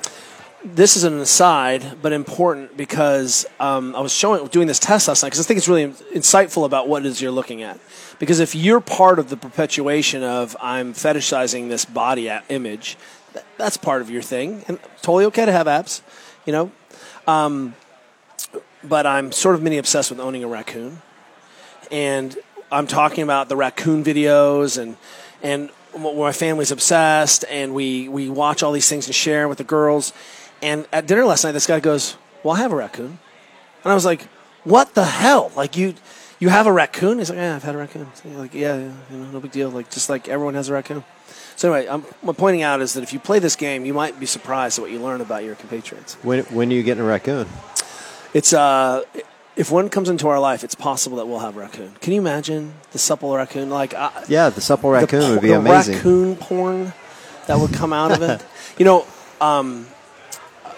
this 0.66 0.98
is 0.98 1.04
an 1.04 1.20
aside, 1.20 2.02
but 2.02 2.12
important 2.12 2.76
because 2.76 3.46
um, 3.60 3.96
I 3.96 4.02
was 4.02 4.12
showing 4.12 4.48
doing 4.48 4.68
this 4.68 4.80
test 4.80 5.08
last 5.08 5.24
night 5.24 5.30
because 5.30 5.46
I 5.46 5.48
think 5.48 5.60
it's 5.60 5.68
really 5.68 5.88
insightful 6.14 6.66
about 6.66 6.88
what 6.88 7.06
it 7.06 7.08
is 7.08 7.22
you're 7.22 7.32
looking 7.32 7.62
at. 7.62 7.80
Because 8.20 8.40
if 8.40 8.56
you're 8.56 8.82
part 8.82 9.20
of 9.20 9.30
the 9.30 9.38
perpetuation 9.38 10.24
of 10.24 10.58
I'm 10.62 10.94
fetishizing 10.94 11.70
this 11.70 11.86
body 11.86 12.32
image, 12.50 12.98
th- 13.34 13.46
that's 13.58 13.78
part 13.78 14.02
of 14.02 14.10
your 14.10 14.22
thing, 14.22 14.66
and 14.68 14.80
totally 15.02 15.26
okay 15.26 15.46
to 15.46 15.52
have 15.52 15.68
abs, 15.68 16.02
you 16.46 16.54
know. 16.54 16.72
Um, 17.28 17.76
but 18.84 19.06
I'm 19.06 19.32
sort 19.32 19.56
of 19.56 19.64
mini 19.64 19.78
obsessed 19.78 20.10
with 20.10 20.20
owning 20.20 20.44
a 20.44 20.48
raccoon 20.48 21.02
and 21.92 22.38
I'm 22.72 22.88
talking 22.88 23.24
about 23.24 23.50
the 23.50 23.56
raccoon 23.56 24.04
videos 24.04 24.78
and 24.78 24.98
and 25.42 25.70
my 25.98 26.32
family's 26.32 26.72
obsessed 26.72 27.46
and 27.50 27.74
we 27.74 28.10
we 28.10 28.30
watch 28.30 28.64
all 28.64 28.72
these 28.72 28.90
things 28.90 29.06
and 29.08 29.16
share 29.16 29.48
with 29.48 29.58
the 29.58 29.64
girls. 29.64 30.14
And 30.62 30.88
at 30.92 31.06
dinner 31.08 31.26
last 31.26 31.44
night, 31.44 31.52
this 31.52 31.68
guy 31.68 31.80
goes, 31.80 32.18
"Well, 32.44 32.56
I 32.56 32.60
have 32.60 32.72
a 32.72 32.76
raccoon," 32.76 33.20
and 33.84 33.92
I 33.92 33.94
was 33.94 34.06
like, 34.06 34.24
"What 34.64 34.94
the 34.96 35.06
hell? 35.06 35.52
Like 35.56 35.78
you." 35.78 35.96
You 36.38 36.50
have 36.50 36.68
a 36.68 36.72
raccoon? 36.72 37.20
He's 37.20 37.30
like, 37.30 37.38
yeah, 37.38 37.56
I've 37.56 37.64
had 37.64 37.76
a 37.76 37.78
raccoon. 37.78 38.08
So 38.14 38.28
like, 38.30 38.54
yeah, 38.54 38.76
yeah, 38.76 38.92
you 39.10 39.18
know, 39.18 39.32
no 39.32 39.40
big 39.40 39.52
deal. 39.52 39.70
Like, 39.70 39.90
just 39.90 40.10
like 40.10 40.28
everyone 40.28 40.54
has 40.56 40.68
a 40.68 40.74
raccoon. 40.74 41.06
So 41.56 41.72
anyway, 41.72 41.90
I'm, 41.90 42.02
what 42.02 42.34
I'm 42.34 42.36
pointing 42.36 42.62
out 42.62 42.82
is 42.82 42.92
that 42.94 43.04
if 43.04 43.14
you 43.14 43.20
play 43.20 43.40
this 43.40 43.56
game, 43.56 43.86
you 43.86 43.94
might 43.94 44.20
be 44.20 44.26
surprised 44.26 44.78
at 44.78 44.82
what 44.82 44.92
you 44.92 45.00
learn 45.00 45.22
about 45.22 45.46
your 45.46 45.56
compatriots. 45.56 46.16
When 46.24 46.44
when 46.54 46.70
are 46.72 46.76
you 46.76 46.84
getting 46.84 47.04
a 47.04 47.08
raccoon? 47.08 47.48
It's 48.34 48.52
uh, 48.52 49.04
if 49.56 49.72
one 49.72 49.88
comes 49.88 50.10
into 50.10 50.28
our 50.28 50.40
life, 50.42 50.66
it's 50.66 50.76
possible 50.76 51.16
that 51.18 51.26
we'll 51.26 51.40
have 51.40 51.56
a 51.56 51.62
raccoon. 51.62 51.96
Can 52.02 52.12
you 52.12 52.20
imagine 52.20 52.74
the 52.92 53.00
supple 53.00 53.34
raccoon? 53.34 53.70
Like, 53.70 53.94
uh, 53.94 54.12
Yeah, 54.28 54.50
the 54.50 54.60
supple 54.62 54.90
raccoon 54.92 55.22
po- 55.22 55.32
would 55.32 55.42
be 55.42 55.48
the 55.48 55.58
amazing. 55.58 55.96
Raccoon 55.96 56.36
porn 56.36 56.94
that 57.48 57.58
would 57.58 57.74
come 57.74 57.94
out 57.94 58.12
of 58.12 58.22
it. 58.22 58.46
you 58.78 58.84
know, 58.84 59.08
um, 59.40 59.88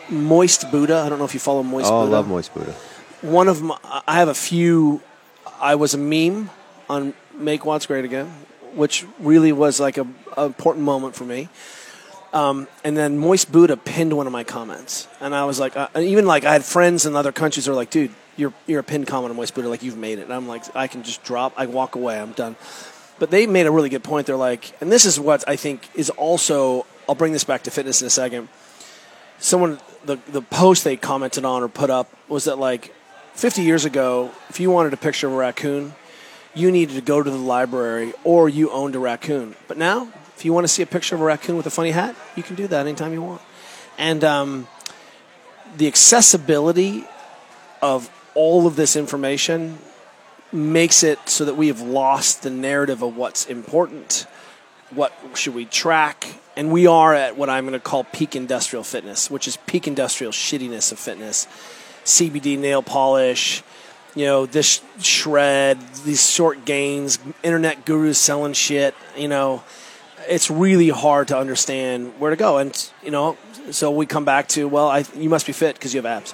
Moist 0.09 0.71
Buddha. 0.71 0.97
I 1.05 1.09
don't 1.09 1.19
know 1.19 1.25
if 1.25 1.33
you 1.33 1.39
follow 1.39 1.63
Moist 1.63 1.89
Oh, 1.91 2.01
I 2.01 2.05
love 2.05 2.27
Moist 2.27 2.53
Buddha. 2.53 2.73
one 3.21 3.47
of 3.47 3.61
my, 3.61 3.77
I 4.07 4.15
have 4.15 4.27
a 4.29 4.33
few. 4.33 5.01
I 5.59 5.75
was 5.75 5.93
a 5.93 5.97
meme 5.97 6.49
on 6.89 7.13
"Make 7.33 7.61
WODs 7.65 7.87
Great 7.87 8.05
Again," 8.05 8.27
which 8.73 9.05
really 9.19 9.51
was 9.51 9.79
like 9.79 9.97
a, 9.97 10.07
a 10.37 10.45
important 10.45 10.85
moment 10.85 11.15
for 11.15 11.23
me. 11.25 11.49
Um, 12.33 12.67
and 12.83 12.95
then 12.95 13.17
Moist 13.17 13.51
Buddha 13.51 13.77
pinned 13.77 14.13
one 14.13 14.27
of 14.27 14.33
my 14.33 14.43
comments, 14.43 15.07
and 15.21 15.33
I 15.33 15.45
was 15.45 15.59
like, 15.59 15.75
uh, 15.77 15.87
even 15.97 16.25
like 16.25 16.43
I 16.45 16.51
had 16.53 16.63
friends 16.63 17.05
in 17.05 17.15
other 17.15 17.31
countries 17.31 17.65
who 17.65 17.71
were 17.71 17.75
like, 17.77 17.89
"Dude, 17.89 18.11
you're 18.35 18.53
you're 18.67 18.81
a 18.81 18.83
pinned 18.83 19.07
comment 19.07 19.31
on 19.31 19.35
Moist 19.37 19.55
Buddha, 19.55 19.69
like 19.69 19.81
you've 19.81 19.97
made 19.97 20.19
it." 20.19 20.23
And 20.23 20.33
I'm 20.33 20.47
like, 20.47 20.63
I 20.75 20.87
can 20.87 21.03
just 21.03 21.23
drop, 21.23 21.53
I 21.57 21.65
walk 21.65 21.95
away, 21.95 22.19
I'm 22.19 22.33
done. 22.33 22.55
But 23.19 23.31
they 23.31 23.47
made 23.47 23.65
a 23.65 23.71
really 23.71 23.89
good 23.89 24.03
point. 24.03 24.27
They're 24.27 24.35
like, 24.35 24.79
and 24.79 24.91
this 24.91 25.05
is 25.05 25.19
what 25.19 25.43
I 25.49 25.55
think 25.55 25.89
is 25.95 26.09
also. 26.11 26.85
I'll 27.09 27.15
bring 27.15 27.31
this 27.33 27.45
back 27.45 27.63
to 27.63 27.71
fitness 27.71 28.01
in 28.01 28.07
a 28.07 28.11
second. 28.11 28.49
Someone, 29.39 29.79
the 30.07 30.17
the 30.31 30.41
post 30.41 30.83
they 30.83 30.97
commented 30.97 31.45
on 31.45 31.61
or 31.61 31.67
put 31.67 31.89
up 31.89 32.11
was 32.27 32.45
that 32.45 32.57
like 32.57 32.93
50 33.35 33.61
years 33.61 33.85
ago, 33.85 34.31
if 34.49 34.59
you 34.59 34.71
wanted 34.71 34.93
a 34.93 34.97
picture 34.97 35.27
of 35.27 35.33
a 35.33 35.35
raccoon, 35.35 35.93
you 36.55 36.71
needed 36.71 36.95
to 36.95 37.01
go 37.01 37.21
to 37.21 37.29
the 37.29 37.37
library 37.37 38.13
or 38.23 38.49
you 38.49 38.71
owned 38.71 38.95
a 38.95 38.99
raccoon. 38.99 39.55
But 39.67 39.77
now, 39.77 40.11
if 40.35 40.43
you 40.43 40.53
want 40.53 40.63
to 40.63 40.67
see 40.67 40.81
a 40.81 40.87
picture 40.87 41.13
of 41.13 41.21
a 41.21 41.23
raccoon 41.23 41.55
with 41.55 41.67
a 41.67 41.71
funny 41.71 41.91
hat, 41.91 42.15
you 42.35 42.41
can 42.41 42.55
do 42.55 42.67
that 42.67 42.87
anytime 42.87 43.13
you 43.13 43.21
want. 43.21 43.41
And 43.99 44.23
um, 44.23 44.67
the 45.75 45.87
accessibility 45.87 47.05
of 47.81 48.09
all 48.33 48.65
of 48.65 48.75
this 48.75 48.95
information 48.95 49.77
makes 50.51 51.03
it 51.03 51.19
so 51.29 51.45
that 51.45 51.55
we 51.55 51.67
have 51.67 51.81
lost 51.81 52.41
the 52.41 52.49
narrative 52.49 53.03
of 53.03 53.15
what's 53.15 53.45
important, 53.45 54.25
what 54.89 55.13
should 55.35 55.53
we 55.53 55.65
track, 55.65 56.39
and 56.57 56.71
we 56.71 56.87
are 56.87 57.13
at 57.13 57.37
what 57.37 57.51
I'm 57.51 57.65
going 57.65 57.73
to 57.73 57.79
call 57.79 58.03
peak 58.03 58.35
industrial 58.35 58.83
fitness, 58.83 59.29
which 59.29 59.47
is 59.47 59.57
peak 59.67 59.87
industrial 59.87 60.33
shittiness 60.33 60.91
of 60.91 60.97
fitness. 60.97 61.47
CBD 62.03 62.57
nail 62.57 62.81
polish, 62.81 63.61
you 64.15 64.25
know, 64.25 64.47
this 64.47 64.81
shred, 64.99 65.79
these 66.03 66.27
short 66.27 66.65
gains, 66.65 67.19
internet 67.43 67.85
gurus 67.85 68.17
selling 68.17 68.53
shit, 68.53 68.95
you 69.15 69.27
know, 69.27 69.63
it's 70.27 70.49
really 70.49 70.89
hard 70.89 71.27
to 71.27 71.37
understand 71.37 72.19
where 72.19 72.31
to 72.31 72.35
go. 72.35 72.57
And, 72.57 72.91
you 73.03 73.11
know, 73.11 73.37
so 73.69 73.91
we 73.91 74.07
come 74.07 74.25
back 74.25 74.47
to, 74.49 74.67
well, 74.67 74.87
I, 74.87 75.05
you 75.15 75.29
must 75.29 75.45
be 75.45 75.53
fit 75.53 75.75
because 75.75 75.93
you 75.93 75.99
have 75.99 76.07
abs. 76.07 76.33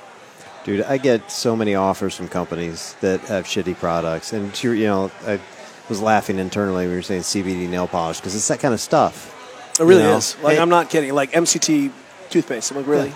Dude, 0.63 0.83
I 0.83 0.97
get 0.99 1.29
so 1.29 1.53
many 1.57 1.75
offers 1.75 2.15
from 2.15 2.29
companies 2.29 2.95
that 3.01 3.19
have 3.21 3.43
shitty 3.43 3.75
products, 3.75 4.31
and 4.31 4.63
you 4.63 4.85
know, 4.85 5.11
I 5.27 5.41
was 5.89 6.01
laughing 6.01 6.39
internally 6.39 6.85
when 6.85 6.91
you 6.91 6.95
were 6.95 7.01
saying 7.01 7.23
CBD 7.23 7.67
nail 7.67 7.85
polish 7.89 8.21
because 8.21 8.33
it's 8.33 8.47
that 8.47 8.61
kind 8.61 8.73
of 8.73 8.79
stuff. 8.79 9.32
It 9.79 9.83
really 9.83 10.03
You 10.03 10.09
know? 10.09 10.17
is. 10.17 10.37
Like, 10.41 10.59
I'm 10.59 10.69
not 10.69 10.89
kidding. 10.89 11.13
Like 11.13 11.31
MCT 11.31 11.91
toothpaste. 12.29 12.71
I'm 12.71 12.77
like, 12.77 12.87
really? 12.87 13.13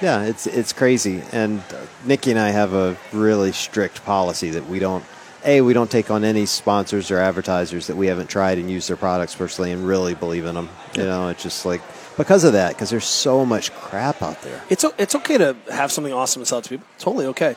Yeah, 0.00 0.22
it's 0.22 0.46
it's 0.46 0.72
crazy, 0.72 1.22
and 1.32 1.58
uh, 1.72 1.76
Nikki 2.04 2.30
and 2.30 2.38
I 2.38 2.50
have 2.50 2.72
a 2.72 2.96
really 3.12 3.50
strict 3.50 4.04
policy 4.04 4.50
that 4.50 4.68
we 4.68 4.78
don't. 4.78 5.04
A, 5.44 5.60
we 5.60 5.72
don't 5.72 5.90
take 5.90 6.10
on 6.10 6.24
any 6.24 6.46
sponsors 6.46 7.10
or 7.10 7.18
advertisers 7.18 7.86
that 7.86 7.96
we 7.96 8.06
haven't 8.08 8.28
tried 8.28 8.58
and 8.58 8.68
used 8.70 8.88
their 8.88 8.96
products 8.96 9.34
personally 9.34 9.70
and 9.72 9.86
really 9.86 10.14
believe 10.14 10.44
in 10.44 10.54
them. 10.54 10.68
You 10.94 11.04
know, 11.04 11.28
it's 11.28 11.42
just 11.42 11.64
like 11.66 11.80
because 12.16 12.44
of 12.44 12.52
that, 12.52 12.74
because 12.74 12.90
there's 12.90 13.04
so 13.06 13.44
much 13.44 13.72
crap 13.74 14.22
out 14.22 14.40
there. 14.42 14.62
It's 14.70 14.84
it's 14.98 15.14
okay 15.16 15.38
to 15.38 15.56
have 15.72 15.90
something 15.90 16.12
awesome 16.12 16.42
and 16.42 16.46
sell 16.48 16.58
it 16.60 16.64
to 16.64 16.70
people. 16.70 16.86
Totally 16.98 17.26
okay, 17.26 17.56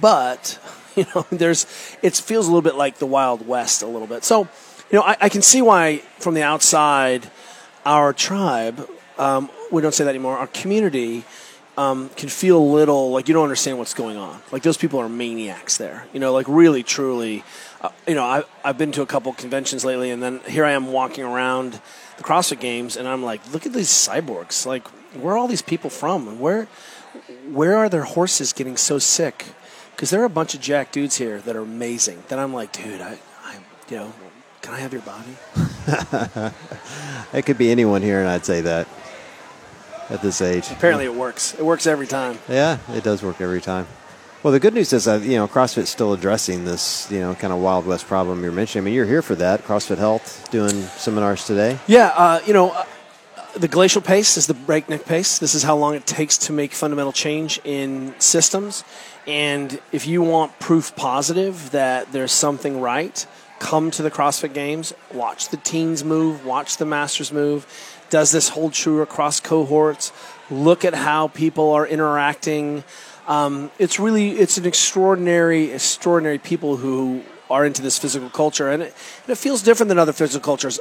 but 0.00 0.58
you 0.96 1.06
know, 1.14 1.24
there's 1.30 1.66
it 2.02 2.16
feels 2.16 2.46
a 2.46 2.50
little 2.50 2.62
bit 2.62 2.74
like 2.74 2.98
the 2.98 3.06
Wild 3.06 3.46
West 3.46 3.82
a 3.82 3.86
little 3.86 4.08
bit. 4.08 4.24
So, 4.24 4.48
you 4.90 4.98
know, 4.98 5.02
I, 5.02 5.16
I 5.20 5.28
can 5.28 5.42
see 5.42 5.62
why 5.62 5.98
from 6.18 6.34
the 6.34 6.42
outside, 6.42 7.30
our 7.86 8.12
tribe, 8.12 8.86
um, 9.16 9.48
we 9.72 9.80
don't 9.80 9.94
say 9.94 10.04
that 10.04 10.10
anymore. 10.10 10.36
Our 10.36 10.48
community 10.48 11.24
um, 11.78 12.10
can 12.10 12.28
feel 12.28 12.58
a 12.58 12.68
little 12.78 13.10
like 13.10 13.28
you 13.28 13.34
don't 13.34 13.44
understand 13.44 13.78
what's 13.78 13.94
going 13.94 14.16
on. 14.16 14.40
Like 14.50 14.62
those 14.62 14.76
people 14.76 14.98
are 15.00 15.08
maniacs 15.08 15.76
there. 15.76 16.06
You 16.12 16.20
know, 16.20 16.32
like 16.32 16.46
really, 16.48 16.82
truly. 16.82 17.44
Uh, 17.80 17.90
you 18.06 18.14
know, 18.14 18.24
I, 18.24 18.42
I've 18.64 18.78
been 18.78 18.92
to 18.92 19.02
a 19.02 19.06
couple 19.06 19.32
conventions 19.34 19.84
lately, 19.84 20.10
and 20.10 20.22
then 20.22 20.40
here 20.48 20.64
I 20.64 20.72
am 20.72 20.92
walking 20.92 21.24
around 21.24 21.80
the 22.16 22.24
CrossFit 22.24 22.60
Games, 22.60 22.96
and 22.96 23.06
I'm 23.06 23.22
like, 23.22 23.52
look 23.52 23.66
at 23.66 23.72
these 23.72 23.88
cyborgs. 23.88 24.64
Like, 24.66 24.88
where 25.14 25.34
are 25.34 25.38
all 25.38 25.48
these 25.48 25.62
people 25.62 25.90
from, 25.90 26.40
where 26.40 26.66
where 27.50 27.76
are 27.76 27.88
their 27.88 28.04
horses 28.04 28.52
getting 28.52 28.76
so 28.76 28.98
sick? 28.98 29.46
Because 29.94 30.10
there 30.10 30.20
are 30.20 30.26
a 30.26 30.30
bunch 30.30 30.54
of 30.54 30.60
jack 30.60 30.92
dudes 30.92 31.16
here 31.16 31.40
that 31.40 31.56
are 31.56 31.62
amazing. 31.62 32.22
That 32.28 32.38
I'm 32.38 32.52
like, 32.52 32.72
dude, 32.72 33.00
I, 33.00 33.18
I 33.44 33.58
you 33.88 33.96
know, 33.96 34.12
can 34.66 34.74
I 34.74 34.80
have 34.80 34.92
your 34.92 35.02
body? 35.02 36.52
It 37.32 37.44
could 37.44 37.58
be 37.58 37.70
anyone 37.70 38.02
here, 38.02 38.20
and 38.20 38.28
I'd 38.28 38.46
say 38.46 38.60
that 38.62 38.88
at 40.08 40.22
this 40.22 40.40
age. 40.40 40.70
Apparently, 40.70 41.04
it 41.04 41.14
works. 41.14 41.54
It 41.54 41.64
works 41.64 41.86
every 41.86 42.06
time. 42.06 42.38
Yeah, 42.48 42.78
it 42.90 43.04
does 43.04 43.22
work 43.22 43.40
every 43.40 43.60
time. 43.60 43.86
Well, 44.42 44.52
the 44.52 44.60
good 44.60 44.74
news 44.74 44.92
is 44.92 45.04
that 45.04 45.22
you 45.22 45.36
know 45.36 45.46
CrossFit's 45.48 45.90
still 45.90 46.12
addressing 46.12 46.64
this 46.64 47.10
you 47.10 47.20
know 47.20 47.34
kind 47.34 47.52
of 47.52 47.60
Wild 47.60 47.84
West 47.84 48.06
problem 48.06 48.42
you're 48.42 48.52
mentioning. 48.52 48.82
I 48.82 48.86
mean, 48.86 48.94
you're 48.94 49.06
here 49.06 49.22
for 49.22 49.34
that. 49.34 49.64
CrossFit 49.64 49.98
Health 49.98 50.48
doing 50.50 50.82
seminars 50.96 51.46
today. 51.46 51.78
Yeah, 51.86 52.06
uh, 52.16 52.40
you 52.46 52.52
know, 52.52 52.70
uh, 52.70 52.84
the 53.56 53.68
glacial 53.68 54.00
pace 54.00 54.36
is 54.36 54.46
the 54.46 54.54
breakneck 54.54 55.04
pace. 55.04 55.38
This 55.38 55.54
is 55.54 55.64
how 55.64 55.76
long 55.76 55.94
it 55.94 56.06
takes 56.06 56.38
to 56.46 56.52
make 56.52 56.72
fundamental 56.72 57.12
change 57.12 57.60
in 57.64 58.14
systems. 58.18 58.84
And 59.26 59.80
if 59.92 60.06
you 60.06 60.22
want 60.22 60.58
proof 60.60 60.94
positive 60.96 61.72
that 61.72 62.12
there's 62.12 62.32
something 62.32 62.80
right, 62.80 63.26
come 63.58 63.90
to 63.92 64.02
the 64.02 64.10
CrossFit 64.10 64.52
Games, 64.52 64.92
watch 65.12 65.48
the 65.48 65.56
teens 65.56 66.04
move, 66.04 66.44
watch 66.44 66.76
the 66.76 66.84
masters 66.84 67.32
move. 67.32 67.66
Does 68.10 68.30
this 68.30 68.50
hold 68.50 68.72
true 68.72 69.02
across 69.02 69.40
cohorts? 69.40 70.12
Look 70.50 70.84
at 70.84 70.94
how 70.94 71.28
people 71.28 71.72
are 71.72 71.86
interacting. 71.86 72.84
Um, 73.26 73.70
it's 73.78 73.98
really 73.98 74.32
it's 74.32 74.58
an 74.58 74.66
extraordinary, 74.66 75.72
extraordinary 75.72 76.38
people 76.38 76.76
who 76.76 77.22
are 77.50 77.64
into 77.64 77.82
this 77.82 77.98
physical 77.98 78.30
culture, 78.30 78.70
and 78.70 78.82
it, 78.82 78.94
and 79.24 79.32
it 79.32 79.38
feels 79.38 79.62
different 79.62 79.88
than 79.88 79.98
other 79.98 80.12
physical 80.12 80.44
cultures. 80.44 80.78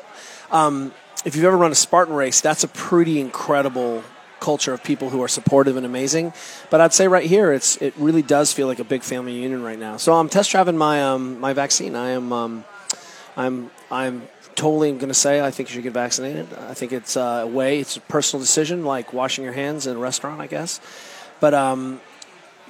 Um, 0.52 0.94
if 1.26 1.36
you've 1.36 1.46
ever 1.46 1.58
run 1.58 1.72
a 1.72 1.76
Spartan 1.76 2.14
race, 2.14 2.42
that's 2.42 2.64
a 2.64 2.68
pretty 2.68 3.20
incredible 3.20 4.04
culture 4.40 4.74
of 4.74 4.84
people 4.84 5.10
who 5.10 5.22
are 5.24 5.28
supportive 5.28 5.78
and 5.78 5.86
amazing. 5.86 6.34
But 6.70 6.82
I'd 6.82 6.94
say 6.94 7.08
right 7.08 7.26
here, 7.26 7.52
it's 7.52 7.78
it 7.82 7.94
really 7.98 8.22
does 8.22 8.52
feel 8.54 8.68
like 8.68 8.80
a 8.80 8.84
big 8.84 9.04
family 9.04 9.34
union 9.34 9.64
right 9.64 9.80
now. 9.80 9.98
So 9.98 10.14
I'm 10.14 10.30
test 10.30 10.52
driving 10.52 10.78
my 10.78 11.04
um, 11.04 11.40
my 11.40 11.54
vaccine. 11.54 11.96
I 11.96 12.12
am 12.12 12.32
um, 12.34 12.66
I'm 13.38 13.72
I'm 13.92 14.28
totally 14.56 14.92
going 14.94 15.10
to 15.10 15.14
say 15.14 15.42
I 15.42 15.52
think 15.52 15.70
you 15.70 15.74
should 15.74 15.84
get 15.84 15.94
vaccinated. 15.94 16.48
I 16.54 16.74
think 16.74 16.94
it's 16.94 17.18
uh, 17.18 17.42
a 17.44 17.48
way. 17.48 17.80
It's 17.80 17.98
a 17.98 18.02
personal 18.02 18.42
decision, 18.42 18.86
like 18.86 19.14
washing 19.14 19.44
your 19.44 19.54
hands 19.54 19.88
in 19.88 19.98
a 19.98 20.00
restaurant, 20.00 20.42
I 20.42 20.48
guess. 20.48 20.80
But 21.40 21.54
um, 21.54 22.02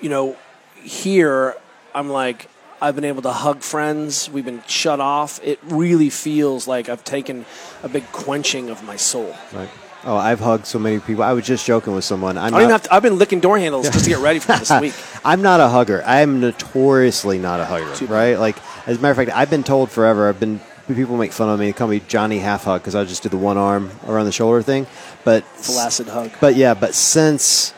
you 0.02 0.10
know, 0.10 0.36
here 0.82 1.56
I'm 1.94 2.10
like 2.10 2.50
I've 2.82 2.96
been 2.96 3.06
able 3.06 3.22
to 3.24 3.32
hug 3.32 3.62
friends. 3.62 4.30
We've 4.30 4.46
been 4.46 4.64
shut 4.68 5.00
off. 5.00 5.40
It 5.44 5.60
really 5.64 6.10
feels 6.10 6.68
like 6.68 6.90
I've 6.90 7.04
taken 7.04 7.46
a 7.84 7.90
big 7.90 8.06
quenching 8.12 8.70
of 8.70 8.84
my 8.84 8.98
soul. 8.98 9.36
Right. 9.54 9.70
Oh, 10.06 10.16
I've 10.16 10.40
hugged 10.40 10.68
so 10.68 10.78
many 10.78 11.00
people. 11.00 11.24
I 11.24 11.34
was 11.34 11.46
just 11.46 11.66
joking 11.66 11.96
with 11.96 12.04
someone. 12.04 12.38
I'm 12.38 12.54
I 12.54 12.60
even 12.60 12.70
not, 12.70 12.82
have 12.82 12.84
to, 12.84 12.94
I've 12.94 13.02
been 13.02 13.18
licking 13.18 13.40
door 13.40 13.58
handles 13.58 13.90
just 13.90 14.06
to 14.06 14.10
get 14.12 14.20
ready 14.20 14.38
for 14.38 14.56
this 14.56 14.72
week. 14.82 14.94
I'm 15.26 15.42
not 15.42 15.60
a 15.60 15.68
hugger. 15.68 16.04
I'm 16.06 16.40
notoriously 16.40 17.40
not 17.40 17.60
a 17.60 17.66
hugger. 17.66 18.06
Right. 18.06 18.36
Like 18.36 18.58
as 18.88 18.98
a 18.98 19.02
matter 19.02 19.12
of 19.20 19.28
fact, 19.28 19.36
I've 19.36 19.50
been 19.50 19.64
told 19.64 19.90
forever. 19.90 20.30
I've 20.30 20.40
been 20.40 20.60
people 20.94 21.18
make 21.18 21.32
fun 21.32 21.50
of 21.50 21.60
me. 21.60 21.66
They 21.68 21.74
call 21.74 21.88
me 21.88 22.02
Johnny 22.08 22.38
Half 22.38 22.66
Hug 22.66 22.82
because 22.82 22.94
I 22.94 23.04
just 23.06 23.24
do 23.24 23.30
the 23.30 23.38
one 23.38 23.58
arm 23.58 23.90
around 24.08 24.26
the 24.26 24.32
shoulder 24.32 24.62
thing. 24.62 24.86
But 25.24 25.44
Flaccid 25.44 26.08
hug. 26.08 26.32
But 26.40 26.56
yeah, 26.56 26.76
but 26.76 26.94
since 26.94 27.74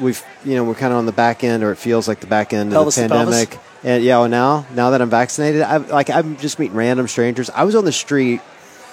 we've 0.00 0.22
you 0.44 0.56
know 0.56 0.64
we're 0.64 0.74
kind 0.74 0.92
of 0.92 0.98
on 0.98 1.06
the 1.06 1.12
back 1.12 1.44
end, 1.44 1.62
or 1.62 1.70
it 1.70 1.76
feels 1.76 2.08
like 2.08 2.20
the 2.20 2.26
back 2.26 2.52
end 2.52 2.72
Pelvis 2.72 2.98
of 2.98 3.08
the 3.08 3.14
pandemic, 3.14 3.58
and 3.84 4.02
yeah, 4.02 4.18
well 4.18 4.28
now 4.28 4.66
now 4.74 4.90
that 4.90 5.00
I'm 5.00 5.10
vaccinated, 5.10 5.62
I 5.62 5.76
like 5.76 6.10
I'm 6.10 6.36
just 6.38 6.58
meeting 6.58 6.76
random 6.76 7.06
strangers. 7.06 7.50
I 7.50 7.64
was 7.64 7.76
on 7.76 7.84
the 7.84 7.92
street, 7.92 8.40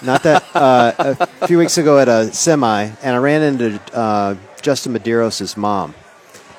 not 0.02 0.22
that 0.22 0.44
uh, 0.54 0.92
a 1.40 1.46
few 1.46 1.58
weeks 1.58 1.78
ago 1.78 1.98
at 1.98 2.08
a 2.08 2.32
semi, 2.32 2.90
and 3.02 3.16
I 3.16 3.18
ran 3.18 3.42
into 3.42 3.80
uh, 3.96 4.36
Justin 4.60 4.92
Medeiros' 4.94 5.56
mom, 5.56 5.94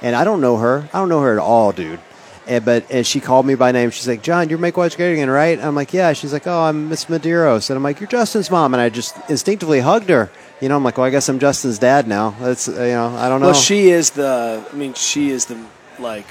and 0.02 0.15
I 0.15 0.23
don't 0.23 0.41
know 0.41 0.58
her. 0.58 0.89
I 0.93 1.00
don't 1.00 1.10
know 1.10 1.21
her 1.21 1.34
at 1.34 1.39
all, 1.39 1.71
dude. 1.71 2.00
And, 2.47 2.63
but 2.63 2.89
and 2.89 3.06
she 3.06 3.19
called 3.19 3.45
me 3.45 3.56
by 3.56 3.71
name. 3.73 3.89
She's 3.89 4.08
like, 4.08 4.21
"John, 4.21 4.50
you're 4.50 4.58
Make 4.58 4.76
WODs 4.76 4.95
Great 4.95 5.13
Again, 5.13 5.30
right?" 5.30 5.60
I'm 5.60 5.76
like, 5.76 5.93
"Yeah." 5.93 6.13
She's 6.13 6.32
like, 6.32 6.47
"Oh, 6.47 6.62
I'm 6.62 6.88
Miss 6.88 7.06
Medeiros," 7.06 7.69
and 7.69 7.76
I'm 7.76 7.84
like, 7.84 8.00
"You're 8.00 8.08
Justin's 8.08 8.50
mom," 8.50 8.73
and 8.73 8.80
I 8.80 8.89
just 8.89 9.17
instinctively 9.30 9.82
hugged 9.82 10.10
her. 10.10 10.30
You 10.62 10.69
know, 10.69 10.78
I'm 10.78 10.84
like, 10.84 10.97
"Well, 10.97 11.06
I 11.06 11.10
guess 11.10 11.28
I'm 11.28 11.39
Justin's 11.39 11.78
dad 11.78 12.08
now." 12.08 12.36
That's 12.39 12.67
you 12.67 12.73
know, 12.73 13.15
I 13.17 13.28
don't 13.28 13.42
know. 13.42 13.48
Well, 13.48 13.54
she 13.54 13.90
is 13.90 14.12
the. 14.12 14.65
I 14.71 14.75
mean, 14.75 14.94
she 14.94 15.29
is 15.29 15.48
the 15.48 15.58
like 16.00 16.25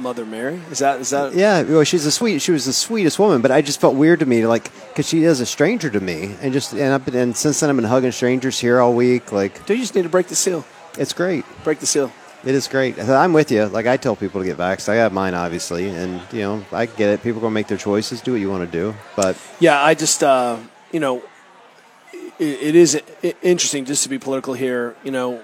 Mother 0.00 0.24
Mary. 0.24 0.60
Is 0.70 0.78
that 0.78 1.00
is 1.00 1.10
that? 1.10 1.34
Yeah, 1.34 1.62
well, 1.62 1.84
she's 1.84 2.06
a 2.06 2.10
sweet. 2.10 2.40
She 2.40 2.52
was 2.52 2.64
the 2.64 2.72
sweetest 2.72 3.18
woman, 3.18 3.40
but 3.42 3.50
I 3.50 3.62
just 3.62 3.80
felt 3.80 3.94
weird 3.94 4.20
to 4.20 4.26
me, 4.26 4.46
like, 4.46 4.70
because 4.88 5.08
she 5.08 5.24
is 5.24 5.40
a 5.40 5.46
stranger 5.46 5.90
to 5.90 6.00
me, 6.00 6.34
and 6.40 6.52
just 6.52 6.72
and 6.72 6.92
I've 6.94 7.04
been, 7.04 7.14
and 7.16 7.36
since 7.36 7.60
then 7.60 7.70
I've 7.70 7.76
been 7.76 7.84
hugging 7.84 8.12
strangers 8.12 8.58
here 8.58 8.80
all 8.80 8.94
week. 8.94 9.32
Like, 9.32 9.64
Do 9.66 9.74
you 9.74 9.80
just 9.80 9.94
need 9.94 10.02
to 10.02 10.08
break 10.08 10.26
the 10.28 10.36
seal? 10.36 10.64
it's 10.98 11.12
great. 11.12 11.44
Break 11.64 11.78
the 11.78 11.86
seal. 11.86 12.10
It 12.44 12.54
is 12.54 12.68
great. 12.68 12.98
I'm 13.00 13.32
with 13.32 13.50
you. 13.50 13.64
Like 13.66 13.86
I 13.86 13.96
tell 13.96 14.14
people 14.14 14.40
to 14.40 14.46
get 14.46 14.56
vaxxed. 14.56 14.88
I 14.88 14.96
got 14.96 15.12
mine, 15.12 15.34
obviously, 15.34 15.88
and 15.88 16.20
you 16.32 16.40
know 16.42 16.64
I 16.72 16.86
get 16.86 17.10
it. 17.10 17.22
People 17.22 17.38
are 17.40 17.42
gonna 17.42 17.54
make 17.54 17.66
their 17.66 17.78
choices. 17.78 18.20
Do 18.20 18.32
what 18.32 18.40
you 18.40 18.48
want 18.50 18.64
to 18.64 18.70
do, 18.70 18.94
but 19.16 19.36
Yeah, 19.58 19.82
I 19.82 19.94
just 19.94 20.22
uh, 20.22 20.56
you 20.92 21.00
know, 21.00 21.22
it, 22.38 22.62
it 22.62 22.74
is 22.76 23.00
interesting 23.42 23.84
just 23.86 24.04
to 24.04 24.08
be 24.08 24.18
political 24.18 24.54
here. 24.54 24.94
You 25.02 25.10
know, 25.10 25.42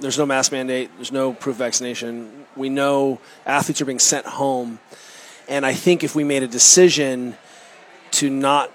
there's 0.00 0.18
no 0.18 0.26
mask 0.26 0.50
mandate. 0.52 0.90
There's 0.96 1.12
no 1.12 1.32
proof 1.32 1.56
vaccination. 1.56 2.45
We 2.56 2.68
know 2.68 3.20
athletes 3.44 3.80
are 3.80 3.84
being 3.84 3.98
sent 3.98 4.26
home. 4.26 4.78
And 5.48 5.64
I 5.64 5.74
think 5.74 6.02
if 6.02 6.14
we 6.14 6.24
made 6.24 6.42
a 6.42 6.48
decision 6.48 7.36
to 8.12 8.30
not 8.30 8.72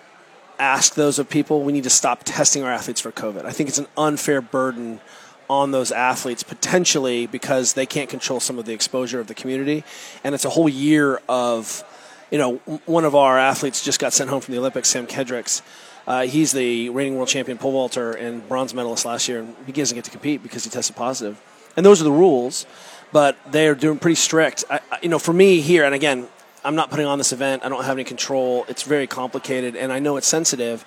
ask 0.60 0.94
those 0.94 1.20
of 1.20 1.30
people, 1.30 1.64
we 1.64 1.74
need 1.74 1.84
to 1.84 1.90
stop 1.90 2.22
testing 2.24 2.64
our 2.64 2.72
athletes 2.72 3.02
for 3.02 3.12
COVID. 3.12 3.46
I 3.46 3.52
think 3.52 3.68
it's 3.68 3.80
an 3.80 3.88
unfair 3.98 4.42
burden 4.42 5.02
on 5.50 5.72
those 5.72 5.92
athletes 5.92 6.44
potentially 6.44 7.28
because 7.28 7.74
they 7.74 7.86
can't 7.86 8.10
control 8.10 8.40
some 8.40 8.58
of 8.58 8.66
the 8.66 8.74
exposure 8.74 9.20
of 9.20 9.28
the 9.28 9.34
community. 9.34 9.84
And 10.24 10.34
it's 10.34 10.46
a 10.46 10.50
whole 10.50 10.70
year 10.70 11.20
of, 11.28 11.84
you 12.32 12.38
know, 12.38 12.56
one 12.86 13.04
of 13.04 13.16
our 13.16 13.38
athletes 13.38 13.84
just 13.84 14.00
got 14.00 14.14
sent 14.14 14.30
home 14.30 14.40
from 14.40 14.54
the 14.54 14.60
Olympics, 14.60 14.88
Sam 14.88 15.08
Kendricks. 15.08 15.62
Uh, 16.08 16.22
he's 16.22 16.52
the 16.52 16.90
reigning 16.90 17.16
world 17.16 17.28
champion 17.28 17.58
pole 17.58 17.74
vaulter 17.74 18.12
and 18.12 18.48
bronze 18.48 18.74
medalist 18.74 19.04
last 19.04 19.28
year, 19.28 19.40
and 19.40 19.56
he 19.66 19.72
doesn't 19.74 19.96
get 19.96 20.06
to 20.06 20.12
compete 20.12 20.42
because 20.42 20.64
he 20.64 20.70
tested 20.70 20.96
positive. 20.96 21.42
And 21.76 21.86
those 21.86 22.00
are 22.02 22.06
the 22.06 22.12
rules, 22.12 22.66
but 23.12 23.38
they're 23.52 23.76
doing 23.76 24.00
pretty 24.00 24.16
strict. 24.16 24.64
I, 24.70 24.80
you 25.02 25.10
know, 25.10 25.20
for 25.20 25.34
me 25.34 25.62
here, 25.62 25.84
and 25.84 25.94
again, 25.94 26.28
I'm 26.64 26.76
not 26.76 26.90
putting 26.90 27.06
on 27.06 27.18
this 27.18 27.34
event. 27.34 27.64
I 27.66 27.70
don't 27.70 27.84
have 27.84 27.98
any 27.98 28.04
control. 28.04 28.66
It's 28.68 28.84
very 28.84 29.08
complicated, 29.08 29.76
and 29.76 29.92
I 29.92 30.00
know 30.00 30.18
it's 30.18 30.28
sensitive. 30.28 30.86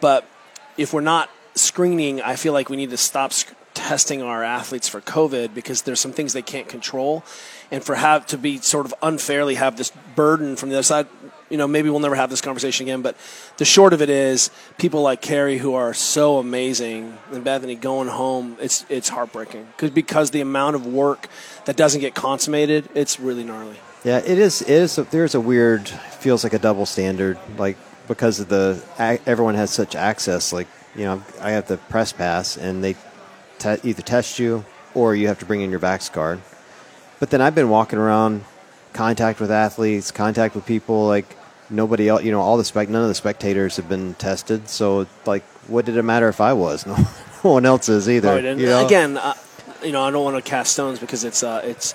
But 0.00 0.28
if 0.76 0.92
we're 0.92 1.00
not 1.00 1.28
screening, 1.54 2.22
I 2.22 2.36
feel 2.36 2.52
like 2.52 2.68
we 2.68 2.76
need 2.76 2.90
to 2.90 2.96
stop 2.96 3.32
sc- 3.32 3.52
testing 3.74 4.22
our 4.22 4.42
athletes 4.44 4.88
for 4.88 5.00
COVID 5.00 5.54
because 5.54 5.82
there's 5.82 6.00
some 6.00 6.12
things 6.12 6.32
they 6.32 6.42
can't 6.42 6.68
control, 6.68 7.24
and 7.70 7.82
for 7.82 7.96
have 7.96 8.26
to 8.28 8.38
be 8.38 8.58
sort 8.58 8.86
of 8.86 8.94
unfairly 9.02 9.56
have 9.56 9.76
this 9.76 9.92
burden 10.14 10.56
from 10.56 10.68
the 10.68 10.76
other 10.76 10.82
side. 10.82 11.06
You 11.50 11.56
know, 11.56 11.66
maybe 11.66 11.88
we'll 11.90 12.00
never 12.00 12.14
have 12.14 12.30
this 12.30 12.40
conversation 12.40 12.86
again. 12.86 13.02
But 13.02 13.16
the 13.56 13.64
short 13.64 13.92
of 13.92 14.02
it 14.02 14.10
is, 14.10 14.50
people 14.76 15.02
like 15.02 15.20
Kari 15.22 15.58
who 15.58 15.74
are 15.74 15.94
so 15.94 16.38
amazing 16.38 17.16
and 17.32 17.42
Bethany 17.44 17.74
going 17.74 18.08
home, 18.08 18.56
it's 18.60 18.84
it's 18.88 19.08
heartbreaking 19.08 19.66
because 19.76 19.90
because 19.90 20.30
the 20.30 20.40
amount 20.40 20.76
of 20.76 20.86
work 20.86 21.28
that 21.64 21.76
doesn't 21.76 22.00
get 22.00 22.14
consummated, 22.14 22.88
it's 22.94 23.18
really 23.18 23.44
gnarly. 23.44 23.76
Yeah, 24.04 24.18
it 24.18 24.38
is. 24.38 24.62
It 24.62 24.70
is. 24.70 24.96
There's 24.96 25.34
a 25.34 25.40
weird. 25.40 25.88
Feels 25.88 26.44
like 26.44 26.52
a 26.52 26.58
double 26.58 26.86
standard, 26.86 27.38
like 27.56 27.76
because 28.06 28.40
of 28.40 28.48
the 28.48 28.82
everyone 29.26 29.54
has 29.54 29.70
such 29.70 29.94
access. 29.94 30.52
Like 30.52 30.68
you 30.94 31.04
know, 31.04 31.22
I 31.40 31.52
have 31.52 31.68
the 31.68 31.76
press 31.76 32.12
pass, 32.12 32.56
and 32.56 32.82
they 32.82 32.96
te- 33.58 33.78
either 33.84 34.02
test 34.02 34.38
you 34.38 34.64
or 34.94 35.14
you 35.14 35.28
have 35.28 35.38
to 35.38 35.46
bring 35.46 35.60
in 35.60 35.70
your 35.70 35.80
Vax 35.80 36.10
card. 36.10 36.40
But 37.20 37.30
then 37.30 37.40
I've 37.40 37.54
been 37.54 37.68
walking 37.68 37.98
around, 37.98 38.44
contact 38.92 39.40
with 39.40 39.50
athletes, 39.50 40.10
contact 40.10 40.54
with 40.54 40.66
people. 40.66 41.06
Like 41.06 41.36
nobody 41.70 42.08
else, 42.08 42.22
you 42.22 42.30
know, 42.30 42.40
all 42.40 42.56
the 42.56 42.64
spec, 42.64 42.88
none 42.88 43.02
of 43.02 43.08
the 43.08 43.14
spectators 43.14 43.76
have 43.76 43.88
been 43.88 44.14
tested. 44.14 44.68
So 44.68 45.06
like, 45.26 45.42
what 45.66 45.84
did 45.84 45.96
it 45.96 46.02
matter 46.02 46.28
if 46.28 46.40
I 46.40 46.52
was? 46.52 46.86
No, 46.86 46.96
no 47.44 47.50
one 47.50 47.66
else 47.66 47.88
is 47.88 48.08
either. 48.08 48.28
Right, 48.28 48.44
and 48.44 48.60
you 48.60 48.66
know? 48.66 48.84
again, 48.84 49.16
uh, 49.16 49.34
you 49.82 49.92
know, 49.92 50.02
I 50.02 50.10
don't 50.10 50.24
want 50.24 50.42
to 50.42 50.48
cast 50.48 50.72
stones 50.72 50.98
because 50.98 51.24
it's 51.24 51.42
uh, 51.42 51.60
it's 51.64 51.94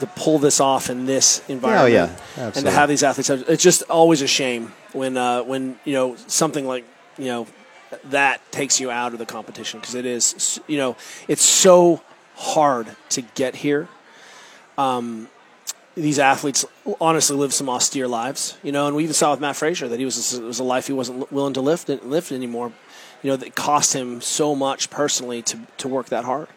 to 0.00 0.06
pull 0.06 0.38
this 0.38 0.60
off 0.60 0.90
in 0.90 1.06
this 1.06 1.42
environment. 1.48 1.84
Oh, 1.84 2.42
yeah. 2.42 2.52
and 2.54 2.64
to 2.64 2.70
have 2.70 2.88
these 2.88 3.02
athletes, 3.02 3.30
it's 3.30 3.62
just 3.62 3.82
always 3.84 4.22
a 4.22 4.26
shame 4.26 4.72
when 4.92 5.16
uh, 5.16 5.42
when 5.42 5.78
you 5.84 5.92
know 5.92 6.16
something 6.26 6.66
like 6.66 6.84
you 7.18 7.26
know 7.26 7.46
that 8.04 8.40
takes 8.52 8.80
you 8.80 8.90
out 8.90 9.12
of 9.12 9.18
the 9.18 9.26
competition 9.26 9.80
because 9.80 9.94
it 9.94 10.06
is 10.06 10.60
you 10.66 10.78
know 10.78 10.96
it's 11.28 11.42
so 11.42 12.02
hard 12.36 12.96
to 13.10 13.22
get 13.22 13.56
here. 13.56 13.88
Um, 14.78 15.28
these 15.96 16.18
athletes 16.18 16.64
honestly 17.00 17.36
live 17.36 17.52
some 17.52 17.68
austere 17.68 18.06
lives, 18.08 18.56
you 18.62 18.72
know, 18.72 18.86
and 18.86 18.94
we 18.96 19.02
even 19.02 19.14
saw 19.14 19.32
with 19.32 19.40
Mat 19.40 19.56
Fraser 19.56 19.88
that 19.88 19.98
he 19.98 20.04
was 20.04 20.32
it 20.34 20.42
was 20.42 20.58
a 20.58 20.64
life 20.64 20.86
he 20.86 20.92
wasn't 20.92 21.30
willing 21.32 21.54
to 21.54 21.60
lift 21.60 21.88
lift 21.88 22.32
anymore. 22.32 22.72
You 23.22 23.30
know, 23.30 23.36
that 23.36 23.54
cost 23.54 23.92
him 23.92 24.20
so 24.20 24.54
much 24.54 24.88
personally 24.88 25.42
to 25.42 25.58
to 25.78 25.88
work 25.88 26.06
that 26.06 26.24
hard. 26.24 26.48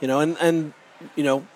You 0.00 0.08
know, 0.08 0.20
and 0.20 0.36
and 0.40 0.72
you 1.16 1.24
know, 1.24 1.46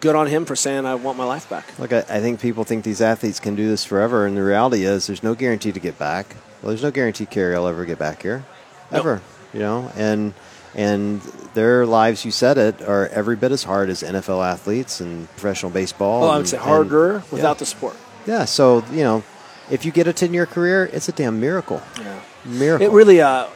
good 0.00 0.14
on 0.16 0.26
him 0.28 0.44
for 0.44 0.56
saying 0.56 0.86
I 0.86 0.94
want 0.94 1.18
my 1.18 1.24
life 1.24 1.48
back. 1.50 1.78
Look, 1.78 1.92
I, 1.92 1.98
I 1.98 2.20
think 2.20 2.40
people 2.40 2.64
think 2.64 2.84
these 2.84 3.02
athletes 3.02 3.40
can 3.40 3.54
do 3.56 3.68
this 3.68 3.84
forever, 3.84 4.24
and 4.26 4.36
the 4.36 4.42
reality 4.42 4.84
is 4.84 5.06
there's 5.06 5.22
no 5.22 5.34
guarantee 5.34 5.72
to 5.72 5.80
get 5.80 5.98
back. 5.98 6.34
Well, 6.62 6.68
there's 6.68 6.82
no 6.82 6.90
guarantee 6.90 7.26
Kari 7.26 7.56
will 7.58 7.66
ever 7.66 7.84
get 7.84 7.98
back 7.98 8.22
here, 8.22 8.44
Nope. 8.90 9.00
ever. 9.00 9.22
You 9.52 9.60
know, 9.60 9.90
and 9.96 10.32
and 10.74 11.20
their 11.54 11.86
lives, 11.86 12.24
you 12.24 12.30
said 12.30 12.58
it, 12.58 12.80
are 12.82 13.08
every 13.08 13.36
bit 13.36 13.52
as 13.52 13.64
hard 13.64 13.90
as 13.90 14.02
NFL 14.02 14.44
athletes 14.46 15.00
and 15.00 15.28
professional 15.30 15.72
baseball. 15.72 16.24
Oh, 16.24 16.28
I 16.28 16.30
and- 16.30 16.38
would 16.38 16.48
say 16.48 16.56
and- 16.56 16.66
harder 16.66 17.22
without 17.30 17.56
yeah. 17.56 17.60
the 17.60 17.66
sport. 17.66 17.96
Yeah, 18.26 18.44
so 18.44 18.84
you 18.92 19.02
know, 19.02 19.24
if 19.70 19.84
you 19.84 19.92
get 19.92 20.06
a 20.06 20.12
ten-year 20.12 20.46
career, 20.46 20.88
it's 20.92 21.08
a 21.08 21.12
damn 21.12 21.40
miracle. 21.40 21.82
Yeah. 21.98 22.20
Miracle. 22.44 22.86
It 22.86 22.92
really 22.92 23.20
uh, 23.20 23.46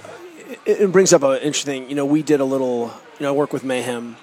it, 0.66 0.80
it 0.80 0.92
brings 0.92 1.12
up 1.12 1.22
an 1.22 1.36
interesting. 1.36 1.88
You 1.88 1.94
know, 1.94 2.06
we 2.06 2.22
did 2.22 2.40
a 2.40 2.44
little. 2.44 2.92
You 3.18 3.24
know, 3.24 3.28
I 3.28 3.36
work 3.36 3.52
with 3.52 3.62
Mayhem 3.62 4.16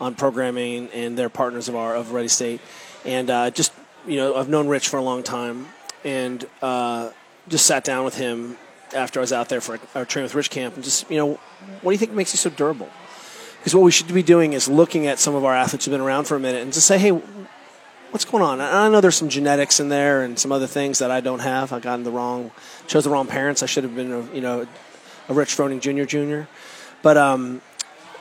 on 0.00 0.14
programming, 0.14 0.88
and 0.92 1.16
they're 1.16 1.28
partners 1.28 1.68
of 1.68 1.76
our 1.76 1.94
of 1.94 2.12
Ready 2.12 2.28
State, 2.28 2.60
and 3.04 3.30
uh, 3.30 3.50
just 3.50 3.72
you 4.06 4.16
know, 4.16 4.34
I've 4.36 4.48
known 4.48 4.68
Rich 4.68 4.88
for 4.88 4.96
a 4.96 5.02
long 5.02 5.22
time, 5.22 5.68
and 6.02 6.44
uh, 6.62 7.10
just 7.48 7.66
sat 7.66 7.84
down 7.84 8.04
with 8.04 8.16
him 8.16 8.56
after 8.94 9.20
I 9.20 9.22
was 9.22 9.32
out 9.32 9.48
there 9.48 9.60
for 9.60 9.78
our 9.94 10.04
train 10.04 10.22
with 10.22 10.34
Rich 10.34 10.50
camp, 10.50 10.74
and 10.74 10.84
just 10.84 11.10
you 11.10 11.16
know, 11.16 11.34
what 11.82 11.90
do 11.90 11.92
you 11.92 11.98
think 11.98 12.12
makes 12.12 12.32
you 12.32 12.38
so 12.38 12.50
durable? 12.50 12.88
Because 13.58 13.74
what 13.74 13.82
we 13.82 13.90
should 13.90 14.12
be 14.12 14.22
doing 14.22 14.52
is 14.52 14.68
looking 14.68 15.06
at 15.06 15.18
some 15.18 15.34
of 15.34 15.44
our 15.44 15.54
athletes 15.54 15.86
who've 15.86 15.92
been 15.92 16.02
around 16.02 16.24
for 16.24 16.36
a 16.36 16.40
minute 16.40 16.60
and 16.60 16.70
just 16.70 16.86
say, 16.86 16.98
hey, 16.98 17.10
what's 18.10 18.26
going 18.26 18.42
on? 18.42 18.60
I 18.60 18.90
know 18.90 19.00
there's 19.00 19.16
some 19.16 19.30
genetics 19.30 19.80
in 19.80 19.88
there 19.88 20.22
and 20.22 20.38
some 20.38 20.52
other 20.52 20.66
things 20.66 20.98
that 20.98 21.10
I 21.10 21.20
don't 21.20 21.38
have. 21.38 21.72
I 21.72 21.80
got 21.80 21.94
in 21.94 22.04
the 22.04 22.10
wrong, 22.10 22.50
chose 22.86 23.04
the 23.04 23.10
wrong 23.10 23.26
parents. 23.26 23.62
I 23.62 23.66
should 23.66 23.84
have 23.84 23.96
been, 23.96 24.12
a, 24.12 24.20
you 24.34 24.42
know, 24.42 24.66
a 25.30 25.34
Rich 25.34 25.56
Froning 25.56 25.80
Jr. 25.80 26.04
Jr. 26.04 26.46
But 27.00 27.16
um, 27.16 27.62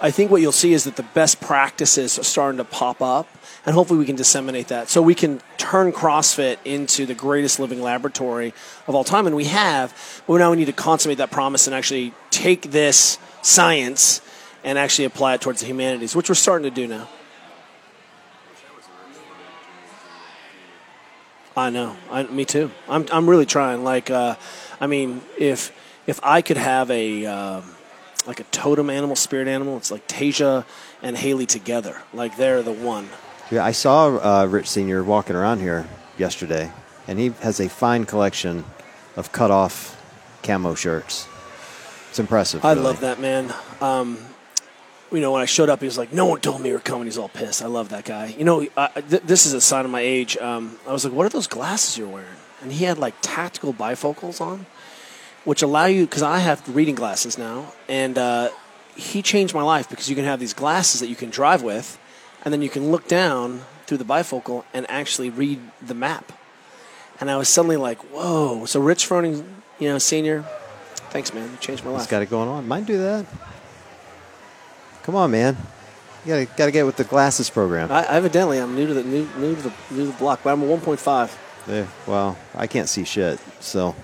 I 0.03 0.11
think 0.11 0.29
what 0.29 0.41
you'll 0.41 0.51
see 0.51 0.73
is 0.73 0.83
that 0.83 0.97
the 0.97 1.07
best 1.13 1.39
practices 1.39 2.19
are 2.19 2.23
starting 2.23 2.57
to 2.57 2.65
pop 2.65 3.01
up, 3.01 3.25
and 3.65 3.73
hopefully 3.73 3.97
we 3.97 4.05
can 4.05 4.17
disseminate 4.17 4.67
that 4.67 4.89
so 4.89 5.01
we 5.01 5.15
can 5.15 5.39
turn 5.57 5.93
CrossFit 5.93 6.57
into 6.65 7.05
the 7.05 7.13
greatest 7.15 7.57
living 7.57 7.81
laboratory 7.81 8.53
of 8.85 8.95
all 8.95 9.05
time, 9.05 9.27
and 9.27 9.35
we 9.35 9.45
have. 9.45 10.21
But 10.27 10.39
now 10.39 10.51
we 10.51 10.57
need 10.57 10.65
to 10.65 10.73
consummate 10.73 11.19
that 11.19 11.31
promise 11.31 11.67
and 11.67 11.73
actually 11.73 12.13
take 12.31 12.71
this 12.71 13.17
science 13.41 14.19
and 14.65 14.77
actually 14.77 15.05
apply 15.05 15.35
it 15.35 15.41
towards 15.41 15.61
the 15.61 15.67
humanities, 15.67 16.17
which 16.17 16.27
we're 16.27 16.35
starting 16.35 16.69
to 16.69 16.75
do 16.75 16.85
now. 16.85 17.07
I 21.55 21.69
know. 21.69 21.95
I, 22.11 22.23
me 22.23 22.43
too. 22.43 22.71
I'm, 22.89 23.05
I'm 23.09 23.29
really 23.29 23.45
trying. 23.45 23.85
Like, 23.85 24.09
uh, 24.09 24.35
I 24.81 24.87
mean, 24.87 25.21
if 25.37 25.71
if 26.07 26.19
I 26.23 26.41
could 26.41 26.57
have 26.57 26.91
a 26.91 27.25
um, 27.25 27.63
like 28.25 28.39
a 28.39 28.45
totem 28.45 28.89
animal, 28.89 29.15
spirit 29.15 29.47
animal, 29.47 29.77
it's 29.77 29.91
like 29.91 30.07
Tasia 30.07 30.65
and 31.01 31.17
Haley 31.17 31.45
together. 31.45 32.01
Like 32.13 32.37
they're 32.37 32.61
the 32.63 32.71
one. 32.71 33.09
Yeah, 33.51 33.63
I 33.65 33.71
saw 33.71 34.17
uh, 34.17 34.45
Rich 34.45 34.69
Senior 34.69 35.03
walking 35.03 35.35
around 35.35 35.59
here 35.59 35.87
yesterday, 36.17 36.71
and 37.07 37.19
he 37.19 37.29
has 37.41 37.59
a 37.59 37.69
fine 37.69 38.05
collection 38.05 38.65
of 39.15 39.31
cut-off 39.31 39.99
camo 40.41 40.75
shirts. 40.75 41.27
It's 42.09 42.19
impressive. 42.19 42.63
I 42.63 42.73
really. 42.73 42.83
love 42.83 42.99
that 43.01 43.19
man. 43.19 43.53
Um, 43.81 44.17
you 45.11 45.19
know, 45.19 45.31
when 45.31 45.41
I 45.41 45.45
showed 45.45 45.69
up, 45.69 45.79
he 45.79 45.85
was 45.85 45.97
like, 45.97 46.11
"No 46.13 46.25
one 46.25 46.39
told 46.41 46.61
me 46.61 46.69
you 46.69 46.75
were 46.75 46.81
coming." 46.81 47.05
He's 47.05 47.17
all 47.17 47.29
pissed. 47.29 47.61
I 47.61 47.67
love 47.67 47.89
that 47.89 48.05
guy. 48.05 48.33
You 48.37 48.45
know, 48.45 48.67
I, 48.75 48.87
th- 49.01 49.23
this 49.23 49.45
is 49.45 49.53
a 49.53 49.61
sign 49.61 49.85
of 49.85 49.91
my 49.91 50.01
age. 50.01 50.37
Um, 50.37 50.77
I 50.87 50.91
was 50.91 51.05
like, 51.05 51.13
"What 51.13 51.25
are 51.25 51.29
those 51.29 51.47
glasses 51.47 51.97
you're 51.97 52.07
wearing?" 52.07 52.37
And 52.61 52.71
he 52.71 52.85
had 52.85 52.97
like 52.97 53.13
tactical 53.21 53.73
bifocals 53.73 54.41
on, 54.41 54.65
which 55.45 55.61
allow 55.61 55.85
you 55.85 56.05
because 56.05 56.23
I 56.23 56.39
have 56.39 56.75
reading 56.75 56.95
glasses 56.95 57.37
now, 57.37 57.73
and 57.87 58.17
uh, 58.17 58.49
he 58.95 59.21
changed 59.21 59.53
my 59.53 59.63
life 59.63 59.89
because 59.89 60.09
you 60.09 60.15
can 60.15 60.25
have 60.25 60.39
these 60.39 60.53
glasses 60.53 60.99
that 61.01 61.07
you 61.07 61.15
can 61.15 61.29
drive 61.29 61.61
with, 61.61 61.99
and 62.43 62.53
then 62.53 62.61
you 62.61 62.69
can 62.69 62.91
look 62.91 63.07
down 63.07 63.61
through 63.85 63.97
the 63.97 64.05
bifocal 64.05 64.63
and 64.73 64.89
actually 64.89 65.29
read 65.29 65.59
the 65.81 65.93
map. 65.93 66.31
And 67.19 67.29
I 67.29 67.37
was 67.37 67.49
suddenly 67.49 67.77
like, 67.77 67.99
"Whoa!" 68.11 68.65
So 68.65 68.79
Rich 68.79 69.07
Froning, 69.07 69.45
you 69.79 69.89
know, 69.89 69.97
senior, 69.97 70.45
thanks, 71.09 71.33
man. 71.33 71.49
You 71.51 71.57
changed 71.57 71.83
my 71.83 71.91
life. 71.91 72.01
He's 72.01 72.09
got 72.09 72.21
it 72.21 72.29
going 72.29 72.49
on. 72.49 72.67
Might 72.67 72.85
do 72.85 72.97
that. 72.97 73.25
Come 75.03 75.15
on, 75.15 75.31
man. 75.31 75.57
You 76.25 76.29
gotta 76.29 76.45
gotta 76.57 76.71
get 76.71 76.85
with 76.85 76.95
the 76.95 77.03
glasses 77.03 77.49
program. 77.49 77.91
I, 77.91 78.05
evidently, 78.07 78.57
I'm 78.57 78.75
new 78.75 78.87
to 78.87 78.93
the 78.93 79.03
new, 79.03 79.27
new 79.37 79.55
to 79.55 79.61
the 79.61 79.73
new 79.91 80.05
to 80.05 80.11
the 80.11 80.17
block, 80.17 80.39
but 80.43 80.53
I'm 80.53 80.63
a 80.63 80.65
1.5. 80.65 81.37
Yeah, 81.67 81.87
well, 82.07 82.37
I 82.55 82.67
can't 82.67 82.89
see 82.89 83.03
shit, 83.03 83.39
so 83.59 83.95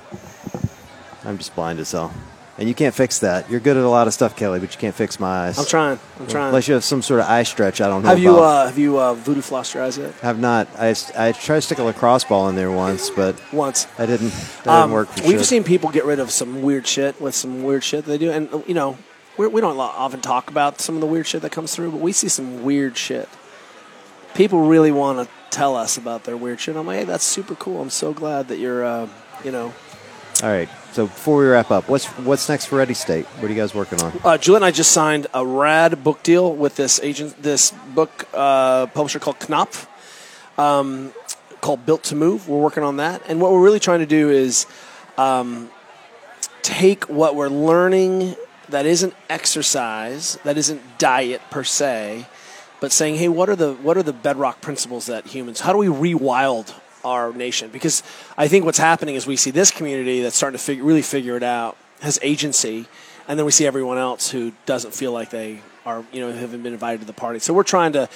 I'm 1.26 1.38
just 1.38 1.56
blind 1.56 1.80
as 1.80 1.92
hell. 1.92 2.14
And 2.58 2.68
you 2.68 2.76
can't 2.76 2.94
fix 2.94 3.20
that. 3.20 3.50
You're 3.50 3.62
good 3.62 3.78
at 3.78 3.84
a 3.84 3.90
lot 3.90 4.08
of 4.08 4.14
stuff, 4.14 4.36
Kelly, 4.36 4.60
but 4.60 4.74
you 4.74 4.78
can't 4.80 4.94
fix 4.94 5.18
my 5.18 5.48
eyes. 5.48 5.58
I'm 5.58 5.66
trying. 5.66 5.98
I'm 6.20 6.28
trying. 6.28 6.48
Unless 6.50 6.68
you 6.68 6.74
have 6.74 6.84
some 6.84 7.02
sort 7.02 7.22
of 7.22 7.28
eye 7.28 7.44
stretch, 7.44 7.80
I 7.80 7.88
don't 7.88 8.04
know. 8.04 8.10
have 8.10 8.20
you 8.20 8.32
about. 8.34 8.44
uh, 8.44 8.66
have 8.68 8.78
you 8.78 9.00
uh, 9.00 9.14
voodoo 9.14 9.40
flossed 9.40 9.74
your 9.74 9.84
eyes 9.84 9.98
yet? 9.98 10.14
have 10.16 10.40
not. 10.40 10.68
I, 10.78 10.90
I 11.18 11.32
tried 11.32 11.56
to 11.58 11.62
stick 11.62 11.78
a 11.78 11.84
lacrosse 11.84 12.26
ball 12.26 12.50
in 12.50 12.56
there 12.58 12.70
once, 12.70 13.10
but 13.12 13.42
Once. 13.54 13.88
I 13.98 14.06
didn't. 14.06 14.32
That 14.66 14.68
Um, 14.68 14.90
didn't 14.90 14.94
work 14.94 15.08
for 15.08 15.24
we've 15.26 15.38
shit. 15.38 15.46
seen 15.46 15.64
people 15.64 15.90
get 15.90 16.04
rid 16.04 16.20
of 16.20 16.32
some 16.32 16.62
weird 16.62 16.86
shit 16.86 17.22
with 17.22 17.34
some 17.34 17.64
weird 17.64 17.82
shit 17.86 18.04
they 18.04 18.18
do, 18.18 18.30
and 18.30 18.50
you 18.68 18.74
know, 18.74 18.98
we're, 19.38 19.48
we 19.48 19.62
don't 19.62 19.78
often 19.80 20.20
talk 20.20 20.50
about 20.50 20.82
some 20.82 20.96
of 20.96 21.02
the 21.02 21.08
weird 21.08 21.28
shit 21.28 21.42
that 21.44 21.54
comes 21.54 21.74
through, 21.74 21.92
but 21.92 22.02
we 22.02 22.12
see 22.12 22.28
some 22.28 22.64
weird 22.64 22.98
shit. 22.98 23.30
People 24.36 24.68
really 24.68 24.92
want 24.92 25.26
to 25.26 25.34
tell 25.50 25.78
us 25.78 25.96
about 25.98 26.26
their 26.26 26.36
weird 26.36 26.60
shit. 26.60 26.76
I'm 26.76 26.86
like, 26.86 27.00
hey, 27.00 27.04
that's 27.06 27.24
super 27.24 27.56
cool. 27.56 27.82
I'm 27.82 27.90
so 27.90 28.12
glad 28.14 28.50
that 28.50 28.58
you're, 28.60 28.84
uh, 28.84 29.08
you 29.46 29.52
know, 29.54 29.74
All 30.42 30.50
right. 30.50 30.70
So 30.94 31.06
before 31.06 31.40
we 31.40 31.48
wrap 31.48 31.70
up, 31.70 31.90
what's 31.90 32.06
what's 32.06 32.48
next 32.48 32.68
for 32.68 32.78
Ready 32.78 32.94
State? 32.94 33.26
What 33.26 33.46
are 33.46 33.54
you 33.54 33.60
guys 33.60 33.76
working 33.76 34.02
on? 34.02 34.18
Uh, 34.24 34.38
Juliet 34.38 34.62
and 34.62 34.66
I 34.66 34.72
just 34.72 34.92
signed 34.92 35.28
a 35.34 35.46
rad 35.46 36.02
book 36.02 36.24
deal 36.24 36.56
with 36.56 36.78
this 36.78 36.98
agent, 37.02 37.42
this 37.44 37.72
book 37.94 38.26
uh, 38.34 38.88
publisher 38.88 39.20
called 39.20 39.38
Knopf, 39.40 39.88
um, 40.58 41.14
called 41.60 41.86
Built 41.86 42.04
to 42.06 42.16
Move. 42.16 42.48
We're 42.48 42.62
working 42.62 42.84
on 42.84 42.98
that, 42.98 43.22
and 43.28 43.42
what 43.42 43.52
we're 43.52 43.62
really 43.62 43.82
trying 43.82 44.00
to 44.00 44.06
do 44.06 44.30
is 44.30 44.66
um, 45.18 45.70
take 46.62 47.10
what 47.10 47.36
we're 47.36 47.50
learning 47.50 48.36
that 48.70 48.86
isn't 48.86 49.14
exercise, 49.30 50.38
that 50.46 50.58
isn't 50.58 50.82
diet 51.00 51.42
per 51.52 51.66
se, 51.66 52.28
but 52.80 52.94
saying, 52.94 53.16
hey, 53.16 53.28
what 53.28 53.50
are 53.50 53.58
the 53.58 53.74
what 53.74 53.98
are 53.98 54.04
the 54.04 54.14
bedrock 54.14 54.62
principles 54.62 55.08
that 55.08 55.28
humans? 55.28 55.60
How 55.60 55.74
do 55.74 55.80
we 55.80 55.88
rewild 55.88 56.74
our 57.10 57.34
nation? 57.34 57.70
Because 57.72 58.04
I 58.38 58.48
think 58.48 58.66
what's 58.66 58.78
happening 58.78 59.16
is 59.16 59.26
we 59.26 59.36
see 59.36 59.52
this 59.52 59.72
community 59.72 60.22
that's 60.22 60.36
starting 60.36 60.60
to 60.60 60.84
really 60.84 61.02
figure 61.02 61.36
it 61.36 61.44
out, 61.44 61.78
has 62.02 62.20
agency, 62.22 62.88
and 63.28 63.38
then 63.38 63.46
we 63.46 63.52
see 63.52 63.66
everyone 63.66 63.98
else 63.98 64.30
who 64.30 64.54
doesn't 64.66 64.94
feel 64.94 65.12
like 65.12 65.30
they 65.30 65.62
are, 65.86 66.04
you 66.12 66.22
know, 66.22 66.32
haven't 66.32 66.64
been 66.64 66.74
invited 66.74 67.02
to 67.02 67.06
the 67.06 67.14
party. 67.14 67.40
So 67.40 67.54
we're 67.54 67.64
trying 67.64 67.94
to 67.94 68.10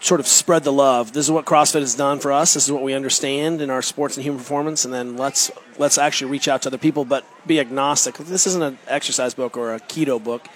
sort 0.00 0.20
of 0.20 0.26
spread 0.26 0.64
the 0.64 0.72
love. 0.72 1.12
This 1.12 1.26
is 1.26 1.30
what 1.30 1.44
CrossFit 1.44 1.80
has 1.80 1.94
done 1.94 2.18
for 2.18 2.32
us. 2.32 2.54
This 2.54 2.64
is 2.64 2.72
what 2.72 2.82
we 2.82 2.94
understand 2.94 3.60
in 3.60 3.70
our 3.70 3.82
sports 3.82 4.16
and 4.16 4.24
human 4.24 4.38
performance, 4.38 4.84
and 4.84 4.92
then 4.92 5.16
let's 5.16 5.50
let's 5.78 5.98
actually 5.98 6.30
reach 6.30 6.48
out 6.48 6.62
to 6.62 6.68
other 6.68 6.78
people, 6.78 7.04
but 7.04 7.24
be 7.46 7.60
agnostic. 7.60 8.16
This 8.16 8.46
isn't 8.46 8.62
an 8.62 8.78
exercise 8.86 9.34
book 9.34 9.56
or 9.56 9.74
a 9.74 9.80
keto 9.80 10.22
book. 10.22 10.46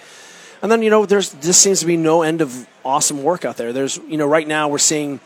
And 0.61 0.71
then 0.71 0.81
you 0.81 0.89
know, 0.89 1.05
there's 1.05 1.33
just 1.33 1.61
seems 1.61 1.79
to 1.81 1.85
be 1.85 1.97
no 1.97 2.23
end 2.23 2.41
of 2.41 2.67
awesome 2.83 3.23
work 3.23 3.45
out 3.45 3.57
there. 3.57 3.71
There's 3.71 3.97
you 3.97 4.17
know, 4.17 4.25
right 4.25 4.47
now 4.47 4.67
we're 4.67 4.77
seeing 4.79 5.19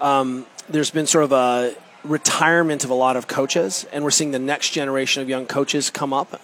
um, 0.00 0.46
there's 0.68 0.90
been 0.90 1.06
sort 1.06 1.24
of 1.24 1.32
a 1.32 1.74
retirement 2.04 2.84
of 2.84 2.90
a 2.90 2.94
lot 2.94 3.16
of 3.16 3.26
coaches, 3.26 3.86
and 3.92 4.04
we're 4.04 4.10
seeing 4.10 4.30
the 4.30 4.38
next 4.38 4.70
generation 4.70 5.22
of 5.22 5.28
young 5.28 5.46
coaches 5.46 5.90
come 5.90 6.12
up, 6.12 6.40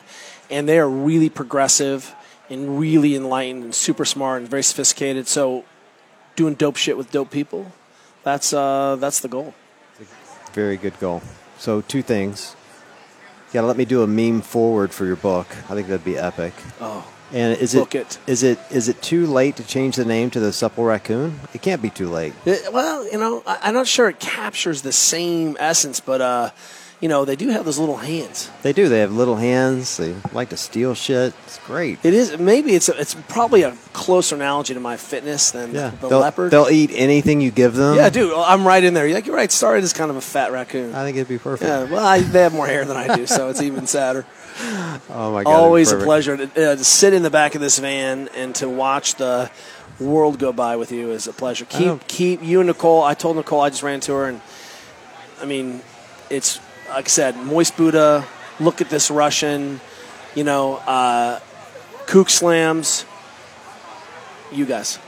and 0.51 0.69
they 0.69 0.79
are 0.79 0.89
really 0.89 1.29
progressive 1.29 2.15
and 2.49 2.81
really 2.81 3.15
enlightened 3.15 3.63
and 3.63 3.75
super 3.75 4.05
smart 4.05 4.43
and 4.43 4.51
very 4.51 4.63
sophisticated. 4.63 5.29
So 5.29 5.65
doing 6.37 6.55
dope 6.55 6.77
shit 6.77 6.97
with 6.97 7.11
dope 7.11 7.31
people. 7.31 7.73
That's 8.23 8.53
uh, 8.53 8.97
that's 8.97 9.21
the 9.21 9.29
goal. 9.29 9.55
Very 10.53 10.77
good 10.77 10.99
goal. 10.99 11.23
So 11.59 11.81
two 11.81 12.03
things. 12.03 12.57
You 13.49 13.55
gotta 13.55 13.67
let 13.67 13.77
me 13.77 13.85
do 13.85 14.03
a 14.03 14.07
meme 14.07 14.43
foreword 14.43 14.93
for 14.93 15.07
your 15.07 15.17
book. 15.17 15.47
I 15.69 15.75
think 15.75 15.89
that'd 15.89 16.05
be 16.05 16.17
epic. 16.19 16.55
Oh, 16.81 17.07
And 17.33 17.57
is 17.59 17.75
it, 17.75 17.95
it. 17.95 18.19
is 18.27 18.43
it 18.43 18.59
is 18.71 18.89
it 18.89 19.01
too 19.03 19.27
late 19.27 19.57
to 19.57 19.65
change 19.65 19.97
the 19.97 20.05
name 20.05 20.31
to 20.31 20.41
the 20.41 20.53
Supple 20.53 20.85
Raccoon? 20.85 21.39
It 21.55 21.63
can't 21.63 21.81
be 21.81 21.91
too 21.91 22.09
late. 22.09 22.35
It- 22.45 22.73
well, 22.73 23.05
you 23.05 23.19
know, 23.19 23.43
I, 23.47 23.59
I'm 23.63 23.75
not 23.75 23.87
sure 23.87 24.09
it 24.09 24.19
captures 24.19 24.83
the 24.83 24.93
same 24.93 25.57
essence, 25.61 26.01
but 26.01 26.21
uh, 26.21 26.51
you 27.01 27.09
know, 27.09 27.25
they 27.25 27.35
do 27.37 27.49
have 27.49 27.65
those 27.65 27.79
little 27.79 27.97
hands. 27.97 28.51
They 28.63 28.73
do. 28.75 28.89
They 28.91 29.01
have 29.01 29.11
little 29.13 29.37
hands. 29.37 29.97
They 29.97 30.15
like 30.33 30.51
to 30.51 30.57
steal 30.59 30.95
shit. 30.95 31.33
It's 31.47 31.59
great. 31.61 31.99
It 32.05 32.13
is 32.13 32.39
maybe 32.39 32.75
it's 32.75 32.91
a, 32.91 33.01
it's 33.01 33.15
probably 33.29 33.63
a 33.63 33.75
closer 33.95 34.35
analogy 34.37 34.75
to 34.75 34.81
my 34.81 34.97
fitness 34.99 35.51
than 35.51 35.75
Yeah, 35.75 35.91
the 36.01 36.09
they'll, 36.09 36.19
leopard. 36.19 36.51
They'll 36.51 36.69
eat 36.69 36.91
anything 36.93 37.41
you 37.41 37.51
give 37.51 37.75
them. 37.75 37.97
yeah, 37.97 38.11
dude, 38.11 38.33
I'm 38.35 38.67
right 38.67 38.85
in 38.85 38.93
there. 38.95 39.07
You're 39.07 39.15
like 39.17 39.27
you're 39.27 39.35
right. 39.37 39.51
Started 39.51 39.83
as 39.83 39.93
kind 39.95 40.11
of 40.11 40.17
a 40.17 40.21
fat 40.21 40.53
raccoon. 40.53 40.95
I 40.95 41.05
think 41.05 41.17
it'd 41.17 41.29
be 41.29 41.39
perfect. 41.39 41.69
Yeah, 41.69 41.85
well, 41.85 42.05
I, 42.05 42.21
they 42.21 42.43
have 42.43 42.53
more 42.53 42.67
hair 42.67 42.85
than 42.85 42.97
I 42.99 43.17
do, 43.17 43.27
so 43.27 43.49
it's 43.49 43.63
even 43.63 43.87
sadder. 43.87 44.27
Oh 45.09 45.33
my 45.33 45.43
god! 45.43 45.51
Always 45.51 45.91
a 45.91 45.97
pleasure 45.99 46.37
to, 46.37 46.45
uh, 46.45 46.77
to 46.77 46.85
sit 46.85 47.15
in 47.15 47.23
the 47.23 47.31
back 47.31 47.55
of 47.55 47.63
this 47.63 47.79
van 47.79 48.29
and 48.37 48.55
to 48.57 48.69
watch 48.69 49.15
the 49.15 49.51
world 49.99 50.39
go 50.39 50.53
by 50.53 50.77
with 50.77 50.93
you 50.93 51.11
is 51.13 51.27
a 51.27 51.33
pleasure. 51.33 51.65
Keep 51.65 52.07
keep 52.09 52.43
you 52.43 52.61
and 52.61 52.67
Nicole. 52.67 53.03
I 53.03 53.15
told 53.15 53.37
Nicole 53.37 53.63
I 53.63 53.71
just 53.71 53.83
ran 53.83 54.01
to 54.01 54.13
her, 54.13 54.27
and 54.29 54.41
I 55.41 55.47
mean, 55.47 55.81
it's 56.29 56.61
like 56.91 57.07
I 57.07 57.09
said, 57.09 57.37
moist 57.37 57.77
Buddha. 57.77 58.25
Look 58.59 58.81
at 58.81 58.91
this 58.91 59.11
Russian, 59.11 59.81
you 60.35 60.45
know, 60.45 60.77
uh, 60.87 61.41
kook 62.07 62.29
slams. 62.31 63.05
You 64.53 64.67
guys, 64.67 64.99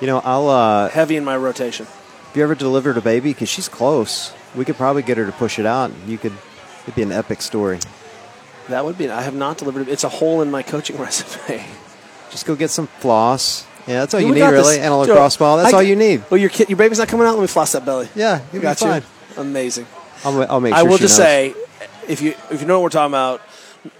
You 0.00 0.06
know, 0.06 0.20
I'll. 0.24 0.48
Uh, 0.48 0.88
heavy 0.88 1.16
in 1.16 1.24
my 1.24 1.36
rotation. 1.36 1.84
have 1.86 2.36
you 2.36 2.42
ever 2.44 2.54
delivered 2.54 2.96
a 2.96 3.00
baby? 3.00 3.32
Because 3.32 3.48
she's 3.48 3.68
close. 3.68 4.32
We 4.54 4.64
could 4.64 4.76
probably 4.76 5.02
get 5.02 5.18
her 5.18 5.26
to 5.26 5.32
push 5.32 5.58
it 5.58 5.66
out. 5.66 5.90
You 6.06 6.16
could. 6.16 6.32
It'd 6.84 6.94
be 6.94 7.02
an 7.02 7.10
epic 7.12 7.42
story. 7.42 7.80
That 8.68 8.84
would 8.84 8.96
be. 8.96 9.10
I 9.10 9.22
have 9.22 9.34
not 9.34 9.58
delivered. 9.58 9.88
It's 9.88 10.04
a 10.04 10.08
hole 10.08 10.40
in 10.42 10.50
my 10.50 10.62
coaching 10.62 10.96
resume. 11.00 11.64
Just 12.30 12.46
go 12.46 12.54
get 12.54 12.70
some 12.70 12.86
floss. 12.86 13.66
Yeah, 13.86 14.00
that's 14.00 14.14
all 14.14 14.20
Yeah, 14.20 14.28
you 14.28 14.34
need, 14.34 14.40
really, 14.42 14.76
this. 14.76 14.78
and 14.78 14.94
a 14.94 14.98
Dude, 15.00 15.08
lacrosse 15.10 15.36
ball. 15.36 15.56
That's 15.58 15.74
I- 15.74 15.76
all 15.76 15.82
you 15.82 15.96
need. 15.96 16.22
Well, 16.30 16.38
your 16.40 16.50
kid, 16.50 16.70
your 16.70 16.78
baby's 16.78 16.98
not 16.98 17.08
coming 17.08 17.26
out. 17.26 17.34
Let 17.34 17.42
me 17.42 17.46
floss 17.48 17.72
that 17.72 17.84
belly. 17.84 18.08
Yeah, 18.14 18.40
be 18.52 18.60
Got 18.60 18.78
fine. 18.78 19.02
you. 19.36 19.42
Amazing. 19.42 19.86
I'll, 20.24 20.42
I'll 20.50 20.60
make. 20.60 20.72
I 20.72 20.82
will 20.82 20.98
just 20.98 21.18
knows. 21.18 21.26
say, 21.26 21.54
if 22.08 22.22
you 22.22 22.34
if 22.50 22.60
you 22.60 22.66
know 22.66 22.80
what 22.80 22.84
we're 22.84 22.90
talking 22.90 23.12
about, 23.12 23.40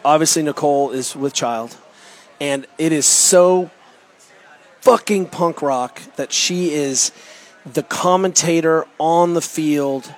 obviously 0.04 0.42
Nicole 0.42 0.90
is 0.90 1.14
with 1.14 1.32
child, 1.34 1.76
and 2.40 2.66
it 2.78 2.92
is 2.92 3.06
so 3.06 3.70
fucking 4.80 5.26
punk 5.26 5.62
rock 5.62 6.02
that 6.16 6.32
she 6.32 6.72
is 6.72 7.12
the 7.64 7.82
commentator 7.82 8.86
on 8.98 9.34
the 9.34 9.40
field, 9.40 10.12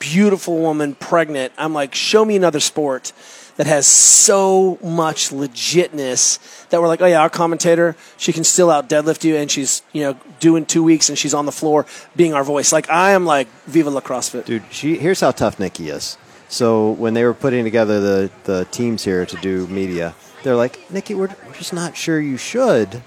beautiful 0.00 0.58
woman, 0.58 0.96
pregnant. 0.96 1.52
I'm 1.56 1.72
like, 1.72 1.94
show 1.94 2.24
me 2.24 2.34
another 2.34 2.58
sport 2.58 3.12
that 3.56 3.66
has 3.66 3.86
so 3.86 4.78
much 4.82 5.28
legitness 5.28 6.68
that 6.70 6.80
we're 6.80 6.88
like, 6.88 7.02
oh 7.02 7.06
yeah, 7.06 7.20
our 7.20 7.30
commentator, 7.30 7.94
she 8.16 8.32
can 8.32 8.42
still 8.42 8.70
out 8.70 8.88
deadlift 8.88 9.22
you, 9.22 9.36
and 9.36 9.50
she's 9.50 9.82
you 9.92 10.02
know 10.02 10.16
doing 10.40 10.66
two 10.66 10.82
weeks, 10.82 11.08
and 11.08 11.16
she's 11.18 11.34
on 11.34 11.46
the 11.46 11.52
floor 11.52 11.86
being 12.16 12.34
our 12.34 12.42
voice. 12.42 12.72
Like 12.72 12.90
I 12.90 13.12
am 13.12 13.24
like, 13.26 13.46
Viva 13.66 13.90
la 13.90 14.00
CrossFit. 14.00 14.46
Dude, 14.46 14.64
she 14.70 14.96
here's 14.96 15.20
how 15.20 15.30
tough 15.30 15.60
Nikki 15.60 15.90
is. 15.90 16.16
So 16.48 16.92
when 16.92 17.14
they 17.14 17.22
were 17.22 17.34
putting 17.34 17.62
together 17.62 18.00
the, 18.00 18.30
the 18.42 18.64
teams 18.72 19.04
here 19.04 19.24
to 19.24 19.36
do 19.36 19.68
media, 19.68 20.16
they're 20.42 20.56
like, 20.56 20.90
Nikki, 20.90 21.14
we're, 21.14 21.28
we're 21.46 21.54
just 21.54 21.72
not 21.72 21.96
sure 21.96 22.20
you 22.20 22.36
should. 22.36 23.02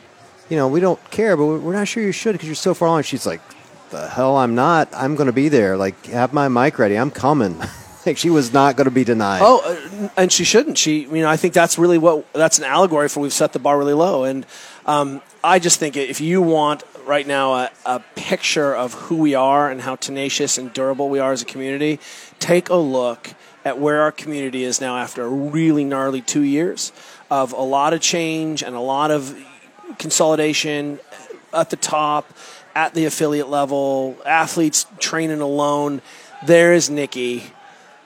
You 0.50 0.56
know, 0.56 0.70
we 0.70 0.80
don't 0.80 1.00
care, 1.12 1.36
but 1.36 1.46
we're 1.46 1.60
we're 1.60 1.74
not 1.74 1.88
sure 1.88 2.04
you 2.04 2.12
should 2.12 2.34
because 2.34 2.48
you're 2.48 2.56
so 2.56 2.74
far 2.74 2.88
along. 2.88 3.04
She's 3.04 3.26
like, 3.26 3.42
the 3.94 4.10
hell, 4.10 4.36
I'm 4.38 4.56
not. 4.56 4.90
I'm 4.94 5.16
going 5.16 5.28
to 5.28 5.34
be 5.34 5.50
there. 5.50 5.78
Like, 5.78 6.08
have 6.08 6.34
my 6.34 6.50
mic 6.50 6.80
ready. 6.80 6.96
I'm 6.96 7.12
coming. 7.12 7.62
like, 8.06 8.18
she 8.18 8.30
was 8.30 8.52
not 8.52 8.76
going 8.76 8.86
to 8.86 8.92
be 8.92 9.04
denied. 9.04 9.42
Oh, 9.44 9.62
uh, 9.64 10.10
and 10.18 10.32
she 10.32 10.44
shouldn't. 10.44 10.78
She, 10.78 11.04
you 11.04 11.22
know, 11.22 11.30
I 11.30 11.38
think 11.38 11.54
that's 11.54 11.78
really 11.78 11.98
what 11.98 12.32
that's 12.34 12.58
an 12.58 12.66
allegory 12.66 13.08
for. 13.08 13.22
We've 13.22 13.32
set 13.32 13.54
the 13.54 13.60
bar 13.60 13.78
really 13.78 13.94
low, 13.94 14.24
and 14.26 14.46
um, 14.86 15.22
I 15.44 15.60
just 15.60 15.80
think 15.80 15.96
if 15.96 16.20
you 16.20 16.42
want 16.42 16.84
right 17.06 17.28
now 17.28 17.54
a, 17.54 17.72
a 17.86 18.00
picture 18.16 18.76
of 18.76 18.94
who 18.94 19.18
we 19.18 19.36
are 19.36 19.70
and 19.70 19.82
how 19.82 19.96
tenacious 19.96 20.58
and 20.58 20.74
durable 20.74 21.10
we 21.10 21.20
are 21.20 21.32
as 21.32 21.42
a 21.42 21.46
community, 21.46 22.00
take 22.40 22.70
a 22.70 22.76
look 22.76 23.34
at 23.64 23.78
where 23.80 24.02
our 24.02 24.12
community 24.12 24.64
is 24.64 24.82
now 24.82 24.98
after 24.98 25.24
a 25.24 25.30
really 25.30 25.84
gnarly 25.84 26.22
two 26.22 26.42
years 26.42 26.92
of 27.30 27.54
a 27.54 27.62
lot 27.62 27.94
of 27.94 28.02
change 28.02 28.64
and 28.64 28.76
a 28.76 28.80
lot 28.80 29.12
of 29.12 29.38
consolidation 30.00 31.00
at 31.54 31.70
the 31.70 31.76
top, 31.76 32.32
at 32.76 32.94
the 32.94 33.06
affiliate 33.06 33.50
level, 33.50 34.18
athletes 34.26 34.86
training 35.00 35.42
alone. 35.42 36.02
There 36.46 36.74
is 36.74 36.90
Nikki. 36.90 37.44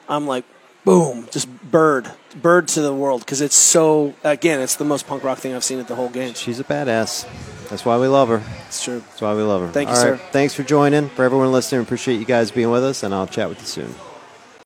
I'm 0.10 0.28
like, 0.28 0.46
boom, 0.86 1.28
just 1.32 1.50
bird, 1.70 2.10
bird 2.42 2.68
to 2.70 2.82
the 2.82 2.94
world 2.94 3.22
because 3.22 3.42
it's 3.42 3.56
so. 3.56 4.14
Again, 4.24 4.62
it's 4.62 4.76
the 4.76 4.86
most 4.86 5.08
punk 5.08 5.24
rock 5.24 5.40
thing 5.40 5.54
I've 5.54 5.64
seen 5.64 5.80
at 5.80 5.88
the 5.88 5.96
whole 5.96 6.10
game. 6.10 6.34
She's 6.34 6.60
a 6.60 6.64
badass. 6.64 7.28
That's 7.70 7.84
why 7.84 7.98
we 7.98 8.08
love 8.08 8.30
her. 8.30 8.42
It's 8.68 8.84
true. 8.84 9.00
That's 9.00 9.22
why 9.22 9.36
we 9.36 9.42
love 9.42 9.62
her. 9.62 9.68
Thank 9.68 9.90
you, 9.90 9.96
All 9.96 10.12
right, 10.12 10.20
sir. 10.20 10.26
Thanks 10.32 10.54
for 10.54 10.64
joining. 10.64 11.10
For 11.10 11.26
everyone 11.26 11.52
listening, 11.52 11.82
appreciate 11.82 12.18
you 12.18 12.26
guys 12.26 12.52
being 12.52 12.72
with 12.72 12.84
us, 12.84 13.04
and 13.04 13.14
I'll 13.14 13.28
chat 13.28 13.50
with 13.50 13.60
you 13.60 13.66
soon. 13.66 13.94